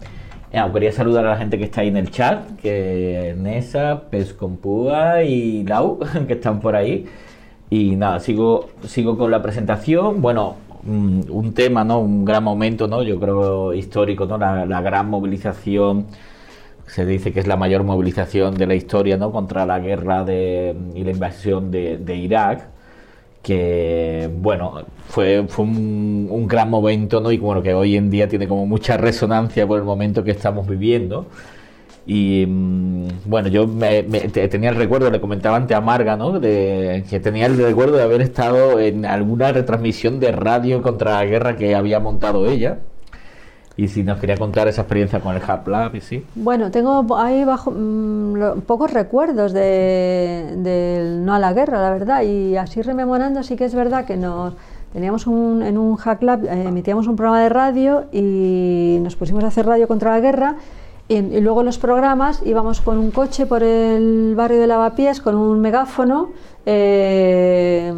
Eh, 0.50 0.62
quería 0.72 0.92
saludar 0.92 1.26
a 1.26 1.30
la 1.32 1.36
gente 1.36 1.58
que 1.58 1.64
está 1.64 1.82
ahí 1.82 1.88
en 1.88 1.98
el 1.98 2.10
chat, 2.10 2.58
que 2.58 3.34
Nesa, 3.36 4.04
Pescompúa 4.08 5.22
y 5.24 5.62
Lau, 5.64 5.98
que 6.26 6.32
están 6.32 6.60
por 6.60 6.74
ahí. 6.74 7.04
Y 7.70 7.96
nada, 7.96 8.20
sigo, 8.20 8.70
sigo 8.86 9.16
con 9.18 9.30
la 9.30 9.42
presentación. 9.42 10.20
Bueno, 10.22 10.56
mm, 10.84 11.22
un 11.30 11.54
tema, 11.54 11.84
¿no? 11.84 12.00
Un 12.00 12.24
gran 12.24 12.44
momento, 12.44 12.86
¿no? 12.88 13.02
Yo 13.02 13.18
creo 13.18 13.74
histórico, 13.74 14.26
¿no? 14.26 14.38
La, 14.38 14.80
gran 14.82 15.08
movilización, 15.10 16.06
se 16.86 17.06
dice 17.06 17.32
que 17.32 17.40
es 17.40 17.46
la 17.46 17.56
mayor 17.56 17.84
movilización 17.84 18.54
de 18.54 18.66
la 18.66 18.74
historia, 18.74 19.16
¿no? 19.16 19.32
Contra 19.32 19.66
la 19.66 19.78
guerra 19.80 20.24
de, 20.24 20.76
y 20.94 21.04
la 21.04 21.10
invasión 21.12 21.70
de, 21.70 22.16
Irak, 22.16 22.68
que, 23.42 24.30
bueno, 24.40 24.84
fue, 25.08 25.44
fue 25.48 25.64
un, 25.64 26.28
un, 26.30 26.46
gran 26.46 26.70
momento, 26.70 27.20
¿no? 27.20 27.32
Y 27.32 27.38
bueno, 27.38 27.62
que 27.62 27.74
hoy 27.74 27.96
en 27.96 28.10
día 28.10 28.28
tiene 28.28 28.48
como 28.48 28.66
mucha 28.66 28.96
resonancia 28.96 29.66
por 29.66 29.78
el 29.78 29.84
momento 29.84 30.24
que 30.24 30.30
estamos 30.30 30.66
viviendo. 30.68 31.26
Y 32.06 32.44
mm, 32.46 33.08
bueno, 33.24 33.48
yo 33.48 33.66
tenía 33.66 34.70
el 34.70 34.76
recuerdo, 34.76 35.10
le 35.10 35.20
comentaba 35.20 35.56
antes 35.56 35.76
a 35.76 35.80
Marga, 35.80 36.16
¿no? 36.16 36.40
Que 36.40 37.20
tenía 37.22 37.46
el 37.46 37.56
recuerdo 37.56 37.96
de 37.96 38.02
haber 38.02 38.20
estado 38.20 38.78
en 38.78 39.06
alguna 39.06 39.52
retransmisión 39.52 40.20
de 40.20 40.32
radio 40.32 40.82
contra 40.82 41.12
la 41.12 41.24
guerra 41.24 41.56
que 41.56 41.74
había 41.74 42.00
montado 42.00 42.46
ella. 42.46 42.78
Y 43.76 43.88
si 43.88 44.04
nos 44.04 44.20
quería 44.20 44.36
contar 44.36 44.68
esa 44.68 44.82
experiencia 44.82 45.18
con 45.18 45.34
el 45.34 45.42
Hub 45.42 45.66
Lab, 45.66 45.96
y 45.96 46.00
sí. 46.00 46.24
Bueno, 46.36 46.70
tengo 46.70 47.04
ahí 47.16 47.44
bajo, 47.44 47.72
mm, 47.72 48.60
pocos 48.66 48.92
recuerdos 48.92 49.52
del 49.52 50.62
de, 50.62 51.18
no 51.20 51.34
a 51.34 51.40
la 51.40 51.52
guerra, 51.52 51.82
la 51.82 51.90
verdad. 51.90 52.22
Y 52.22 52.56
así 52.56 52.82
rememorando, 52.82 53.42
sí 53.42 53.56
que 53.56 53.64
es 53.64 53.74
verdad 53.74 54.04
que 54.04 54.16
nos 54.16 54.54
teníamos 54.92 55.26
un, 55.26 55.62
en 55.62 55.76
un 55.76 55.96
Hack 55.96 56.22
Lab, 56.22 56.44
eh, 56.44 56.66
emitíamos 56.68 57.08
un 57.08 57.16
programa 57.16 57.42
de 57.42 57.48
radio 57.48 58.04
y 58.12 58.98
nos 59.02 59.16
pusimos 59.16 59.42
a 59.42 59.48
hacer 59.48 59.66
radio 59.66 59.88
contra 59.88 60.12
la 60.12 60.20
guerra 60.20 60.56
y, 61.08 61.40
luego 61.40 61.60
en 61.60 61.66
los 61.66 61.78
programas 61.78 62.42
íbamos 62.44 62.80
con 62.80 62.98
un 62.98 63.10
coche 63.10 63.46
por 63.46 63.62
el 63.62 64.34
barrio 64.36 64.60
de 64.60 64.66
Lavapiés 64.66 65.20
con 65.20 65.34
un 65.34 65.60
megáfono 65.60 66.30
eh, 66.64 67.92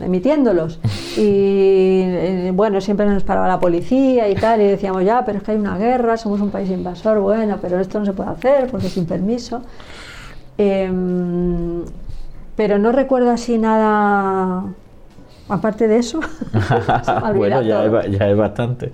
emitiéndolos. 0.00 0.80
Y 1.16 2.02
eh, 2.02 2.52
bueno, 2.54 2.80
siempre 2.80 3.06
nos 3.06 3.22
paraba 3.22 3.46
la 3.46 3.60
policía 3.60 4.28
y 4.28 4.34
tal, 4.34 4.60
y 4.60 4.64
decíamos, 4.64 5.04
ya, 5.04 5.24
pero 5.24 5.38
es 5.38 5.44
que 5.44 5.52
hay 5.52 5.58
una 5.58 5.78
guerra, 5.78 6.16
somos 6.16 6.40
un 6.40 6.50
país 6.50 6.70
invasor, 6.70 7.20
bueno, 7.20 7.58
pero 7.60 7.78
esto 7.78 8.00
no 8.00 8.06
se 8.06 8.12
puede 8.12 8.30
hacer 8.30 8.68
porque 8.68 8.88
sin 8.88 9.06
permiso. 9.06 9.62
Em, 10.58 11.84
pero 12.56 12.78
no 12.78 12.92
recuerdo 12.92 13.30
así 13.30 13.58
nada 13.58 14.64
aparte 15.48 15.88
de 15.88 15.98
eso. 15.98 16.20
bueno, 17.34 17.62
ya 17.62 18.06
ya 18.08 18.28
es 18.28 18.36
bastante. 18.36 18.92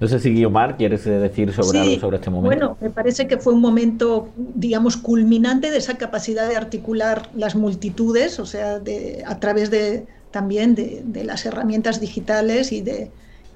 No 0.00 0.06
sé 0.06 0.20
si 0.20 0.30
Guiomar 0.30 0.76
quieres 0.76 1.04
decir 1.04 1.52
sobre 1.52 1.80
algo 1.80 2.00
sobre 2.00 2.16
este 2.18 2.30
momento. 2.30 2.56
Bueno, 2.56 2.76
me 2.80 2.90
parece 2.90 3.26
que 3.26 3.36
fue 3.38 3.52
un 3.52 3.60
momento, 3.60 4.28
digamos, 4.36 4.96
culminante 4.96 5.70
de 5.70 5.78
esa 5.78 5.96
capacidad 5.96 6.48
de 6.48 6.56
articular 6.56 7.30
las 7.34 7.56
multitudes, 7.56 8.38
o 8.38 8.46
sea, 8.46 8.78
de, 8.78 9.24
a 9.26 9.40
través 9.40 9.70
de 9.70 10.06
también 10.30 10.74
de, 10.74 11.24
las 11.24 11.46
herramientas 11.46 12.00
digitales 12.00 12.70
y 12.72 12.80
de 12.82 13.10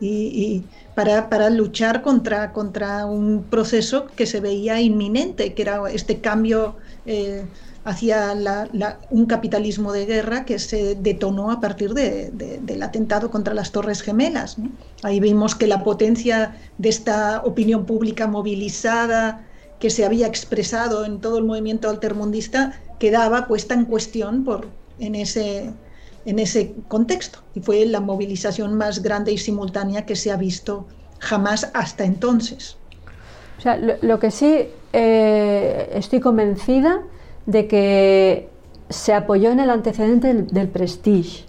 y, 0.05 0.65
para, 0.97 1.29
para, 1.29 1.49
luchar 1.49 2.03
contra, 2.03 2.53
contra 2.53 3.07
un 3.07 3.45
proceso 3.45 4.07
que 4.17 4.27
se 4.27 4.41
veía 4.41 4.81
inminente, 4.81 5.55
que 5.55 5.63
era 5.63 5.89
este 5.93 6.19
cambio 6.19 6.75
eh, 7.07 7.45
hacia 7.85 8.69
un 9.11 9.27
capitalismo 9.27 9.93
de 9.93 10.07
guerra 10.07 10.45
que 10.45 10.59
se 10.59 10.95
detonó 10.95 11.51
a 11.51 11.61
partir 11.61 11.95
del 11.95 12.83
atentado 12.83 13.31
contra 13.31 13.55
las 13.55 13.73
Torres 13.73 14.03
Gemelas. 14.03 14.57
Ahí 15.03 15.19
vimos 15.19 15.55
que 15.55 15.67
la 15.67 15.83
potencia 15.83 16.57
de 16.79 16.89
esta 16.89 17.43
opinión 17.45 17.85
pública 17.85 18.27
movilizada 18.27 19.47
que 19.81 19.91
se 19.91 20.05
había 20.05 20.29
expresado 20.29 21.05
en 21.05 21.21
todo 21.21 21.39
el 21.39 21.45
movimiento 21.45 21.91
altermundista 21.91 22.81
quedaba 23.01 23.49
puesta 23.49 23.75
en 23.75 23.85
cuestión 23.85 24.45
por, 24.45 24.69
en, 25.01 25.17
ese, 25.17 25.73
en 26.25 26.39
ese 26.39 26.77
contexto. 26.87 27.41
Y 27.55 27.61
fue 27.61 27.85
la 27.87 27.99
movilización 27.99 28.75
más 28.75 29.03
grande 29.03 29.33
y 29.33 29.39
simultánea 29.39 30.07
que 30.07 30.15
se 30.15 30.31
ha 30.31 30.37
visto 30.37 30.87
jamás 31.19 31.69
hasta 31.75 32.05
entonces. 32.05 32.77
O 33.59 33.61
sea, 33.61 33.77
lo, 33.77 34.21
que 34.21 34.31
sí 34.31 34.69
eh, 34.93 35.91
estoy 35.95 36.21
convencida 36.21 37.03
de 37.47 37.67
que 37.67 38.49
se 38.89 39.15
apoyó 39.15 39.51
en 39.51 39.61
el 39.61 39.71
antecedente 39.71 40.35
del, 40.35 40.69
prestige. 40.69 41.45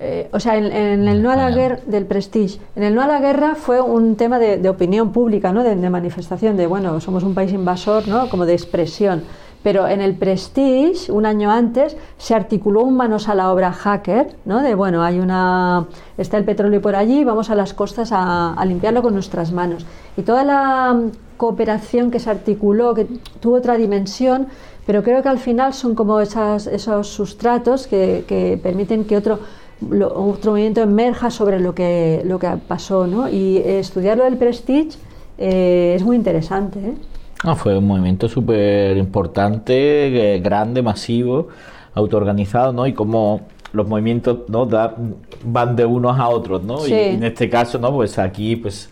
Eh, 0.00 0.28
o 0.32 0.40
sea, 0.40 0.56
en, 0.56 1.08
el 1.08 1.22
no 1.22 1.30
a 1.30 1.36
la 1.36 1.50
guerra 1.50 1.78
del 1.86 2.06
prestige. 2.06 2.60
En 2.76 2.82
el 2.82 2.94
no 2.94 3.02
a 3.02 3.06
la 3.06 3.20
guerra 3.20 3.54
fue 3.54 3.80
un 3.80 4.16
tema 4.16 4.38
de, 4.38 4.68
opinión 4.68 5.12
pública, 5.12 5.52
¿no? 5.52 5.62
De, 5.62 5.74
de, 5.74 5.90
manifestación, 5.90 6.56
de 6.56 6.66
bueno, 6.66 7.00
somos 7.00 7.22
un 7.22 7.34
país 7.34 7.52
invasor, 7.52 8.08
¿no? 8.08 8.28
Como 8.28 8.46
de 8.46 8.54
expresión. 8.54 9.22
Pero 9.62 9.88
en 9.88 10.00
el 10.00 10.14
Prestige, 10.14 11.10
un 11.10 11.26
año 11.26 11.50
antes, 11.50 11.96
se 12.16 12.34
articuló 12.34 12.82
un 12.82 12.96
manos 12.96 13.28
a 13.28 13.34
la 13.34 13.52
obra 13.52 13.72
hacker, 13.72 14.36
¿no? 14.44 14.62
De 14.62 14.74
bueno, 14.74 15.02
hay 15.02 15.18
una. 15.18 15.86
está 16.16 16.36
el 16.36 16.44
petróleo 16.44 16.80
por 16.80 16.94
allí, 16.94 17.24
vamos 17.24 17.50
a 17.50 17.56
las 17.56 17.74
costas 17.74 18.10
a, 18.12 18.64
limpiarlo 18.64 19.02
con 19.02 19.14
nuestras 19.14 19.52
manos. 19.52 19.84
Y 20.16 20.22
toda 20.22 20.44
la 20.44 21.00
cooperación 21.36 22.10
que 22.10 22.20
se 22.20 22.30
articuló, 22.30 22.94
que 22.94 23.06
tuvo 23.40 23.56
otra 23.56 23.76
dimensión, 23.76 24.46
pero 24.88 25.02
creo 25.02 25.22
que 25.22 25.28
al 25.28 25.38
final 25.38 25.74
son 25.74 25.94
como 25.94 26.18
esas, 26.18 26.66
esos 26.66 27.08
sustratos 27.08 27.86
que, 27.86 28.58
permiten 28.62 29.04
que 29.04 29.18
otro, 29.18 29.38
otro 29.82 30.52
movimiento 30.52 30.80
emerja 30.80 31.30
sobre 31.30 31.60
lo 31.60 31.74
que, 31.74 32.22
lo 32.24 32.38
que 32.38 32.48
pasó, 32.66 33.06
¿no? 33.06 33.28
Y 33.28 33.58
estudiar 33.58 34.16
lo 34.16 34.24
del 34.24 34.38
Prestige 34.38 34.96
eh, 35.36 35.92
es 35.94 36.02
muy 36.02 36.16
interesante, 36.16 36.78
¿eh? 36.78 36.94
Ah, 37.44 37.54
fue 37.54 37.76
un 37.76 37.86
movimiento 37.86 38.30
súper 38.30 38.96
importante, 38.96 40.36
eh, 40.36 40.40
grande, 40.40 40.80
masivo, 40.80 41.48
autoorganizado, 41.92 42.72
¿no? 42.72 42.86
Y 42.86 42.94
como 42.94 43.42
los 43.74 43.86
movimientos 43.86 44.48
¿no? 44.48 44.66
van 45.44 45.76
de 45.76 45.84
unos 45.84 46.18
a 46.18 46.30
otros, 46.30 46.64
¿no? 46.64 46.88
Y 46.88 46.94
en 46.94 47.24
este 47.24 47.50
caso, 47.50 47.78
¿no? 47.78 47.92
Pues 47.92 48.18
aquí, 48.18 48.56
pues 48.56 48.88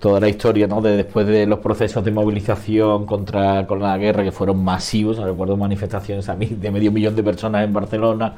toda 0.00 0.18
la 0.20 0.28
historia, 0.28 0.66
¿no? 0.66 0.80
De 0.80 0.96
después 0.96 1.26
de 1.26 1.46
los 1.46 1.60
procesos 1.60 2.04
de 2.04 2.10
movilización 2.10 3.06
contra 3.06 3.66
con 3.66 3.80
la 3.80 3.96
guerra 3.98 4.24
que 4.24 4.32
fueron 4.32 4.64
masivos, 4.64 5.18
recuerdo 5.18 5.56
manifestaciones 5.56 6.28
a 6.28 6.34
mí 6.34 6.46
de 6.46 6.70
medio 6.70 6.90
millón 6.90 7.14
de 7.16 7.22
personas 7.22 7.64
en 7.64 7.72
Barcelona 7.72 8.34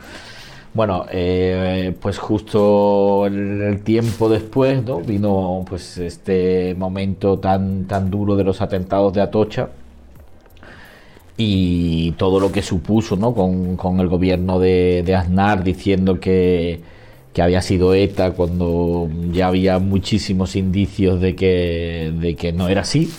bueno, 0.75 1.05
eh, 1.11 1.95
pues 2.01 2.19
justo 2.19 3.27
el, 3.27 3.83
tiempo 3.85 4.29
después, 4.31 4.83
¿no? 4.83 5.01
Vino 5.01 5.65
pues 5.69 5.99
este 5.99 6.75
momento 6.79 7.39
tan, 7.39 7.87
tan 7.87 8.11
duro 8.11 8.37
de 8.37 8.45
los 8.45 8.63
atentados 8.63 9.13
de 9.13 9.21
Atocha 9.21 9.69
y 11.37 12.13
todo 12.13 12.41
lo 12.41 12.53
que 12.53 12.63
supuso, 12.63 13.17
¿no? 13.17 13.35
Con, 13.35 14.01
el 14.01 14.09
gobierno 14.09 14.59
de, 14.59 15.03
de 15.05 15.15
Aznar 15.15 15.63
diciendo 15.63 16.21
que, 16.21 16.81
que 17.33 17.43
había 17.43 17.62
sido 17.62 17.95
ETA 17.95 18.33
cuando 18.33 19.09
ya 19.33 19.49
había 19.49 19.78
muchísimos 19.78 20.57
indicios 20.57 21.20
de 21.20 21.35
que, 21.35 22.12
de 22.14 22.37
que 22.37 22.53
no 22.53 22.68
era 22.68 22.83
así. 22.83 23.11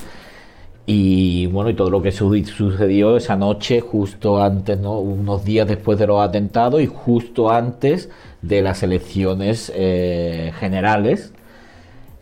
Y 0.85 1.45
bueno 1.47 1.69
y 1.69 1.75
todo 1.75 1.89
lo 1.89 2.01
que 2.01 2.11
sucedió 2.11 3.15
esa 3.15 3.37
noche 3.37 3.79
justo 3.79 4.43
antes 4.43 4.77
no 4.79 4.99
unos 4.99 5.45
días 5.45 5.65
después 5.67 5.97
de 5.97 6.07
los 6.07 6.21
atentados 6.21 6.81
y 6.81 6.87
justo 6.87 7.49
antes 7.51 8.09
de 8.41 8.61
las 8.61 8.83
elecciones 8.83 9.71
eh, 9.75 10.51
generales. 10.59 11.33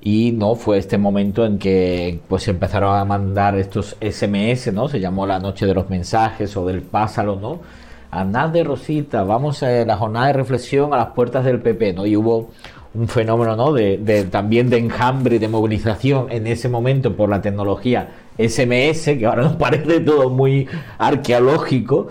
Y 0.04 0.32
no 0.32 0.56
fue 0.56 0.78
este 0.78 0.98
momento 0.98 1.46
en 1.46 1.60
que 1.60 2.20
pues 2.28 2.48
empezaron 2.48 2.96
a 2.98 3.06
mandar 3.06 3.58
estos 3.58 3.98
SMS 4.02 4.74
no 4.74 4.88
se 4.90 5.00
llamó 5.00 5.28
la 5.28 5.40
noche 5.40 5.66
de 5.66 5.74
los 5.76 5.90
mensajes 5.90 6.56
o 6.58 6.66
del 6.66 6.82
pásalo 6.82 7.36
no 7.40 7.60
Andad 8.12 8.50
de 8.50 8.66
Rosita 8.66 9.24
vamos 9.24 9.64
a 9.64 9.86
la 9.86 9.96
jornada 9.96 10.28
de 10.28 10.34
reflexión 10.34 10.94
a 10.94 10.98
las 10.98 11.08
puertas 11.08 11.46
del 11.46 11.62
PP 11.62 11.94
no 11.94 12.06
y 12.06 12.18
hubo 12.18 12.50
un 12.94 13.08
fenómeno 13.08 13.56
¿no? 13.56 13.72
de, 13.72 14.28
también 14.30 14.70
de 14.70 14.80
enjambre 14.80 15.40
de 15.40 15.48
movilización 15.48 16.28
en 16.30 16.46
ese 16.46 16.68
momento 16.68 17.16
por 17.16 17.30
la 17.30 17.42
tecnología 17.42 18.10
SMS, 18.38 19.18
que 19.18 19.26
ahora 19.26 19.44
nos 19.44 19.56
parece 19.56 20.02
todo 20.02 20.30
muy 20.30 20.68
arqueológico, 20.98 22.10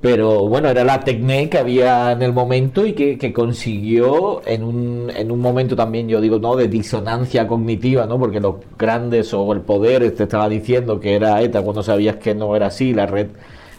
pero 0.00 0.48
bueno, 0.48 0.68
era 0.68 0.82
la 0.82 1.00
técnica 1.00 1.50
que 1.50 1.58
había 1.58 2.10
en 2.10 2.22
el 2.22 2.32
momento 2.32 2.84
y 2.84 2.94
que, 2.94 3.32
consiguió 3.32 4.42
en 4.46 4.64
un, 4.64 5.12
en 5.14 5.30
un 5.30 5.38
momento 5.38 5.76
también, 5.76 6.08
yo 6.08 6.20
digo, 6.20 6.40
¿no? 6.40 6.56
de 6.56 6.66
disonancia 6.66 7.46
cognitiva, 7.46 8.04
¿no? 8.06 8.18
porque 8.18 8.40
los 8.40 8.56
grandes 8.76 9.32
o 9.32 9.52
el 9.52 9.60
poder 9.60 10.10
te 10.12 10.24
estaba 10.24 10.48
diciendo 10.48 10.98
que 10.98 11.14
era 11.14 11.40
ETA 11.40 11.62
cuando 11.62 11.84
sabías 11.84 12.16
que 12.16 12.34
no 12.34 12.56
era 12.56 12.66
así, 12.66 12.92
la 12.92 13.06
red 13.06 13.28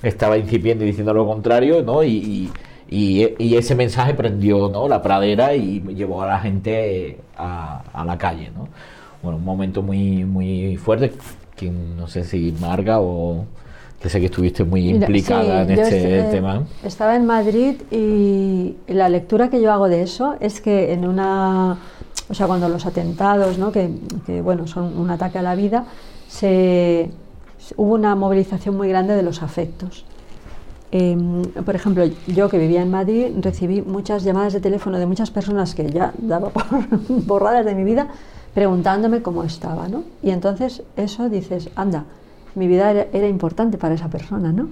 estaba 0.04 0.38
incipiente 0.38 0.86
diciendo 0.86 1.14
lo 1.14 1.26
contrario, 1.26 1.84
¿no? 1.84 2.04
y, 2.04 2.52
y, 2.89 3.56
ese 3.56 3.76
mensaje 3.76 4.14
prendió 4.14 4.70
¿no? 4.70 4.88
la 4.88 5.02
pradera 5.02 5.54
y 5.56 5.82
llevó 5.93 6.22
a 6.22 6.28
la 6.28 6.39
gente 6.39 7.18
a, 7.38 7.82
a 7.93 8.06
la 8.06 8.18
calle. 8.18 8.52
¿no? 8.56 8.68
Bueno, 9.22 9.38
un 9.38 9.45
momento 9.45 9.82
muy, 9.82 10.24
muy 10.24 10.78
fuerte 10.78 11.14
que 11.56 11.70
no 11.70 12.08
sé 12.08 12.24
si 12.24 12.54
Marga 12.60 13.00
o 13.00 13.45
que 14.00 14.10
sé 14.10 14.20
que 14.20 14.28
estuviste 14.28 14.64
muy 14.64 14.89
implicada 14.89 15.64
en 15.64 15.72
este 15.72 16.24
tema. 16.32 16.64
Estaba 16.84 17.16
en 17.16 17.26
Madrid 17.26 17.76
y 17.89 18.76
la 18.88 19.10
lectura 19.10 19.50
que 19.50 19.60
yo 19.60 19.72
hago 19.74 19.89
de 19.89 20.04
eso 20.04 20.36
es 20.39 20.62
que 20.62 20.93
en 20.93 21.08
una, 21.08 21.80
o 22.30 22.34
sea, 22.34 22.45
cuando 22.45 22.70
los 22.70 22.86
atentados, 22.86 23.58
¿no? 23.58 23.72
que, 23.72 23.89
que 24.26 24.41
bueno, 24.41 24.68
son 24.68 24.98
un 24.98 25.10
ataque 25.10 25.39
a 25.39 25.41
la 25.41 25.56
vida, 25.56 25.86
se, 26.28 27.10
hubo 27.76 27.93
una 27.93 28.15
movilización 28.15 28.78
muy 28.78 28.89
grande 28.89 29.15
de 29.15 29.24
los 29.24 29.43
afectos. 29.43 30.05
Em, 30.91 31.41
por 31.65 31.76
ejemplo, 31.76 32.05
yo 32.28 32.47
que 32.47 32.57
vivía 32.57 32.82
en 32.82 32.89
Madrid 32.89 33.28
recibí 33.41 33.82
muchas 33.82 34.24
llamadas 34.24 34.53
de 34.53 34.61
teléfono 34.61 34.97
de 34.97 35.05
muchas 35.05 35.32
personas 35.32 35.76
que 35.76 35.89
ya 35.89 36.13
daba 36.18 36.49
por 36.49 36.65
borradas 37.26 37.65
de 37.65 37.76
mi 37.76 37.84
vida 37.84 38.07
preguntándome 38.53 39.22
cómo 39.22 39.43
estaba, 39.43 39.88
¿no? 39.88 40.03
Y 40.24 40.30
entonces 40.30 40.84
eso 40.95 41.30
dices, 41.30 41.70
anda, 41.76 42.05
mi 42.55 42.68
vida 42.68 42.89
era, 42.91 43.28
importante 43.28 43.78
para 43.78 43.95
esa 43.95 44.07
persona, 44.07 44.51
¿no? 44.51 44.70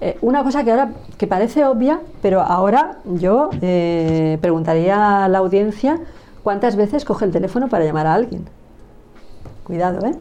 Eh, 0.00 0.18
una 0.20 0.44
cosa 0.44 0.62
que 0.62 0.70
ahora 0.70 0.92
que 1.16 1.26
parece 1.26 1.64
obvia, 1.64 2.00
pero 2.20 2.42
ahora 2.42 2.98
yo 3.06 3.48
eh, 3.62 4.38
preguntaría 4.42 5.24
a 5.24 5.28
la 5.28 5.38
audiencia 5.38 5.98
cuántas 6.44 6.76
veces 6.76 7.04
coge 7.04 7.24
el 7.24 7.32
teléfono 7.32 7.68
para 7.68 7.84
llamar 7.84 8.06
a 8.06 8.14
alguien. 8.14 8.44
Cuidado, 9.64 10.06
¿eh? 10.06 10.14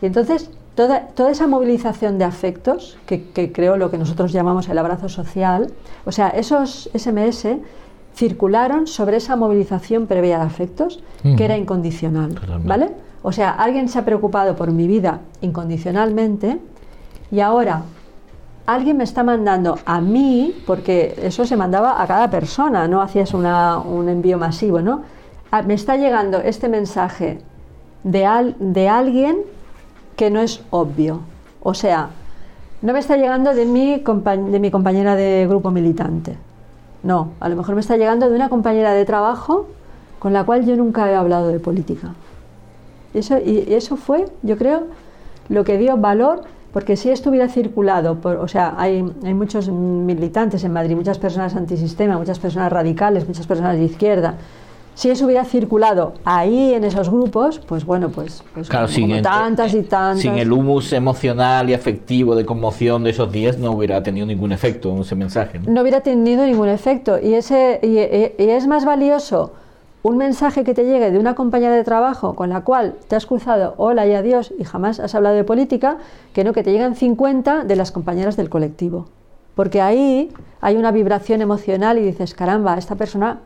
Y 0.00 0.06
entonces 0.06 0.48
toda, 0.76 1.08
toda 1.08 1.32
esa 1.32 1.48
movilización 1.48 2.18
de 2.18 2.24
afectos, 2.24 2.96
que, 3.06 3.30
que 3.30 3.50
creo 3.50 3.76
lo 3.76 3.90
que 3.90 3.98
nosotros 3.98 4.32
llamamos 4.32 4.68
el 4.68 4.78
abrazo 4.78 5.08
social, 5.08 5.72
o 6.04 6.12
sea, 6.12 6.28
esos 6.28 6.88
SMS 6.94 7.48
circularon 8.14 8.86
sobre 8.86 9.16
esa 9.16 9.36
movilización 9.36 10.06
previa 10.06 10.38
de 10.38 10.44
afectos 10.44 11.02
que 11.36 11.44
era 11.44 11.58
incondicional, 11.58 12.40
¿vale? 12.64 12.90
O 13.22 13.32
sea, 13.32 13.50
alguien 13.50 13.88
se 13.88 13.98
ha 13.98 14.04
preocupado 14.04 14.56
por 14.56 14.70
mi 14.70 14.86
vida 14.86 15.20
incondicionalmente 15.42 16.58
y 17.30 17.40
ahora 17.40 17.82
alguien 18.64 18.96
me 18.96 19.04
está 19.04 19.22
mandando 19.22 19.78
a 19.84 20.00
mí, 20.00 20.54
porque 20.66 21.14
eso 21.22 21.44
se 21.44 21.56
mandaba 21.56 22.00
a 22.00 22.06
cada 22.06 22.30
persona, 22.30 22.88
no 22.88 23.02
hacías 23.02 23.34
un 23.34 24.08
envío 24.08 24.38
masivo, 24.38 24.80
¿no? 24.80 25.02
me 25.66 25.74
está 25.74 25.96
llegando 25.96 26.38
este 26.38 26.68
mensaje 26.68 27.40
de, 28.02 28.54
de 28.58 28.88
alguien 28.88 29.38
que 30.16 30.30
no 30.30 30.40
es 30.40 30.62
obvio. 30.70 31.20
O 31.62 31.74
sea, 31.74 32.10
no 32.82 32.92
me 32.92 32.98
está 32.98 33.16
llegando 33.16 33.54
de 33.54 33.66
mi, 33.66 34.02
de 34.02 34.58
mi 34.60 34.70
compañera 34.70 35.16
de 35.16 35.46
grupo 35.46 35.70
militante 35.70 36.36
no, 37.06 37.30
a 37.38 37.48
lo 37.48 37.56
mejor 37.56 37.76
me 37.76 37.80
está 37.80 37.96
llegando 37.96 38.28
de 38.28 38.34
una 38.34 38.48
compañera 38.48 38.92
de 38.92 39.04
trabajo 39.04 39.68
con 40.18 40.32
la 40.32 40.44
cual 40.44 40.66
yo 40.66 40.76
nunca 40.76 41.08
he 41.10 41.14
hablado 41.14 41.48
de 41.48 41.60
política. 41.60 42.14
Eso, 43.14 43.38
y 43.38 43.72
eso 43.72 43.96
fue, 43.96 44.26
yo 44.42 44.58
creo, 44.58 44.88
lo 45.48 45.62
que 45.62 45.78
dio 45.78 45.96
valor, 45.96 46.42
porque 46.72 46.96
si 46.96 47.10
esto 47.10 47.30
hubiera 47.30 47.48
circulado, 47.48 48.18
o 48.22 48.48
sea, 48.48 48.74
hay, 48.76 49.08
hay 49.24 49.34
muchos 49.34 49.70
militantes 49.70 50.64
en 50.64 50.72
Madrid, 50.72 50.96
muchas 50.96 51.18
personas 51.18 51.54
antisistema, 51.54 52.18
muchas 52.18 52.40
personas 52.40 52.72
radicales, 52.72 53.26
muchas 53.26 53.46
personas 53.46 53.76
de 53.76 53.84
izquierda, 53.84 54.34
si 54.96 55.10
eso 55.10 55.26
hubiera 55.26 55.44
circulado 55.44 56.14
ahí 56.24 56.72
en 56.72 56.82
esos 56.82 57.10
grupos, 57.10 57.58
pues 57.58 57.84
bueno, 57.84 58.08
pues, 58.08 58.42
pues 58.54 58.66
claro, 58.66 58.88
sin 58.88 59.20
tantas 59.20 59.74
y 59.74 59.82
tantas. 59.82 60.22
Sin 60.22 60.38
el 60.38 60.50
humus 60.50 60.90
emocional 60.94 61.68
y 61.68 61.74
afectivo 61.74 62.34
de 62.34 62.46
conmoción 62.46 63.04
de 63.04 63.10
esos 63.10 63.30
días 63.30 63.58
no 63.58 63.72
hubiera 63.72 64.02
tenido 64.02 64.26
ningún 64.26 64.52
efecto 64.52 64.98
ese 64.98 65.14
mensaje. 65.14 65.58
No, 65.58 65.82
hubiera 65.82 66.00
tenido 66.00 66.46
ningún 66.46 66.70
efecto. 66.70 67.18
Y, 67.22 67.34
ese, 67.34 67.78
y, 67.82 68.42
es 68.42 68.66
más 68.66 68.86
valioso 68.86 69.52
un 70.02 70.16
mensaje 70.16 70.64
que 70.64 70.72
te 70.72 70.84
llegue 70.84 71.10
de 71.10 71.18
una 71.18 71.34
compañera 71.34 71.74
de 71.74 71.84
trabajo 71.84 72.34
con 72.34 72.48
la 72.48 72.62
cual 72.62 72.94
te 73.06 73.16
has 73.16 73.26
cruzado 73.26 73.74
hola 73.76 74.06
y 74.06 74.14
adiós 74.14 74.54
y 74.58 74.64
jamás 74.64 74.98
has 74.98 75.14
hablado 75.14 75.36
de 75.36 75.44
política, 75.44 75.98
que 76.32 76.42
no 76.42 76.54
que 76.54 76.62
te 76.62 76.72
lleguen 76.72 76.94
50 76.94 77.64
de 77.64 77.76
las 77.76 77.92
compañeras 77.92 78.38
del 78.38 78.48
colectivo. 78.48 79.08
Porque 79.56 79.82
ahí 79.82 80.32
hay 80.62 80.76
una 80.76 80.90
vibración 80.90 81.42
emocional 81.42 81.98
y 81.98 82.02
dices, 82.02 82.32
caramba, 82.32 82.78
esta 82.78 82.94
persona 82.94 83.40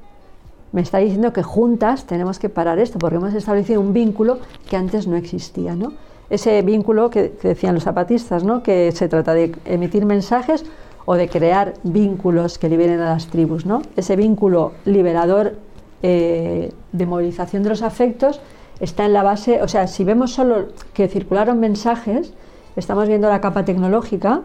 me 0.72 0.80
está 0.80 0.98
diciendo 0.98 1.32
que 1.32 1.42
juntas 1.42 2.06
tenemos 2.06 2.38
que 2.38 2.48
parar 2.48 2.78
esto, 2.78 2.98
porque 2.98 3.16
hemos 3.16 3.34
establecido 3.34 3.80
un 3.80 3.92
vínculo 3.92 4.38
que 4.68 4.76
antes 4.76 5.06
no 5.06 5.16
existía. 5.16 5.74
¿no? 5.74 5.92
Ese 6.28 6.62
vínculo 6.62 7.10
que, 7.10 7.32
decían 7.42 7.74
los 7.74 7.84
zapatistas, 7.84 8.44
¿no? 8.44 8.62
que 8.62 8.92
se 8.92 9.08
trata 9.08 9.34
de 9.34 9.54
emitir 9.64 10.06
mensajes 10.06 10.64
o 11.06 11.14
de 11.14 11.28
crear 11.28 11.74
vínculos 11.82 12.58
que 12.58 12.68
liberen 12.68 13.00
a 13.00 13.10
las 13.10 13.26
tribus. 13.26 13.66
¿no? 13.66 13.82
Ese 13.96 14.16
vínculo 14.16 14.72
liberador 14.84 15.56
eh, 16.02 16.72
de 16.92 17.06
movilización 17.06 17.62
de 17.62 17.70
los 17.70 17.82
afectos 17.82 18.40
está 18.78 19.04
en 19.04 19.12
la 19.12 19.22
base, 19.22 19.62
o 19.62 19.68
sea, 19.68 19.86
si 19.86 20.04
vemos 20.04 20.32
solo 20.32 20.68
que 20.94 21.08
circularon 21.08 21.60
mensajes, 21.60 22.32
estamos 22.76 23.08
viendo 23.08 23.28
la 23.28 23.40
capa 23.40 23.64
tecnológica, 23.64 24.40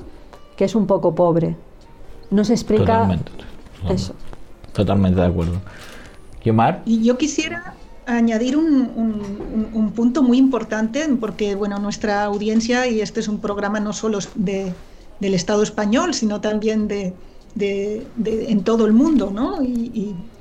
que 0.58 0.66
es 0.66 0.76
un 0.76 0.88
poco 0.88 1.16
pobre. 1.16 1.56
no 2.32 2.44
se 2.44 2.54
explica 2.54 2.86
Totalmente. 2.86 3.32
eso. 3.90 4.14
Totalmente 4.74 5.22
de 5.22 5.28
acuerdo. 5.28 5.62
Yomar, 6.46 6.84
Y 6.86 7.04
yo 7.04 7.18
quisiera 7.18 7.82
añadir 8.06 8.56
un, 8.58 8.66
un- 8.96 9.70
un 9.74 9.94
punto 9.94 10.22
muy 10.24 10.38
importante, 10.38 11.08
porque 11.20 11.56
bueno, 11.56 11.80
nuestra 11.80 12.24
audiencia, 12.24 12.88
y 12.88 13.02
este 13.02 13.20
es 13.20 13.28
un 13.28 13.42
programa 13.42 13.80
no 13.80 13.94
solo 13.94 14.20
de, 14.36 14.80
del 15.20 15.34
Estado 15.34 15.64
español, 15.64 16.14
sino 16.14 16.42
también 16.42 16.88
de, 16.88 17.18
de- 17.56 18.12
de- 18.16 18.52
en 18.52 18.64
todo 18.64 18.86
el 18.86 18.94
mundo, 18.94 19.32
¿no? 19.32 19.64
Y, 19.64 19.92
y- 19.94 20.32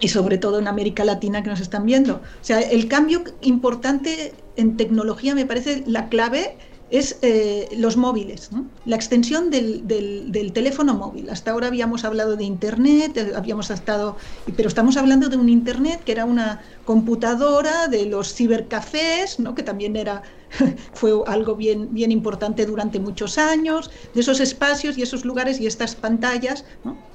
y 0.00 0.08
sobre 0.08 0.38
todo 0.38 0.60
en 0.60 0.68
América 0.68 1.04
Latina 1.04 1.42
que 1.42 1.50
nos 1.50 1.60
están 1.60 1.84
viendo. 1.84 2.16
O 2.18 2.22
sea, 2.40 2.60
el 2.60 2.86
cambio 2.88 3.24
importante 3.40 4.44
en 4.56 4.76
tecnología 4.76 5.34
me 5.34 5.44
parece 5.46 5.82
la 5.86 6.08
clave 6.08 6.58
es 6.90 7.18
eh, 7.22 7.68
los 7.76 7.96
móviles, 7.96 8.48
la 8.84 8.96
extensión 8.96 9.50
del, 9.50 9.86
del- 9.86 10.52
teléfono 10.52 10.94
móvil. 10.94 11.28
Hasta 11.30 11.50
ahora 11.50 11.66
habíamos 11.66 12.04
hablado 12.04 12.36
de 12.36 12.44
Internet, 12.44 13.16
eh, 13.16 13.32
habíamos 13.36 13.70
estado, 13.70 14.16
pero 14.56 14.68
estamos 14.68 14.96
hablando 14.96 15.28
de 15.28 15.36
un 15.36 15.48
Internet 15.48 16.02
que 16.04 16.12
era 16.12 16.24
una 16.24 16.62
computadora, 16.84 17.88
de 17.88 18.06
los 18.06 18.34
cibercafés, 18.34 19.38
¿no? 19.38 19.54
que 19.54 19.62
también 19.62 19.96
era, 19.96 20.22
fue 20.92 21.12
algo 21.26 21.56
bien, 21.56 21.92
bien 21.92 22.10
importante 22.12 22.64
durante 22.66 23.00
muchos 23.00 23.38
años, 23.38 23.90
de 24.14 24.20
esos 24.20 24.40
espacios 24.40 24.96
y 24.98 25.02
esos 25.02 25.24
lugares 25.24 25.60
y 25.60 25.66
estas 25.66 25.94
pantallas 25.96 26.64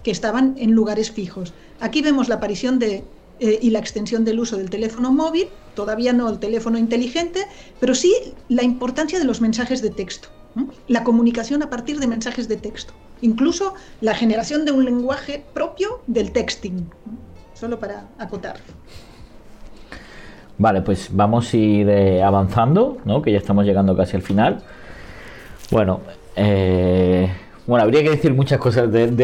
que 0.03 0.11
estaban 0.11 0.55
en 0.57 0.71
lugares 0.71 1.11
fijos. 1.11 1.55
Aquí 1.80 2.01
vemos 2.01 2.30
la 2.30 2.36
aparición 2.36 2.80
de, 2.80 3.11
eh, 3.44 3.60
y 3.62 3.70
la 3.72 3.80
extensión 3.80 4.24
del 4.24 4.39
uso 4.39 4.56
del 4.58 4.70
teléfono 4.70 5.12
móvil, 5.12 5.48
todavía 5.76 6.14
no 6.14 6.30
el 6.30 6.39
teléfono 6.39 6.78
inteligente, 6.78 7.41
pero 7.82 7.94
sí 7.94 8.14
la 8.48 8.64
importancia 8.64 9.20
de 9.20 9.26
los 9.26 9.41
mensajes 9.41 9.82
de 9.82 9.89
texto, 9.89 10.30
la 10.88 11.04
comunicación 11.04 11.62
a 11.62 11.70
partir 11.70 12.00
de 12.00 12.08
mensajes 12.08 12.48
de 12.48 12.56
texto, 12.56 12.94
incluso 13.22 13.74
la 14.00 14.16
generación 14.16 14.64
de 14.64 14.72
un 14.72 14.86
lenguaje 14.86 15.44
propio 15.54 16.00
del 16.08 16.32
texting, 16.32 16.88
solo 17.54 17.80
para 17.80 18.08
acotar. 18.18 18.56
Vale, 20.58 20.82
pues 20.82 21.10
vamos 21.12 21.54
a 21.54 21.58
ir 21.58 21.89
eh, 21.89 22.24
avanzando, 22.24 23.00
¿no? 23.04 23.22
Que 23.22 23.32
ya 23.34 23.39
estamos 23.39 23.66
llegando 23.66 23.98
casi 23.98 24.16
al 24.16 24.22
final. 24.22 24.62
Bueno, 25.72 26.00
eh, 26.36 27.28
bueno, 27.66 27.84
habría 27.84 28.04
que 28.04 28.12
decir 28.12 28.34
muchas 28.34 28.60
cosas 28.60 28.91
del- 28.91 29.16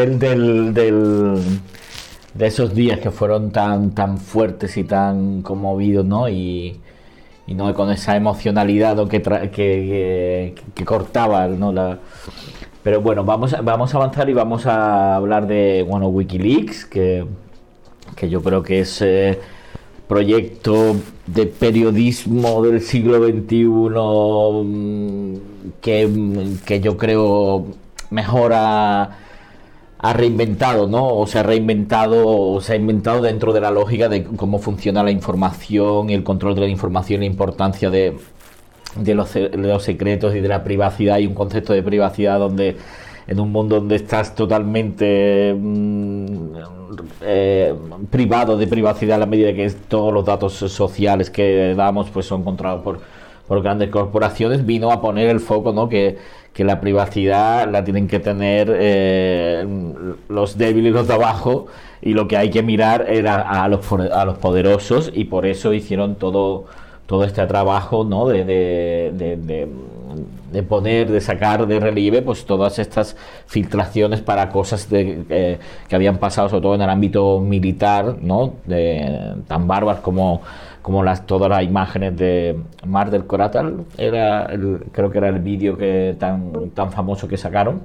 de 2.40 2.48
esos 2.48 2.74
días 2.74 3.00
que 3.00 3.12
fueron 3.12 3.52
tan, 3.52 3.92
tan 3.92 4.18
fuertes 4.18 4.78
y 4.78 4.86
tan 4.86 5.42
conmovidos, 5.42 6.06
¿no? 6.06 6.30
Y, 6.30 6.80
no 7.48 7.74
con 7.74 7.92
esa 7.92 8.16
emocionalidad 8.16 9.08
que, 9.10 9.22
que, 9.22 10.56
que- 10.76 10.86
cortaba, 10.86 11.48
¿no? 11.48 11.74
La, 11.74 12.00
pero 12.84 13.02
bueno, 13.02 13.26
vamos, 13.26 13.56
vamos 13.64 13.94
a 13.94 13.98
avanzar 13.98 14.30
y 14.30 14.34
vamos 14.34 14.66
a 14.68 15.16
hablar 15.16 15.48
de, 15.48 15.86
bueno, 15.88 16.08
Wikileaks, 16.08 16.86
que, 16.86 17.26
que 18.16 18.30
yo 18.30 18.42
creo 18.42 18.64
que 18.64 18.82
es 18.82 19.02
eh, 19.02 19.38
proyecto 20.08 20.96
de 21.28 21.46
periodismo 21.48 22.62
del 22.64 22.82
siglo 22.82 23.18
XXI 23.18 23.66
mm, 24.64 25.36
que, 25.82 26.54
que 26.66 26.80
yo 26.80 26.96
creo 26.98 27.66
mejora 28.12 29.18
ha 30.00 30.14
reinventado, 30.14 30.88
¿no? 30.88 31.08
O 31.08 31.28
se 31.28 31.40
ha 31.40 31.44
reinventado, 31.44 32.26
o 32.26 32.62
se 32.62 32.74
ha 32.74 32.76
inventado 32.78 33.22
dentro 33.22 33.52
de 33.52 33.60
la 33.60 33.70
lógica 33.70 34.08
de 34.08 34.24
cómo 34.24 34.60
funciona 34.60 35.04
la 35.04 35.12
información 35.12 36.10
el 36.10 36.24
control 36.24 36.56
de 36.56 36.62
la 36.62 36.68
información, 36.68 37.20
la 37.20 37.26
importancia 37.26 37.90
de, 37.90 38.18
los, 39.06 39.30
secretos 39.84 40.36
y 40.36 40.40
de 40.40 40.48
la 40.48 40.64
privacidad 40.64 41.20
y 41.20 41.28
un 41.28 41.34
concepto 41.34 41.74
de 41.74 41.84
privacidad 41.84 42.40
donde 42.40 42.78
en 43.28 43.40
un 43.40 43.52
mundo 43.52 43.76
donde 43.76 43.98
estás 43.98 44.34
totalmente 44.34 45.54
mm, 45.54 46.56
eh, 47.22 47.76
privado 48.10 48.58
de 48.58 48.68
privacidad 48.68 49.18
a 49.18 49.20
la 49.20 49.26
medida 49.26 49.54
que 49.54 49.70
todos 49.88 50.14
los 50.14 50.26
datos 50.26 50.54
sociales 50.54 51.30
que 51.30 51.76
damos 51.76 52.10
pues 52.10 52.26
son 52.26 52.44
controlados 52.44 52.84
por, 52.84 53.02
por 53.50 53.62
grandes 53.62 53.90
corporaciones 53.90 54.66
vino 54.66 54.92
a 54.94 55.02
poner 55.02 55.28
el 55.30 55.42
foco 55.42 55.74
no 55.74 55.90
que, 55.90 56.18
que 56.54 56.64
la 56.64 56.80
privacidad 56.80 57.70
la 57.70 57.84
tienen 57.84 58.08
que 58.08 58.20
tener 58.22 58.72
eh, 58.80 59.66
los 60.30 60.58
débiles 60.58 60.94
los 60.94 61.08
de 61.08 61.14
abajo 61.16 61.68
y 62.02 62.14
lo 62.14 62.28
que 62.30 62.38
hay 62.38 62.50
que 62.50 62.64
mirar 62.64 63.08
era 63.10 63.42
a 63.42 63.68
los, 63.68 63.92
a 63.92 64.24
los 64.26 64.38
poderosos 64.38 65.12
y 65.14 65.26
por 65.26 65.46
eso 65.46 65.74
hicieron 65.74 66.16
todo 66.16 66.66
todo 67.08 67.24
este 67.24 67.46
trabajo 67.48 68.04
¿no? 68.04 68.28
de, 68.28 68.46
de, 68.46 69.12
de, 69.16 69.36
de- 69.38 69.68
de 70.52 70.64
poner, 70.64 71.12
de 71.12 71.22
sacar 71.22 71.68
de 71.68 71.80
relieve 71.80 72.24
pues 72.24 72.46
todas 72.46 72.80
estas 72.80 73.16
filtraciones 73.46 74.22
para 74.22 74.50
cosas 74.50 74.90
de, 74.90 75.24
eh, 75.30 75.60
que 75.88 75.96
habían 75.96 76.18
pasado 76.18 76.50
sobre 76.50 76.62
todo 76.64 76.76
en 76.76 76.82
el 76.82 76.90
ámbito 76.90 77.40
militar, 77.40 78.16
¿no? 78.22 78.54
de, 78.66 79.34
tan 79.48 79.68
bárbaras 79.68 80.02
como, 80.02 80.42
como 80.82 81.04
las, 81.04 81.26
todas 81.26 81.50
las 81.50 81.64
imágenes 81.64 82.16
de 82.18 82.60
Mar 82.86 83.12
del 83.12 83.26
Coratal, 83.26 83.86
era 83.98 84.46
el- 84.46 84.86
creo 84.92 85.10
que 85.12 85.18
era 85.20 85.30
el 85.30 85.40
vídeo 85.40 85.78
que 85.78 86.16
tan, 86.20 86.70
tan 86.72 86.92
famoso 86.92 87.28
que 87.28 87.38
sacaron 87.38 87.82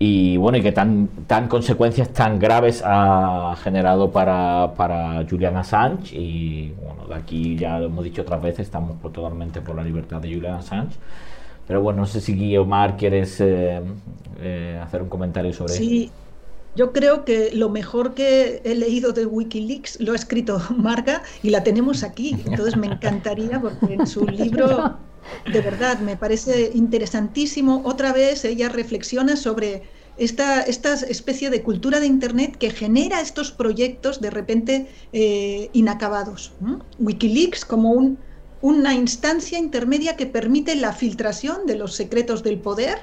y 0.00 0.36
bueno, 0.36 0.58
y 0.58 0.62
que 0.62 0.70
tan, 0.72 1.08
tan 1.26 1.48
consecuencias 1.48 2.10
tan 2.12 2.38
graves 2.38 2.82
ha 2.86 3.56
generado 3.62 4.10
para, 4.12 4.72
para 4.76 5.24
Julian 5.28 5.56
Assange 5.56 6.16
y 6.16 6.72
bueno, 6.84 7.06
de 7.08 7.14
aquí 7.16 7.56
ya 7.56 7.78
lo 7.80 7.86
hemos 7.86 8.04
dicho 8.04 8.22
otras 8.22 8.40
veces, 8.40 8.60
estamos 8.60 9.00
totalmente 9.00 9.60
por 9.60 9.74
la 9.76 9.82
libertad 9.82 10.20
de 10.20 10.32
Julian 10.32 10.54
Assange. 10.54 10.96
Pero 11.66 11.82
bueno, 11.82 12.00
no 12.00 12.06
sé 12.06 12.20
si 12.20 12.34
Guiomar 12.34 12.96
quieres 12.96 13.40
eh, 13.40 13.80
eh, 14.40 14.80
hacer 14.82 15.02
un 15.02 15.08
comentario 15.08 15.52
sobre 15.52 15.74
eso. 15.74 15.84
Yo 16.78 16.92
creo 16.92 17.24
que 17.24 17.50
lo 17.54 17.68
mejor 17.70 18.14
que 18.14 18.62
he 18.64 18.74
leído 18.76 19.12
de 19.12 19.26
Wikileaks 19.26 19.98
lo 20.00 20.12
ha 20.12 20.16
escrito 20.16 20.52
Marga 20.76 21.22
y 21.42 21.50
la 21.50 21.64
tenemos 21.64 22.04
aquí. 22.04 22.28
Entonces 22.46 22.76
me 22.76 22.86
encantaría 22.86 23.60
porque 23.60 23.94
en 23.94 24.06
su 24.06 24.20
libro, 24.40 25.00
de 25.52 25.60
verdad, 25.60 25.98
me 25.98 26.16
parece 26.16 26.70
interesantísimo. 26.74 27.82
Otra 27.84 28.12
vez 28.12 28.44
ella 28.44 28.68
reflexiona 28.68 29.34
sobre 29.36 29.82
esta, 30.16 30.62
esta 30.62 30.94
especie 30.94 31.50
de 31.50 31.64
cultura 31.64 31.98
de 31.98 32.06
Internet 32.06 32.56
que 32.56 32.70
genera 32.70 33.20
estos 33.20 33.50
proyectos 33.50 34.20
de 34.20 34.30
repente 34.30 34.88
eh, 35.12 35.70
inacabados. 35.72 36.56
Wikileaks 36.98 37.64
como 37.64 37.90
un- 37.90 38.20
una 38.60 38.94
instancia 38.94 39.58
intermedia 39.58 40.16
que 40.16 40.26
permite 40.26 40.76
la 40.76 40.92
filtración 40.92 41.66
de 41.66 41.76
los 41.76 41.94
secretos 41.94 42.42
del 42.44 42.60
poder 42.60 42.98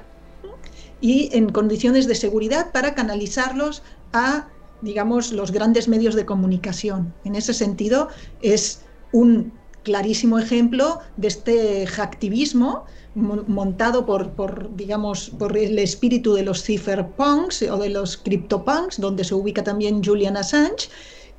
y 1.02 1.30
en 1.34 1.50
condiciones 1.52 2.08
de 2.08 2.16
seguridad 2.16 2.72
para 2.72 2.96
canalizarlos 2.96 3.84
a, 4.14 4.48
digamos, 4.82 5.32
los 5.32 5.52
grandes 5.52 5.88
medios 5.88 6.16
de 6.16 6.26
comunicación. 6.26 7.14
En 7.24 7.36
ese 7.36 7.54
sentido, 7.54 8.08
es 8.42 8.82
un 9.12 9.54
clarísimo 9.84 10.40
ejemplo 10.40 11.00
de 11.16 11.28
este 11.28 11.86
hacktivismo 11.86 12.86
mo- 13.14 13.44
montado 13.48 14.06
por, 14.06 14.32
por, 14.32 14.76
digamos, 14.76 15.30
por 15.30 15.56
el 15.58 15.78
espíritu 15.78 16.34
de 16.34 16.44
los 16.44 16.64
cypherpunks 16.64 17.62
o 17.64 17.78
de 17.78 17.90
los 17.90 18.18
CryptoPunks, 18.18 19.00
donde 19.00 19.24
se 19.24 19.36
ubica 19.36 19.64
también 19.64 20.04
Julian 20.04 20.38
Assange, 20.38 20.90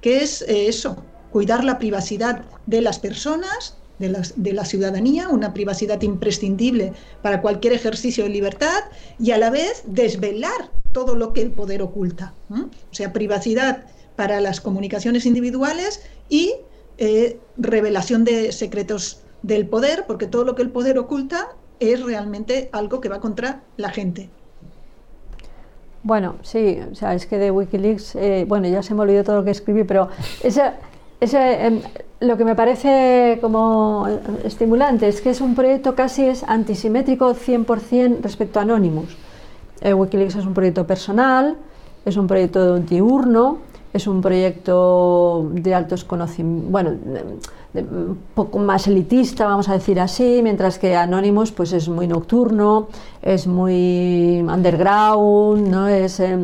que 0.01 0.23
es 0.23 0.43
eh, 0.43 0.69
eso, 0.69 0.97
cuidar 1.33 1.65
la 1.65 1.79
privacidad 1.79 2.45
de 2.67 2.83
las 2.83 2.99
personas, 3.01 3.79
de, 3.99 4.09
las- 4.09 4.35
de 4.37 4.53
la 4.53 4.65
ciudadanía, 4.65 5.29
una 5.29 5.53
privacidad 5.55 6.01
imprescindible 6.03 6.93
para 7.23 7.41
cualquier 7.41 7.73
ejercicio 7.73 8.25
de 8.25 8.31
libertad 8.31 8.85
y 9.19 9.31
a 9.33 9.39
la 9.39 9.51
vez 9.51 9.83
desvelar 9.87 10.71
todo 10.93 11.15
lo 11.15 11.33
que 11.33 11.43
el 11.43 11.51
poder 11.51 11.83
oculta. 11.83 12.33
O 12.51 12.69
sea, 12.95 13.13
privacidad 13.13 13.85
para 14.17 14.41
las 14.41 14.61
comunicaciones 14.61 15.27
individuales 15.27 16.03
y 16.29 16.55
eh, 16.99 17.39
revelación 17.59 18.25
de 18.25 18.53
secretos 18.53 19.21
del 19.43 19.67
poder, 19.67 20.05
porque 20.07 20.27
todo 20.27 20.45
lo 20.45 20.55
que 20.55 20.63
el 20.63 20.71
poder 20.71 20.99
oculta 20.99 21.49
es 21.81 22.03
realmente 22.03 22.71
algo 22.73 23.03
que 23.03 23.11
va 23.11 23.21
contra 23.21 23.61
la 23.77 23.91
gente. 23.91 24.31
Bueno, 26.03 26.37
sí, 26.43 26.79
o 26.91 26.95
sea, 26.95 27.15
es 27.15 27.27
que 27.27 27.37
de 27.37 27.51
Wikileaks, 27.51 28.15
eh, 28.15 28.45
bueno, 28.49 28.69
ya 28.69 28.83
se 28.83 28.95
me 28.95 29.03
olvidó 29.03 29.25
todo 29.25 29.37
lo 29.37 29.45
que 29.45 29.51
escribí, 29.51 29.83
pero 29.83 30.09
ese, 30.43 30.63
em, 31.21 31.81
lo 32.21 32.37
que 32.37 32.45
me 32.45 32.55
parece 32.55 33.39
como 33.41 34.07
eh, 34.09 34.19
estimulante 34.45 35.09
es 35.09 35.21
que 35.21 35.31
es 35.31 35.41
un 35.41 35.55
proyecto 35.55 35.95
casi 35.95 36.25
es 36.27 36.45
antisimétrico 36.45 37.35
100% 37.35 38.19
respecto 38.23 38.59
a 38.59 38.62
Anonymous. 38.62 39.17
Eh, 39.81 39.95
Wikileaks 39.95 40.37
es 40.37 40.47
un 40.47 40.55
proyecto 40.55 40.87
personal, 40.87 41.57
es 42.05 42.17
un 42.17 42.27
proyecto 42.27 42.79
diurno, 42.79 43.59
es 43.93 44.07
un 44.07 44.21
proyecto 44.21 45.49
de 45.53 45.75
altos 45.75 46.05
conocimientos, 46.05 46.71
bueno, 46.71 46.91
de- 46.91 47.81
de- 47.83 47.89
un 47.89 48.19
poco 48.35 48.59
más 48.59 48.87
elitista, 48.87 49.47
vamos 49.47 49.69
a 49.69 49.75
decir 49.75 49.99
así, 50.01 50.41
mientras 50.43 50.79
que 50.79 50.95
Anonymous 50.97 51.51
pues 51.53 51.73
es 51.73 51.89
muy 51.89 52.07
nocturno, 52.07 52.89
es 53.23 53.47
muy 53.47 54.41
underground, 54.47 55.69
¿no? 55.69 55.89
Es, 55.89 56.21
eh, 56.21 56.39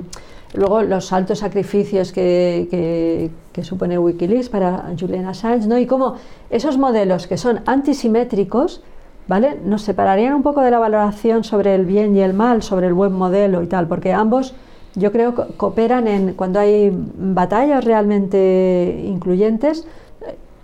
luego 0.54 0.82
los 0.82 1.12
altos 1.12 1.38
sacrificios 1.40 2.12
que, 2.12 2.68
que- 2.70 3.30
que 3.52 3.64
supone 3.64 3.98
Wikileaks 3.98 4.48
para 4.48 4.92
Julian 4.98 5.26
Assange, 5.26 5.66
¿no? 5.66 5.78
Y 5.78 5.86
cómo 5.86 6.16
esos 6.50 6.78
modelos 6.78 7.26
que 7.26 7.36
son 7.36 7.60
antisimétricos, 7.66 8.82
¿vale? 9.28 9.58
Nos 9.64 9.82
separarían 9.82 10.34
un 10.34 10.42
poco 10.42 10.62
de 10.62 10.70
la 10.70 10.78
valoración 10.78 11.44
sobre 11.44 11.74
el 11.74 11.84
bien 11.84 12.16
y 12.16 12.20
el 12.20 12.34
mal, 12.34 12.62
sobre 12.62 12.86
el 12.86 12.94
buen 12.94 13.12
modelo 13.12 13.62
y 13.62 13.66
tal, 13.66 13.88
porque 13.88 14.12
ambos 14.12 14.54
yo 14.94 15.12
creo 15.12 15.34
que 15.34 15.54
cooperan 15.56 16.06
en 16.06 16.34
cuando 16.34 16.60
hay 16.60 16.90
batallas 16.92 17.84
realmente 17.84 19.02
incluyentes, 19.06 19.86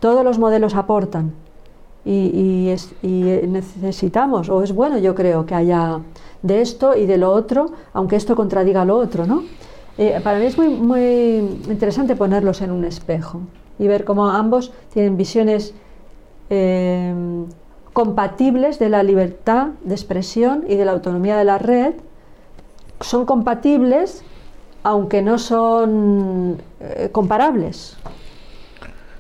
todos 0.01 0.25
los 0.25 0.39
modelos 0.39 0.75
aportan 0.75 1.33
y, 2.05 2.75
necesitamos, 3.03 4.49
o 4.49 4.63
es 4.63 4.73
bueno 4.73 4.99
yo 4.99 5.15
creo 5.15 5.45
que 5.45 5.55
haya 5.55 6.01
de 6.43 6.63
esto 6.63 6.97
y 6.97 7.07
de 7.07 7.19
lo 7.19 7.33
otro, 7.33 7.73
aunque 7.93 8.17
esto 8.17 8.37
contradiga 8.37 8.85
lo 8.85 8.97
otro, 8.97 9.27
¿no? 9.27 9.43
Eh, 9.99 10.21
para 10.23 10.39
mí 10.39 10.47
es 10.47 10.57
muy, 10.57 10.69
muy 10.69 11.37
interesante 11.69 12.15
ponerlos 12.17 12.61
en 12.63 12.71
un 12.71 12.85
espejo 12.85 13.41
y 13.79 13.89
ver 13.89 14.05
cómo 14.05 14.31
ambos 14.31 14.73
tienen 14.93 15.17
visiones 15.17 15.75
eh, 16.51 17.13
compatibles 17.93 18.79
de 18.79 18.89
la 18.89 19.03
libertad 19.03 19.69
de 19.83 19.95
expresión 19.95 20.65
y 20.69 20.77
de 20.77 20.85
la 20.85 20.93
autonomía 20.93 21.37
de 21.37 21.45
la 21.45 21.59
red, 21.59 21.95
son 23.01 23.27
compatibles 23.27 24.25
aunque 24.83 25.21
no 25.23 25.39
son 25.39 26.59
eh, 26.81 27.09
comparables. 27.13 27.97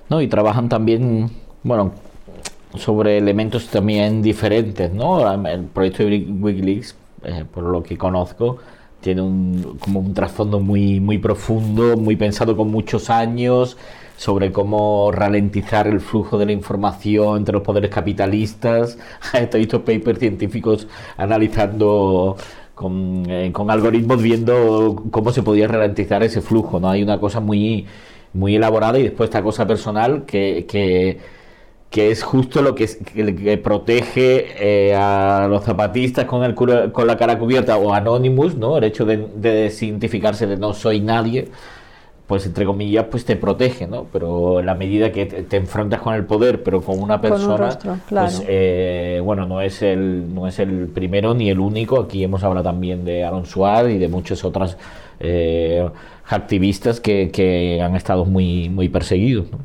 No, 0.09 0.23
y 0.23 0.29
trabajan 0.29 0.69
también, 0.69 1.31
bueno, 1.63 1.93
sobre 2.77 3.19
elementos 3.19 3.69
también 3.69 4.23
diferentes, 4.23 4.93
¿no? 4.93 5.31
El 5.47 5.65
proyecto 5.65 6.05
de 6.05 6.27
Wikileaks, 6.41 6.97
eh, 7.25 7.45
por 7.53 7.65
lo 7.65 7.83
que 7.83 7.99
conozco, 7.99 8.59
tiene 9.01 9.23
un, 9.23 9.79
como 9.81 10.01
un 10.01 10.15
trasfondo 10.15 10.61
muy, 10.61 11.01
muy 11.01 11.19
profundo, 11.19 11.97
muy 11.97 12.17
pensado 12.17 12.57
con 12.57 12.71
muchos 12.71 13.11
años, 13.11 13.77
sobre 14.17 14.51
cómo 14.51 15.13
ralentizar 15.13 15.87
el 15.87 16.01
flujo 16.01 16.39
de 16.39 16.47
la 16.47 16.53
información 16.53 17.39
entre 17.39 17.53
los 17.55 17.63
poderes 17.63 17.91
capitalistas. 17.91 18.99
He 19.33 19.59
visto 19.59 19.85
papers 19.85 20.19
científicos 20.19 20.89
analizando 21.17 22.37
con, 22.75 23.25
eh, 23.29 23.51
con, 23.53 23.71
algoritmos 23.71 24.23
viendo 24.23 25.05
cómo 25.11 25.33
se 25.33 25.43
podía 25.43 25.69
ralentizar 25.69 26.23
ese 26.23 26.41
flujo. 26.41 26.81
¿no? 26.81 26.91
Hay 26.91 27.03
una 27.03 27.21
cosa 27.21 27.41
muy, 27.41 27.87
muy 28.33 28.57
elaborada 28.57 28.99
y 28.99 29.05
después 29.05 29.29
esta 29.29 29.43
cosa 29.43 29.67
personal 29.67 30.25
que, 30.27 30.67
que, 30.69 31.19
que 31.91 32.11
es 32.11 32.23
justo 32.23 32.61
lo 32.61 32.75
que, 32.75 32.87
que 32.87 33.59
protege 33.59 34.47
eh, 34.59 34.95
a 34.95 35.47
los 35.49 35.65
zapatistas 35.65 36.27
con, 36.27 36.45
el, 36.45 36.55
con 36.55 37.07
la 37.07 37.17
cara 37.17 37.39
cubierta 37.39 37.77
o 37.79 37.95
Anonymous, 37.95 38.57
¿no? 38.57 38.77
el 38.77 38.85
hecho 38.85 39.07
de, 39.07 39.29
de 39.35 39.53
desidentificarse 39.53 40.47
de 40.47 40.57
no 40.57 40.75
soy 40.75 41.01
nadie 41.01 41.49
pues 42.29 42.45
entre 42.45 42.67
comillas, 42.67 43.07
pues 43.11 43.25
te 43.25 43.37
protege, 43.37 43.87
¿no? 43.87 44.07
Pero 44.13 44.61
en 44.61 44.67
la 44.67 44.75
medida 44.75 45.11
que 45.11 45.25
te, 45.25 45.57
enfrentas 45.57 46.03
con 46.03 46.15
el 46.15 46.27
poder, 46.27 46.63
pero 46.63 46.83
con 46.83 47.03
una 47.03 47.23
persona, 47.23 47.79
pues 48.07 48.45
eh, 48.47 49.19
bueno, 49.25 49.47
no 49.47 49.63
es 49.63 49.81
el 49.81 50.35
no 50.35 50.47
es 50.47 50.59
el 50.59 50.89
primero 50.89 51.33
ni 51.33 51.49
el 51.49 51.59
único. 51.59 51.99
Aquí 51.99 52.23
hemos 52.23 52.45
hablado 52.45 52.65
también 52.65 53.07
de 53.07 53.25
Aaron 53.25 53.47
Suárez 53.47 53.95
y 53.95 53.99
de 53.99 54.09
muchos 54.09 54.45
otros 54.45 54.77
eh, 55.21 55.89
activistas 56.29 57.01
que, 57.01 57.31
que, 57.31 57.81
han 57.81 57.97
estado 57.97 58.27
muy 58.27 58.69
muy 58.69 58.91
perseguidos. 58.91 59.51
¿no? 59.51 59.59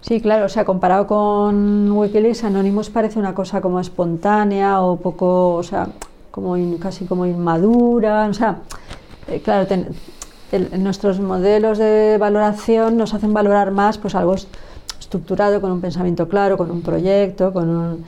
Sí, 0.00 0.20
claro, 0.20 0.46
o 0.46 0.48
sea, 0.48 0.64
comparado 0.64 1.06
con 1.06 1.90
Wikileaks, 1.90 2.44
Anonymous 2.44 2.88
parece 2.88 3.18
una 3.18 3.34
cosa 3.34 3.60
como 3.60 3.80
espontánea 3.80 4.80
o 4.80 4.96
poco, 4.96 5.54
o 5.54 5.62
sea, 5.62 5.88
como 6.30 6.56
casi 6.78 7.04
como 7.04 7.26
inmadura, 7.26 8.28
o 8.28 8.34
sea, 8.34 8.58
eh, 9.26 9.40
claro, 9.42 9.66
nuestros 10.78 11.20
modelos 11.20 11.78
de 11.78 12.16
valoración 12.18 12.96
nos 12.96 13.12
hacen 13.12 13.34
valorar 13.34 13.72
más 13.72 13.98
pues 13.98 14.14
algo 14.14 14.36
estructurado, 14.98 15.60
con 15.60 15.72
un 15.72 15.80
pensamiento 15.80 16.28
claro, 16.28 16.56
con 16.56 16.70
un 16.70 16.80
proyecto, 16.82 17.52
con, 17.52 18.04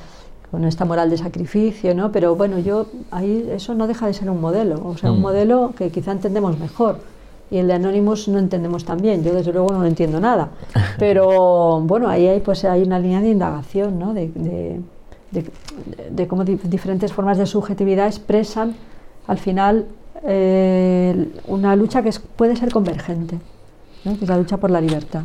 con 0.51 0.64
esta 0.64 0.84
moral 0.84 1.11
de 1.11 1.18
sacrificio, 1.18 1.95
¿no? 1.95 2.12
Pero 2.12 2.36
bueno, 2.36 2.59
yo 2.59 2.86
ahí 3.11 3.49
eso 3.51 3.74
no 3.74 3.86
deja 3.86 4.07
de 4.07 4.14
ser 4.14 4.30
un 4.30 4.41
modelo, 4.41 4.80
o 4.84 4.97
sea, 4.97 5.11
un 5.11 5.18
mm. 5.18 5.22
modelo 5.22 5.72
que 5.76 5.91
quizá 5.91 6.12
entendemos 6.12 6.59
mejor. 6.59 6.99
Y 7.51 7.59
el 7.59 7.66
de 7.66 7.74
Anonymous 7.74 8.28
no 8.28 8.38
entendemos 8.38 8.84
tan 8.84 8.98
bien, 8.98 9.24
yo 9.24 9.34
desde 9.34 9.53
luego 9.53 9.72
no 9.72 9.84
entiendo 9.84 10.20
nada. 10.20 10.51
Pero 10.98 11.80
bueno, 11.80 12.09
ahí 12.09 12.26
hay, 12.26 12.40
pues, 12.40 12.64
hay 12.64 12.82
una 12.82 12.98
línea 12.98 13.20
de 13.20 13.30
indagación, 13.30 13.98
¿no? 13.98 14.14
de, 14.14 14.30
de, 14.34 14.80
de 16.11 16.26
cómo 16.28 16.44
diferentes 16.44 17.12
formas 17.12 17.38
de 17.38 17.46
subjetividad 17.46 18.07
expresan 18.07 18.74
al 19.26 19.38
final 19.38 19.86
eh, 20.24 21.28
una 21.46 21.76
lucha 21.76 22.03
que 22.03 22.11
puede 22.36 22.57
ser 22.57 22.70
convergente, 22.72 23.38
que 24.03 24.11
es 24.11 24.28
la 24.28 24.36
lucha 24.36 24.57
por 24.57 24.70
la 24.70 24.80
libertad. 24.80 25.22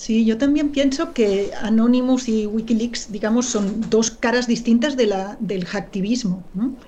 Sí, 0.00 0.24
yo 0.24 0.38
también 0.38 0.70
pienso 0.70 1.12
que 1.12 1.50
Anonymous 1.60 2.26
y 2.26 2.46
Wikileaks, 2.46 3.12
digamos, 3.12 3.44
son 3.44 3.84
dos 3.90 4.10
caras 4.10 4.46
distintas 4.46 4.96
de 4.96 5.06
la, 5.06 5.36
del 5.40 5.66
hacktivismo. 5.66 6.42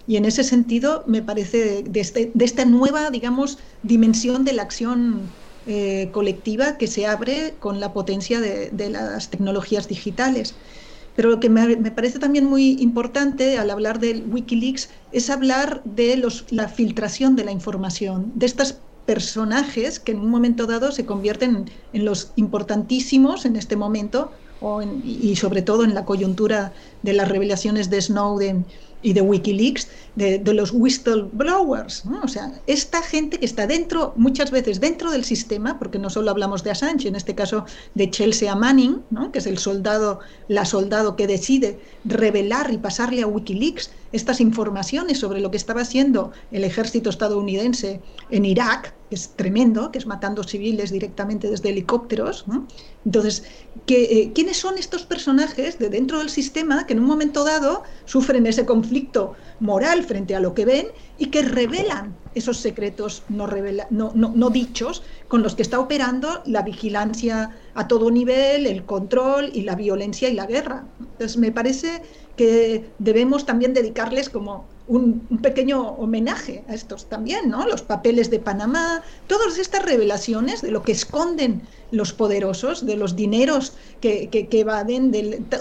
Y 0.06 0.16
en 0.16 0.24
ese 0.24 0.42
sentido, 0.42 1.04
me 1.06 1.20
parece 1.20 1.82
de, 1.82 2.00
este, 2.00 2.30
de 2.32 2.44
esta 2.46 2.64
nueva, 2.64 3.10
digamos, 3.10 3.58
dimensión 3.82 4.46
de 4.46 4.54
la 4.54 4.62
acción 4.62 5.28
eh, 5.66 6.08
colectiva 6.10 6.78
que 6.78 6.86
se 6.86 7.06
abre 7.06 7.52
con 7.60 7.80
la 7.80 7.92
potencia 7.92 8.40
de, 8.40 8.88
las 8.88 9.28
tecnologías 9.28 9.88
digitales. 9.88 10.54
Pero 11.14 11.28
lo 11.28 11.38
que 11.38 11.50
me, 11.50 11.90
parece 11.90 12.18
también 12.18 12.46
muy 12.46 12.80
importante 12.80 13.58
al 13.58 13.68
hablar 13.68 14.00
del 14.00 14.24
Wikileaks 14.26 14.88
es 15.12 15.28
hablar 15.28 15.82
de 15.84 16.16
los, 16.16 16.46
la 16.48 16.66
filtración 16.66 17.36
de 17.36 17.44
la 17.44 17.52
información, 17.52 18.32
de 18.36 18.46
estos 18.46 18.78
personajes 19.06 19.98
que 19.98 20.12
en 20.12 20.20
un 20.20 20.30
momento 20.30 20.66
dado 20.66 20.92
se 20.92 21.06
convierten 21.06 21.70
en 21.92 22.04
los 22.04 22.32
importantísimos 22.36 23.44
en 23.44 23.56
este 23.56 23.76
momento 23.76 24.30
y 25.04 25.34
sobre 25.36 25.62
todo 25.62 25.82
en 25.82 25.94
la 25.94 26.04
coyuntura 26.04 26.72
de 27.02 27.12
las 27.14 27.28
revelaciones 27.28 27.90
de 27.90 28.00
Snowden 28.00 28.64
y 29.02 29.12
de 29.12 29.20
Wikileaks, 29.20 29.88
de, 30.14 30.40
los 30.54 30.72
whistleblowers. 30.72 32.04
O 32.22 32.28
sea, 32.28 32.52
esta 32.66 33.02
gente 33.02 33.38
que 33.38 33.46
está 33.46 33.66
dentro, 33.66 34.12
muchas 34.16 34.50
veces 34.50 34.80
dentro 34.80 35.10
del 35.10 35.24
sistema, 35.24 35.78
porque 35.78 35.98
no 35.98 36.08
solo 36.08 36.30
hablamos 36.30 36.62
de 36.62 36.70
Assange, 36.70 37.08
en 37.08 37.16
este 37.16 37.34
caso 37.34 37.64
de 37.94 38.10
Chelsea 38.10 38.54
Manning, 38.54 39.02
que 39.32 39.40
es 39.40 39.46
el 39.46 39.58
soldado, 39.58 40.20
la 40.46 40.64
soldado 40.64 41.16
que 41.16 41.26
decide 41.26 41.80
revelar 42.04 42.72
y 42.72 42.78
pasarle 42.78 43.22
a 43.22 43.26
Wikileaks 43.26 43.90
estas 44.12 44.40
informaciones 44.40 45.18
sobre 45.18 45.40
lo 45.40 45.50
que 45.50 45.56
estaba 45.56 45.80
haciendo 45.80 46.32
el 46.50 46.64
ejército 46.64 47.10
estadounidense 47.10 48.00
en 48.30 48.44
Irak, 48.44 48.94
que 49.08 49.16
es 49.16 49.30
tremendo, 49.36 49.90
que 49.90 49.98
es 49.98 50.06
matando 50.06 50.42
civiles 50.42 50.90
directamente 50.90 51.48
desde 51.48 51.70
helicópteros. 51.70 52.44
Entonces, 53.04 53.44
eh, 53.86 54.30
¿quiénes 54.34 54.56
son 54.58 54.78
estos 54.78 55.04
personajes 55.04 55.78
de 55.78 55.88
dentro 55.88 56.18
del 56.18 56.30
sistema 56.30 56.86
que 56.86 56.92
en 56.92 57.00
un 57.00 57.06
momento 57.06 57.44
dado 57.44 57.82
sufren 58.04 58.46
ese 58.46 58.64
conflicto 58.64 59.34
moral 59.60 60.04
frente 60.04 60.34
a 60.34 60.40
lo 60.40 60.54
que 60.54 60.64
ven 60.64 60.86
y 61.18 61.26
que 61.26 61.42
revelan 61.42 62.16
esos 62.34 62.58
secretos 62.58 63.24
no, 63.28 63.46
no, 63.90 64.50
dichos 64.50 65.02
con 65.28 65.42
los 65.42 65.54
que 65.54 65.62
está 65.62 65.78
operando 65.78 66.42
la 66.46 66.62
vigilancia 66.62 67.50
a 67.74 67.88
todo 67.88 68.10
nivel, 68.10 68.66
el 68.66 68.84
control 68.84 69.50
y 69.52 69.62
la 69.62 69.74
violencia 69.74 70.28
y 70.28 70.34
la 70.34 70.46
guerra? 70.46 70.86
Entonces, 71.00 71.36
me 71.36 71.52
parece 71.52 72.02
que 72.36 72.90
debemos 72.98 73.44
también 73.46 73.74
dedicarles 73.74 74.30
como 74.30 74.66
un, 74.88 75.20
pequeño 75.42 75.80
homenaje 75.80 76.64
a 76.68 76.74
estos 76.74 77.08
también, 77.08 77.48
¿no? 77.48 77.66
Los 77.66 77.82
papeles 77.82 78.30
de 78.30 78.38
Panamá, 78.38 79.02
todas 79.26 79.58
estas 79.58 79.84
revelaciones 79.84 80.62
de 80.62 80.70
lo 80.70 80.82
que 80.82 80.92
esconden 80.92 81.62
los 81.90 82.12
poderosos, 82.12 82.84
de 82.86 82.96
los 82.96 83.16
dineros 83.16 83.74
que, 84.00 84.28
que, 84.28 84.60
evaden, 84.60 85.12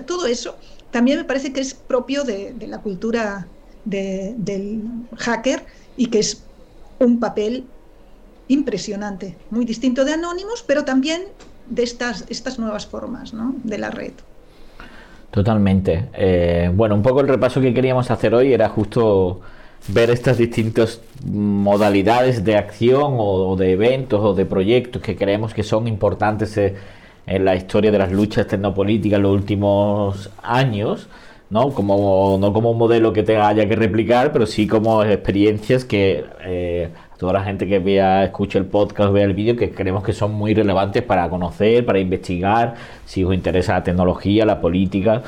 todo 0.05 0.25
eso, 0.25 0.55
también 0.91 1.19
me 1.19 1.25
parece 1.25 1.53
que 1.53 1.61
es 1.61 1.73
propio 1.73 2.23
de, 2.23 2.55
la 2.67 2.79
cultura 2.79 3.47
del 3.85 4.81
hacker 5.17 5.65
y 5.97 6.07
que 6.07 6.19
es 6.19 6.43
un 6.99 7.19
papel 7.19 7.65
impresionante, 8.47 9.37
muy 9.49 9.65
distinto 9.65 10.03
de 10.03 10.13
Anónimos, 10.13 10.63
pero 10.65 10.83
también 10.83 11.23
de 11.69 11.83
estas, 11.83 12.25
estas 12.27 12.59
nuevas 12.59 12.85
formas 12.85 13.33
¿no? 13.33 13.55
de 13.63 13.77
la 13.77 13.89
red. 13.89 14.13
Totalmente. 15.31 16.09
Eh, 16.13 16.69
bueno, 16.73 16.95
un 16.95 17.01
poco 17.01 17.21
el 17.21 17.27
repaso 17.27 17.61
que 17.61 17.73
queríamos 17.73 18.11
hacer 18.11 18.35
hoy 18.35 18.53
era 18.53 18.67
justo 18.67 19.39
ver 19.87 20.09
estas 20.09 20.37
distintas 20.37 21.01
modalidades 21.25 22.43
de 22.43 22.57
acción 22.57 23.15
o, 23.17 23.55
de 23.55 23.71
eventos 23.71 24.19
o 24.23 24.33
de 24.33 24.45
proyectos 24.45 25.01
que 25.01 25.15
creemos 25.15 25.53
que 25.53 25.63
son 25.63 25.87
importantes 25.87 26.57
en 26.57 27.45
la 27.45 27.55
historia 27.55 27.91
de 27.91 27.97
las 27.97 28.11
luchas 28.11 28.47
tecnopolíticas 28.47 29.17
en 29.17 29.23
los 29.23 29.33
últimos 29.33 30.29
años, 30.43 31.07
¿no? 31.49 31.71
Como, 31.71 32.37
no 32.39 32.51
como 32.53 32.71
un 32.71 32.77
modelo 32.77 33.13
que 33.13 33.23
te 33.23 33.37
haya 33.37 33.67
que 33.67 33.75
replicar, 33.75 34.31
pero 34.33 34.45
sí 34.45 34.67
como 34.67 35.03
experiencias 35.03 35.85
que 35.85 36.25
eh, 36.43 36.89
toda 37.21 37.33
la 37.33 37.43
gente 37.43 37.67
que 37.67 37.77
vea, 37.77 38.23
escuche 38.23 38.57
el 38.57 38.65
podcast, 38.65 39.13
vea 39.13 39.25
el 39.25 39.35
vídeo, 39.35 39.55
que 39.55 39.69
creemos 39.69 40.03
que 40.03 40.11
son 40.11 40.33
muy 40.33 40.55
relevantes 40.55 41.03
para 41.03 41.29
conocer, 41.29 41.85
para 41.85 41.99
investigar, 41.99 42.73
si 43.05 43.23
os 43.23 43.31
interesa 43.31 43.73
la 43.73 43.83
tecnología, 43.83 44.43
la 44.43 44.59
política. 44.59 45.21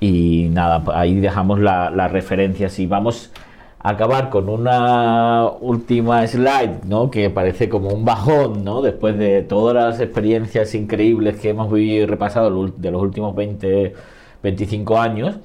Y 0.00 0.48
nada, 0.50 0.82
ahí 0.98 1.14
dejamos 1.20 1.60
las 1.60 1.94
la 1.94 2.08
referencias 2.08 2.80
y 2.80 2.86
vamos 2.86 3.30
a 3.78 3.90
acabar 3.90 4.30
con 4.30 4.48
una 4.48 5.46
última 5.60 6.26
slide, 6.26 6.82
¿no? 6.88 7.08
Que 7.08 7.30
parece 7.30 7.68
como 7.68 7.90
un 7.90 8.04
bajón, 8.04 8.64
¿no? 8.64 8.82
Después 8.82 9.16
de 9.16 9.42
todas 9.42 9.76
las 9.76 10.00
experiencias 10.00 10.74
increíbles 10.74 11.38
que 11.38 11.50
hemos 11.50 11.72
vivido 11.72 12.02
y 12.02 12.06
repasado 12.06 12.66
de 12.66 12.90
los 12.90 13.00
últimos 13.00 13.36
20, 13.36 13.94
25 14.42 14.98
años. 14.98 15.36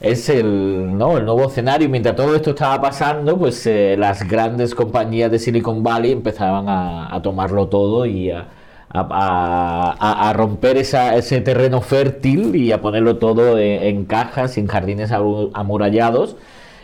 Es 0.00 0.28
el, 0.30 0.96
¿no? 0.96 1.18
el 1.18 1.24
nuevo 1.26 1.48
escenario. 1.48 1.88
Mientras 1.88 2.16
todo 2.16 2.34
esto 2.34 2.50
estaba 2.50 2.80
pasando, 2.80 3.36
pues 3.38 3.66
eh, 3.66 3.96
las 3.98 4.26
grandes 4.26 4.74
compañías 4.74 5.30
de 5.30 5.38
Silicon 5.38 5.82
Valley 5.82 6.12
empezaban 6.12 6.66
a, 6.68 7.20
tomarlo 7.22 7.68
todo 7.68 8.06
y 8.06 8.30
a, 8.30 8.48
a, 8.92 10.32
romper 10.34 10.78
ese 10.78 11.40
terreno 11.42 11.80
fértil 11.80 12.56
y 12.56 12.72
a 12.72 12.80
ponerlo 12.80 13.18
todo 13.18 13.58
en, 13.58 14.04
cajas, 14.06 14.56
en 14.58 14.66
jardines 14.66 15.12
amurallados 15.12 16.36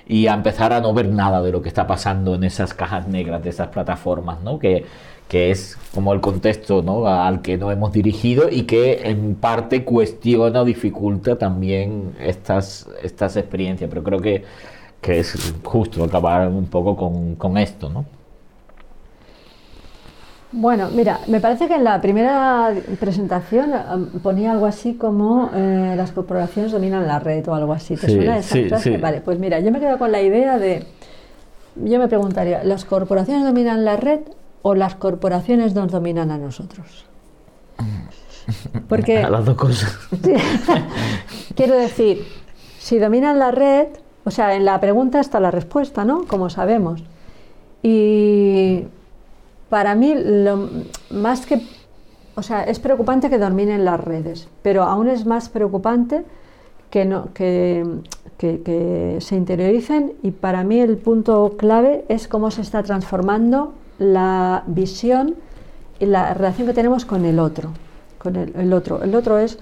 y 0.07 0.29
a 0.29 0.35
empezar 0.35 0.73
a 0.73 0.81
no 0.81 0.95
ver 0.95 1.09
nada 1.09 1.43
de 1.43 1.51
lo 1.51 1.62
que 1.62 1.69
está 1.69 1.87
pasando 1.87 2.35
en 2.35 2.45
esas 2.45 2.75
cajas 2.75 3.09
negras 3.09 3.43
de 3.43 3.51
esas 3.51 3.69
plataformas, 3.69 4.41
¿no? 4.43 4.59
Que, 4.59 4.85
que 5.29 5.51
es 5.51 5.77
como 5.95 6.12
el 6.12 6.20
contexto 6.20 6.83
¿no? 6.83 7.07
al 7.07 7.43
que 7.43 7.57
nos 7.57 7.72
hemos 7.72 7.93
dirigido 7.93 8.49
y 8.51 8.62
que 8.62 9.09
en 9.09 9.35
parte 9.35 9.85
cuestiona 9.85 10.62
o 10.62 10.64
dificulta 10.64 11.37
también 11.37 12.14
estas, 12.20 12.89
estas 13.03 13.37
experiencias. 13.37 13.89
Pero 13.89 14.05
creo 14.05 14.20
que, 14.20 14.45
que 15.01 15.18
es 15.18 15.55
justo 15.64 16.05
acabar 16.05 16.49
un 16.49 16.66
poco 16.66 16.97
con, 16.97 17.35
con 17.35 17.59
esto, 17.59 17.89
¿no? 17.89 18.05
Bueno, 20.53 20.89
mira, 20.95 21.20
me 21.27 21.41
parece 21.41 21.66
que 21.66 21.74
en 21.74 21.85
la 21.85 22.01
primera 22.01 22.72
presentación 23.01 23.72
um, 23.72 24.20
ponía 24.20 24.53
algo 24.53 24.66
así 24.66 24.95
como 24.95 25.51
eh, 25.53 25.95
las 25.97 26.12
corporaciones 26.12 26.70
dominan 26.70 27.07
la 27.07 27.18
red 27.18 27.47
o 27.49 27.55
algo 27.55 27.72
así. 27.72 27.97
¿Te 27.97 28.09
suena 28.09 28.39
esa 28.39 28.57
frase? 28.68 28.97
Vale, 28.97 29.20
pues 29.20 29.39
mira, 29.39 29.59
yo 29.61 29.72
me 29.72 29.81
quedo 29.81 29.99
con 29.99 30.12
la 30.12 30.22
idea 30.22 30.59
de, 30.59 30.87
yo 31.74 31.99
me 31.99 32.07
preguntaría, 32.07 32.62
¿las 32.62 32.85
corporaciones 32.85 33.45
dominan 33.45 33.85
la 33.85 33.97
red 33.97 34.20
o 34.63 34.75
las 34.75 34.95
corporaciones 34.95 35.75
nos 35.75 35.91
dominan 35.91 36.31
a 36.31 36.39
nosotros? 36.39 37.07
Porque... 38.89 39.19
A 39.25 39.31
las 39.31 39.45
dos 39.45 39.57
cosas. 39.57 39.99
quiero 41.57 41.75
decir, 41.75 42.25
si 42.79 42.99
dominan 42.99 43.39
la 43.39 43.51
red, 43.51 43.89
o 44.25 44.31
sea, 44.31 44.55
en 44.55 44.65
la 44.65 44.81
pregunta 44.81 45.21
está 45.21 45.41
la 45.41 45.51
respuesta, 45.51 46.05
¿no? 46.05 46.25
Como 46.27 46.51
sabemos. 46.51 47.03
Y 47.83 48.85
para 49.69 49.95
mí, 49.95 50.15
lo, 50.17 50.69
más 51.11 51.47
que... 51.47 51.63
O 52.35 52.43
sea, 52.43 52.65
es 52.65 52.79
preocupante 52.79 53.31
que 53.31 53.39
dominen 53.39 53.85
las 53.85 53.99
redes, 53.99 54.49
pero 54.63 54.83
aún 54.83 55.09
es 55.09 55.25
más 55.25 55.49
preocupante 55.49 56.25
que, 56.91 57.05
no, 57.07 57.33
que, 57.33 57.85
que 58.39 59.17
se 59.21 59.37
interioricen 59.37 60.13
y 60.23 60.33
para 60.33 60.63
mí 60.63 60.81
el 60.81 60.99
punto 60.99 61.57
clave 61.57 62.05
es 62.09 62.29
cómo 62.29 62.51
se 62.51 62.61
está 62.61 62.83
transformando 62.83 63.73
la 63.99 64.62
visión 64.66 65.36
y 65.99 66.07
la 66.07 66.34
relación 66.34 66.66
que 66.66 66.74
tenemos 66.74 67.05
con 67.05 67.24
el 67.24 67.38
otro. 67.38 67.70
Con 68.18 68.36
el, 68.36 68.72
otro. 68.72 69.03
El 69.03 69.14
otro 69.14 69.38
es 69.38 69.59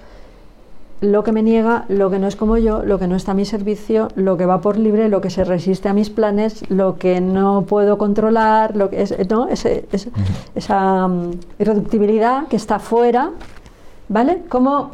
lo 1.01 1.23
que 1.23 1.33
me 1.33 1.43
niega, 1.43 1.85
lo 1.89 2.11
que 2.11 2.19
no 2.19 2.27
es 2.27 2.37
como 2.37 2.57
yo, 2.57 2.83
lo 2.83 2.99
que 2.99 3.07
no 3.07 3.17
está 3.17 3.33
a 3.33 3.35
mi 3.35 3.45
servicio, 3.45 4.09
lo 4.15 4.37
que 4.37 4.47
va 4.47 4.61
por 4.61 4.79
libre, 4.79 5.09
lo 5.09 5.21
que 5.21 5.31
se 5.31 5.45
resiste 5.45 5.89
a 5.89 5.93
mis 5.93 6.09
planes, 6.09 6.69
lo 6.71 6.97
que 6.97 7.21
no 7.21 7.65
puedo 7.67 7.99
controlar, 7.99 8.77
lo 8.77 8.91
que 8.91 9.03
es, 9.03 9.15
¿no? 9.29 9.49
esa 9.49 11.07
um, 11.07 11.33
irreductibilidad 11.59 12.47
que 12.49 12.57
está 12.57 12.79
fuera, 12.79 13.33
¿vale? 14.09 14.43
¿Cómo, 14.49 14.93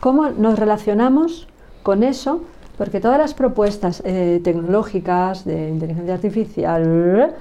¿Cómo, 0.00 0.30
nos 0.30 0.58
relacionamos 0.58 1.48
con 1.82 2.02
eso? 2.02 2.42
Porque 2.76 3.00
todas 3.00 3.18
las 3.18 3.32
propuestas 3.32 4.02
eh, 4.04 4.40
tecnológicas 4.44 5.44
de 5.44 5.70
inteligencia 5.70 6.14
artificial, 6.14 7.34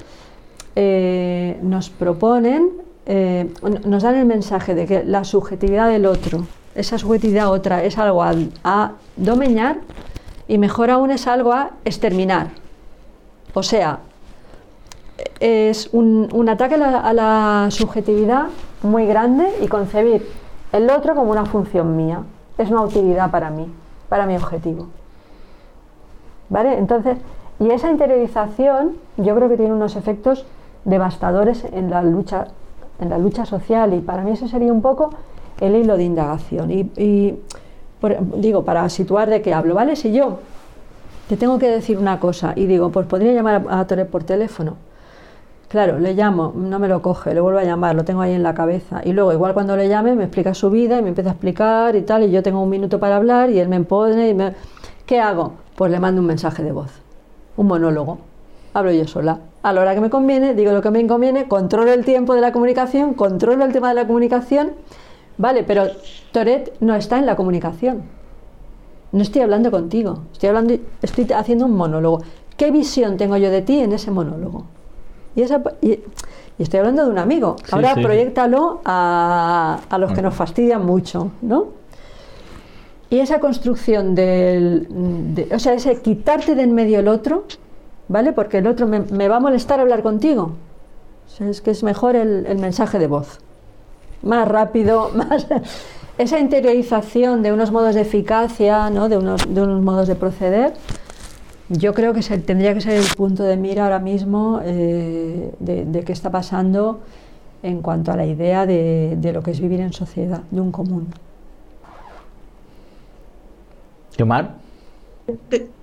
eh, 0.79 1.57
nos 1.63 1.89
proponen, 1.89 2.69
eh, 3.07 3.51
nos 3.83 4.03
dan 4.03 4.13
el 4.13 4.27
mensaje 4.27 4.75
de 4.75 4.85
que 4.85 5.03
la 5.03 5.23
subjetividad 5.23 5.89
del 5.89 6.05
otro, 6.05 6.45
esa 6.75 6.99
subjetividad 6.99 7.51
otra, 7.51 7.83
es 7.83 7.97
algo 7.97 8.21
a, 8.21 8.91
domeñar 9.15 9.77
y 10.47 10.59
mejor 10.59 10.91
aún 10.91 11.09
es 11.09 11.25
algo 11.25 11.51
a 11.51 11.71
exterminar. 11.83 12.49
O 13.55 13.63
sea, 13.63 14.01
es 15.39 15.89
un, 15.93 16.47
ataque 16.47 16.75
a 16.75 17.11
la, 17.11 17.69
subjetividad 17.71 18.49
muy 18.83 19.07
grande 19.07 19.47
y 19.59 19.67
concebir 19.67 20.27
el 20.73 20.91
otro 20.91 21.15
como 21.15 21.31
una 21.31 21.45
función 21.45 21.97
mía. 21.97 22.21
Es 22.59 22.69
una 22.69 22.83
utilidad 22.83 23.31
para 23.31 23.49
mí, 23.49 23.65
para 24.09 24.27
mi 24.27 24.35
objetivo. 24.35 24.89
¿Vale? 26.49 26.77
Entonces, 26.77 27.17
y 27.59 27.71
esa 27.71 27.89
interiorización 27.89 28.97
yo 29.17 29.35
creo 29.35 29.49
que 29.49 29.57
tiene 29.57 29.73
unos 29.73 29.95
efectos 29.95 30.45
devastadores 30.87 31.65
en 31.71 31.89
la 31.89 32.01
lucha, 32.01 32.47
en 32.99 33.09
la 33.09 33.17
lucha 33.17 33.45
social 33.45 33.93
y 33.93 33.99
para 33.99 34.23
mí 34.23 34.31
ese 34.31 34.47
sería 34.47 34.71
un 34.71 34.81
poco 34.81 35.09
el 35.59 35.75
hilo 35.75 35.97
de 35.97 36.03
indagación. 36.05 36.71
Y, 36.71 37.39
digo, 38.37 38.63
para 38.63 38.87
situar 38.89 39.29
de 39.29 39.41
qué 39.41 39.53
hablo, 39.53 39.75
¿vale? 39.75 39.95
Si 39.95 40.13
yo 40.13 40.39
te 41.27 41.35
tengo 41.35 41.59
que 41.59 41.69
decir 41.69 41.97
una 41.97 42.19
cosa 42.19 42.53
y 42.55 42.65
digo, 42.67 42.89
pues 42.89 43.05
podría 43.05 43.33
llamar 43.33 43.65
a, 43.69 43.85
Torre 43.85 44.05
por 44.05 44.23
teléfono. 44.23 44.77
Claro, 45.67 45.99
le 45.99 46.13
llamo, 46.13 46.53
no 46.55 46.79
me 46.79 46.87
lo 46.87 47.01
coge, 47.01 47.33
le 47.33 47.41
vuelvo 47.41 47.59
a 47.59 47.65
llamar, 47.65 47.93
lo 47.93 48.05
tengo 48.05 48.21
ahí 48.21 48.31
en 48.31 48.43
la 48.43 48.53
cabeza. 48.53 49.01
Y 49.03 49.11
luego, 49.11 49.33
igual 49.33 49.53
cuando 49.53 49.75
le 49.75 49.89
llame, 49.89 50.15
me 50.15 50.23
explica 50.23 50.53
su 50.53 50.69
vida 50.69 50.97
y 50.97 51.01
me 51.01 51.09
empieza 51.09 51.31
a 51.31 51.33
explicar 51.33 51.97
y 51.97 52.03
tal, 52.03 52.23
y 52.23 52.31
yo 52.31 52.41
tengo 52.41 52.61
un 52.61 52.69
minuto 52.69 52.97
para 52.97 53.17
hablar 53.17 53.49
y 53.49 53.59
él 53.59 53.67
me 53.67 53.81
pone 53.81 54.29
y 54.29 54.33
me... 54.33 54.53
¿Qué 55.05 55.19
hago? 55.19 55.55
Pues 55.75 55.91
le 55.91 55.99
mando 55.99 56.21
un 56.21 56.27
mensaje 56.27 56.63
de 56.63 56.71
voz, 56.71 56.91
un 57.57 57.67
monólogo. 57.67 58.19
Hablo 58.73 58.91
yo 58.93 59.05
sola 59.05 59.39
a 59.63 59.73
la 59.73 59.81
hora 59.81 59.95
que 59.95 60.01
me 60.01 60.09
conviene, 60.09 60.53
digo 60.53 60.71
lo 60.71 60.81
que 60.81 60.91
me 60.91 61.05
conviene, 61.07 61.47
controlo 61.47 61.91
el 61.91 62.05
tiempo 62.05 62.35
de 62.35 62.41
la 62.41 62.51
comunicación, 62.51 63.13
controlo 63.13 63.65
el 63.65 63.73
tema 63.73 63.89
de 63.89 63.95
la 63.95 64.07
comunicación, 64.07 64.71
vale, 65.37 65.63
pero 65.63 65.87
Toret 66.31 66.73
no 66.79 66.95
está 66.95 67.17
en 67.17 67.25
la 67.25 67.35
comunicación. 67.35 68.03
No 69.11 69.21
estoy 69.21 69.41
hablando 69.41 69.71
contigo, 69.71 70.19
estoy 70.33 70.49
hablando, 70.49 70.75
estoy 71.01 71.27
haciendo 71.33 71.65
un 71.65 71.75
monólogo. 71.75 72.21
¿Qué 72.57 72.71
visión 72.71 73.17
tengo 73.17 73.37
yo 73.37 73.49
de 73.49 73.61
ti 73.61 73.79
en 73.79 73.93
ese 73.93 74.11
monólogo? 74.11 74.65
Y, 75.35 75.43
estoy 76.59 76.79
hablando 76.79 77.05
de 77.05 77.11
un 77.11 77.19
amigo. 77.19 77.55
Ahora 77.71 77.93
proyectalo 77.95 78.81
a, 78.83 79.79
los 79.99 80.11
que 80.11 80.21
nos 80.21 80.33
fastidian 80.33 80.85
mucho, 80.85 81.31
¿no? 81.41 81.67
Y 83.09 83.19
esa 83.19 83.39
construcción 83.39 84.15
del, 84.15 84.87
o 85.53 85.59
sea, 85.59 85.73
ese 85.73 86.01
quitarte 86.01 86.55
de 86.55 86.63
en 86.63 86.73
medio 86.73 86.99
el 86.99 87.07
otro, 87.07 87.45
¿vale? 88.07 88.33
Porque 88.33 88.59
el 88.59 88.67
otro 88.67 88.87
me, 88.87 89.27
va 89.27 89.37
a 89.37 89.39
molestar 89.39 89.79
hablar 89.79 90.03
contigo. 90.03 90.51
es 91.39 91.61
que 91.61 91.71
es 91.71 91.83
mejor 91.83 92.15
el, 92.15 92.57
mensaje 92.57 92.99
de 92.99 93.07
voz. 93.07 93.39
Más 94.23 94.47
rápido, 94.47 95.11
más... 95.15 95.47
Esa 96.17 96.39
interiorización 96.39 97.43
de 97.43 97.53
unos 97.53 97.71
modos 97.71 97.93
de 97.93 98.01
eficacia, 98.01 98.89
¿no? 98.89 99.07
de, 99.07 99.17
unos, 99.17 99.53
de 99.53 99.61
unos 99.61 99.83
modos 99.83 100.07
de 100.07 100.15
proceder, 100.15 100.73
yo 101.69 101.93
creo 101.93 102.11
que 102.13 102.23
se, 102.23 102.39
tendría 102.39 102.73
que 102.73 102.81
ser 102.81 102.93
el 102.93 103.05
punto 103.15 103.43
de 103.43 103.55
mira 103.55 103.83
ahora 103.83 103.99
mismo 103.99 104.59
eh, 104.63 105.53
de, 105.59 106.03
qué 106.03 106.13
está 106.13 106.31
pasando 106.31 107.01
en 107.61 107.83
cuanto 107.83 108.11
a 108.11 108.15
la 108.15 108.25
idea 108.25 108.65
de, 108.65 109.15
de 109.19 109.31
lo 109.31 109.43
que 109.43 109.51
es 109.51 109.59
vivir 109.59 109.79
en 109.81 109.93
sociedad, 109.93 110.41
de 110.49 110.59
un 110.59 110.71
común. 110.71 111.07
Omar 114.19 114.66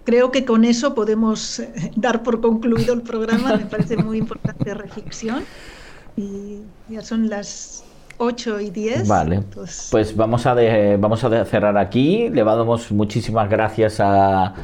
creo 0.05 0.31
que 0.31 0.45
con 0.45 0.65
eso 0.65 0.95
podemos 0.95 1.61
eh, 1.61 1.93
dar 1.97 2.23
por 2.23 2.41
concluido 2.41 2.95
el 2.95 3.03
programa. 3.03 3.57
Me 3.57 3.67
parece 3.67 3.97
muy 3.97 4.19
importante 4.19 4.75
reflexión. 4.75 5.45
Y 6.17 6.61
ya 6.89 7.03
son 7.03 7.29
las 7.29 7.85
8 8.19 8.61
y 8.61 8.71
10. 8.71 9.09
Vale. 9.09 9.43
Pues 9.91 10.17
vamos 10.17 10.47
a, 10.47 10.55
vamos 10.99 11.25
a 11.25 11.45
cerrar 11.45 11.77
aquí. 11.77 12.29
Le 12.31 12.45
damos 12.45 12.91
muchísimas 12.93 13.49
gracias 13.49 14.01
a, 14.01 14.55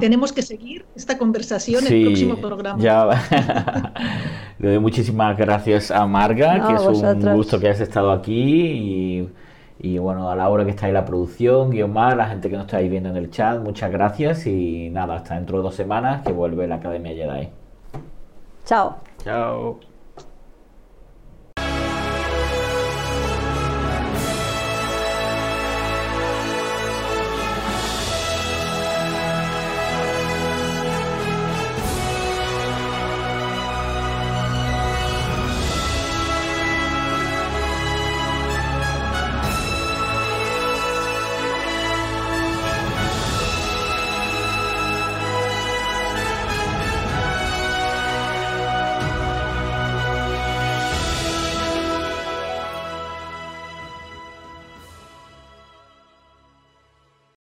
Tenemos 0.00 0.32
que 0.32 0.42
seguir 0.42 0.84
esta 0.94 1.18
conversación 1.18 1.86
en 1.86 1.92
el 1.92 2.04
próximo 2.06 2.36
programa. 2.36 2.82
Ya. 2.82 3.08
Le 4.58 4.68
doy 4.68 4.78
muchísimas 4.78 5.36
gracias 5.36 5.90
a 5.90 6.06
Marga, 6.06 6.68
que 6.68 6.74
es 6.74 6.82
un 6.82 7.34
gusto 7.34 7.58
que 7.58 7.68
hayas 7.68 7.80
estado 7.80 8.12
aquí. 8.12 8.32
Y 8.32 9.28
y 9.84 9.98
bueno, 9.98 10.30
a 10.30 10.34
la 10.34 10.48
hora 10.48 10.64
que 10.64 10.70
está 10.70 10.86
ahí 10.86 10.92
la 10.92 11.04
producción, 11.04 11.68
guion 11.68 11.92
más, 11.92 12.16
la 12.16 12.26
gente 12.26 12.48
que 12.48 12.56
nos 12.56 12.64
está 12.64 12.78
ahí 12.78 12.88
viendo 12.88 13.10
en 13.10 13.16
el 13.16 13.30
chat, 13.30 13.60
muchas 13.60 13.90
gracias 13.90 14.46
y 14.46 14.88
nada, 14.88 15.16
hasta 15.16 15.34
dentro 15.34 15.58
de 15.58 15.64
dos 15.64 15.74
semanas 15.74 16.24
que 16.24 16.32
vuelve 16.32 16.66
la 16.66 16.76
Academia 16.76 17.12
Jedi. 17.12 17.50
Chao. 18.64 18.96
Chao. 19.22 19.93